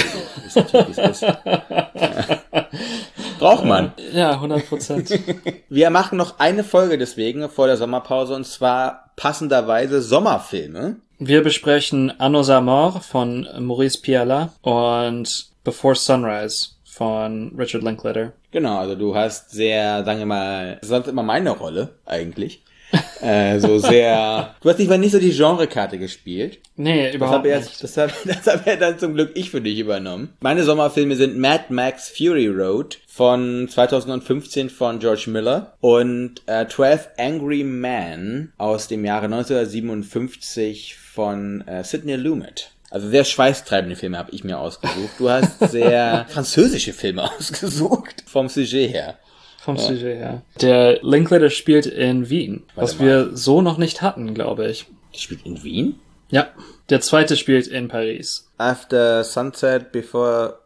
ist 0.46 0.56
natürlich, 0.56 0.98
ist. 0.98 1.22
Ja. 1.22 1.40
Braucht 3.38 3.64
man. 3.64 3.92
Ja, 4.12 4.32
100 4.32 4.68
Prozent. 4.68 5.18
Wir 5.70 5.88
machen 5.90 6.18
noch 6.18 6.38
eine 6.38 6.62
Folge 6.62 6.98
deswegen 6.98 7.48
vor 7.48 7.66
der 7.66 7.76
Sommerpause 7.76 8.34
und 8.34 8.46
zwar 8.46 9.12
passenderweise 9.16 10.02
Sommerfilme. 10.02 10.96
Wir 11.18 11.42
besprechen 11.42 12.12
Anno 12.18 12.42
Samor 12.42 13.00
von 13.00 13.48
Maurice 13.58 14.00
Piala 14.00 14.52
und 14.62 15.50
Before 15.64 15.94
Sunrise 15.94 16.70
von 16.84 17.54
Richard 17.56 17.82
Linklater. 17.82 18.32
Genau, 18.50 18.78
also 18.78 18.94
du 18.94 19.14
hast 19.14 19.50
sehr, 19.50 20.04
sagen 20.04 20.18
wir 20.18 20.26
mal, 20.26 20.78
sonst 20.82 21.08
immer 21.08 21.22
meine 21.22 21.50
Rolle 21.50 21.90
eigentlich. 22.04 22.62
äh, 23.20 23.58
so 23.58 23.78
sehr. 23.78 24.54
Du 24.62 24.68
hast 24.68 24.78
nicht 24.78 24.88
mal 24.88 24.98
nicht 24.98 25.12
so 25.12 25.18
die 25.18 25.32
Genrekarte 25.32 25.98
gespielt. 25.98 26.58
Nee, 26.76 27.06
Das 27.06 27.14
überhaupt 27.14 27.38
habe 27.38 27.48
ja, 27.48 27.58
nicht. 27.58 27.82
das 27.82 27.96
hab, 27.96 28.10
das 28.24 28.46
hab 28.46 28.66
ja 28.66 28.76
dann 28.76 28.98
zum 28.98 29.14
Glück 29.14 29.32
ich 29.34 29.50
für 29.50 29.60
dich 29.60 29.78
übernommen. 29.78 30.34
Meine 30.40 30.64
Sommerfilme 30.64 31.16
sind 31.16 31.38
Mad 31.38 31.64
Max 31.68 32.08
Fury 32.08 32.48
Road 32.48 32.98
von 33.06 33.68
2015 33.68 34.70
von 34.70 34.98
George 34.98 35.26
Miller 35.28 35.74
und 35.80 36.42
äh, 36.46 36.66
12 36.66 37.10
Angry 37.18 37.64
Men 37.64 38.52
aus 38.58 38.88
dem 38.88 39.04
Jahre 39.04 39.26
1957 39.26 40.96
von 40.96 41.66
äh, 41.66 41.84
Sidney 41.84 42.16
Lumet. 42.16 42.72
Also 42.90 43.08
sehr 43.08 43.24
schweißtreibende 43.24 43.94
Filme 43.94 44.18
habe 44.18 44.32
ich 44.32 44.42
mir 44.42 44.58
ausgesucht. 44.58 45.10
Du 45.18 45.30
hast 45.30 45.60
sehr 45.70 46.26
französische 46.28 46.92
Filme 46.92 47.30
ausgesucht 47.30 48.24
vom 48.26 48.48
Sujet 48.48 48.92
her. 48.92 49.18
Vom 49.62 49.76
Sujet 49.76 50.16
her. 50.16 50.42
Der 50.60 50.98
Linklater 51.02 51.50
spielt 51.50 51.84
in 51.86 52.30
Wien, 52.30 52.62
was 52.74 52.98
mal. 52.98 53.04
wir 53.06 53.36
so 53.36 53.60
noch 53.60 53.76
nicht 53.78 54.00
hatten, 54.00 54.32
glaube 54.34 54.66
ich. 54.68 54.86
Die 55.14 55.20
spielt 55.20 55.44
in 55.44 55.62
Wien? 55.62 55.96
Ja. 56.30 56.48
Der 56.88 57.00
zweite 57.00 57.36
spielt 57.36 57.66
in 57.66 57.88
Paris. 57.88 58.50
After 58.58 59.22
Sunset, 59.24 59.92
Before... 59.92 60.58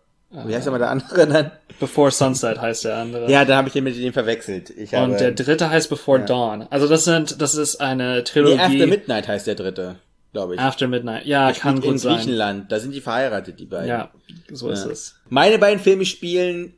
Wie 0.46 0.54
heißt 0.54 0.66
aber 0.66 0.78
der 0.78 0.90
andere 0.90 1.26
dann? 1.28 1.50
Before 1.78 2.10
Sunset 2.10 2.60
heißt 2.60 2.84
der 2.86 2.96
andere. 2.98 3.30
Ja, 3.30 3.44
da 3.44 3.56
habe 3.56 3.68
ich 3.68 3.72
den 3.74 3.84
mit 3.84 3.96
dem 3.96 4.12
verwechselt. 4.12 4.70
Ich 4.70 4.92
habe, 4.94 5.12
Und 5.12 5.20
der 5.20 5.30
dritte 5.32 5.70
heißt 5.70 5.88
Before 5.88 6.24
Dawn. 6.24 6.66
Also 6.70 6.88
das 6.88 7.04
sind, 7.04 7.40
das 7.40 7.54
ist 7.54 7.76
eine 7.80 8.24
Trilogie. 8.24 8.56
Nee, 8.56 8.62
After 8.62 8.86
Midnight 8.88 9.28
heißt 9.28 9.46
der 9.46 9.54
dritte, 9.54 9.96
glaube 10.32 10.54
ich. 10.54 10.60
After 10.60 10.88
Midnight. 10.88 11.24
Ja, 11.26 11.46
Der 11.52 11.54
kann 11.60 11.76
spielt 11.76 11.84
in 11.84 11.90
gut 11.92 12.00
sein. 12.00 12.16
Griechenland. 12.16 12.72
Da 12.72 12.80
sind 12.80 12.92
die 12.94 13.00
verheiratet, 13.00 13.60
die 13.60 13.66
beiden. 13.66 13.88
Ja, 13.88 14.10
so 14.50 14.70
ist 14.70 14.84
Ja. 14.86 14.90
es. 14.90 15.14
Meine 15.28 15.58
beiden 15.58 15.78
Filme 15.80 16.04
spielen, 16.04 16.74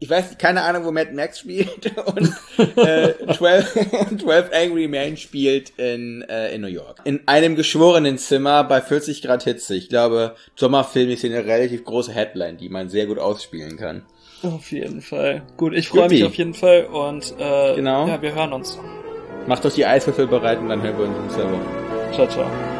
ich 0.00 0.10
weiß 0.10 0.38
keine 0.38 0.62
Ahnung, 0.62 0.84
wo 0.84 0.90
Mad 0.90 1.12
Max 1.12 1.40
spielt 1.40 1.92
und 2.06 2.32
äh, 2.76 3.12
12, 3.34 4.18
12 4.20 4.50
Angry 4.54 4.88
Men 4.88 5.16
spielt 5.16 5.70
in, 5.78 6.22
äh, 6.22 6.54
in 6.54 6.62
New 6.62 6.68
York. 6.68 6.98
In 7.04 7.20
einem 7.26 7.54
geschworenen 7.54 8.18
Zimmer 8.18 8.64
bei 8.64 8.80
40 8.80 9.22
Grad 9.22 9.44
Hitze. 9.44 9.74
Ich 9.76 9.88
glaube, 9.88 10.34
Sommerfilm 10.56 11.10
ist 11.10 11.20
hier 11.20 11.30
eine 11.30 11.46
relativ 11.46 11.84
große 11.84 12.12
Headline, 12.12 12.56
die 12.56 12.68
man 12.68 12.88
sehr 12.88 13.06
gut 13.06 13.18
ausspielen 13.18 13.76
kann. 13.76 14.02
Auf 14.42 14.72
jeden 14.72 15.02
Fall. 15.02 15.42
Gut, 15.58 15.74
ich 15.74 15.88
freue 15.90 16.08
mich 16.08 16.24
auf 16.24 16.34
jeden 16.34 16.54
Fall 16.54 16.86
und 16.86 17.34
äh, 17.38 17.74
Genau. 17.76 18.08
ja, 18.08 18.22
wir 18.22 18.34
hören 18.34 18.54
uns. 18.54 18.78
Macht 19.46 19.66
euch 19.66 19.74
die 19.74 19.84
Eiswürfel 19.84 20.26
bereit 20.26 20.58
und 20.58 20.68
dann 20.70 20.82
hören 20.82 20.96
wir 20.98 21.04
uns 21.04 21.16
im 21.18 21.30
Server. 21.30 21.58
Ciao, 22.14 22.26
ciao. 22.26 22.79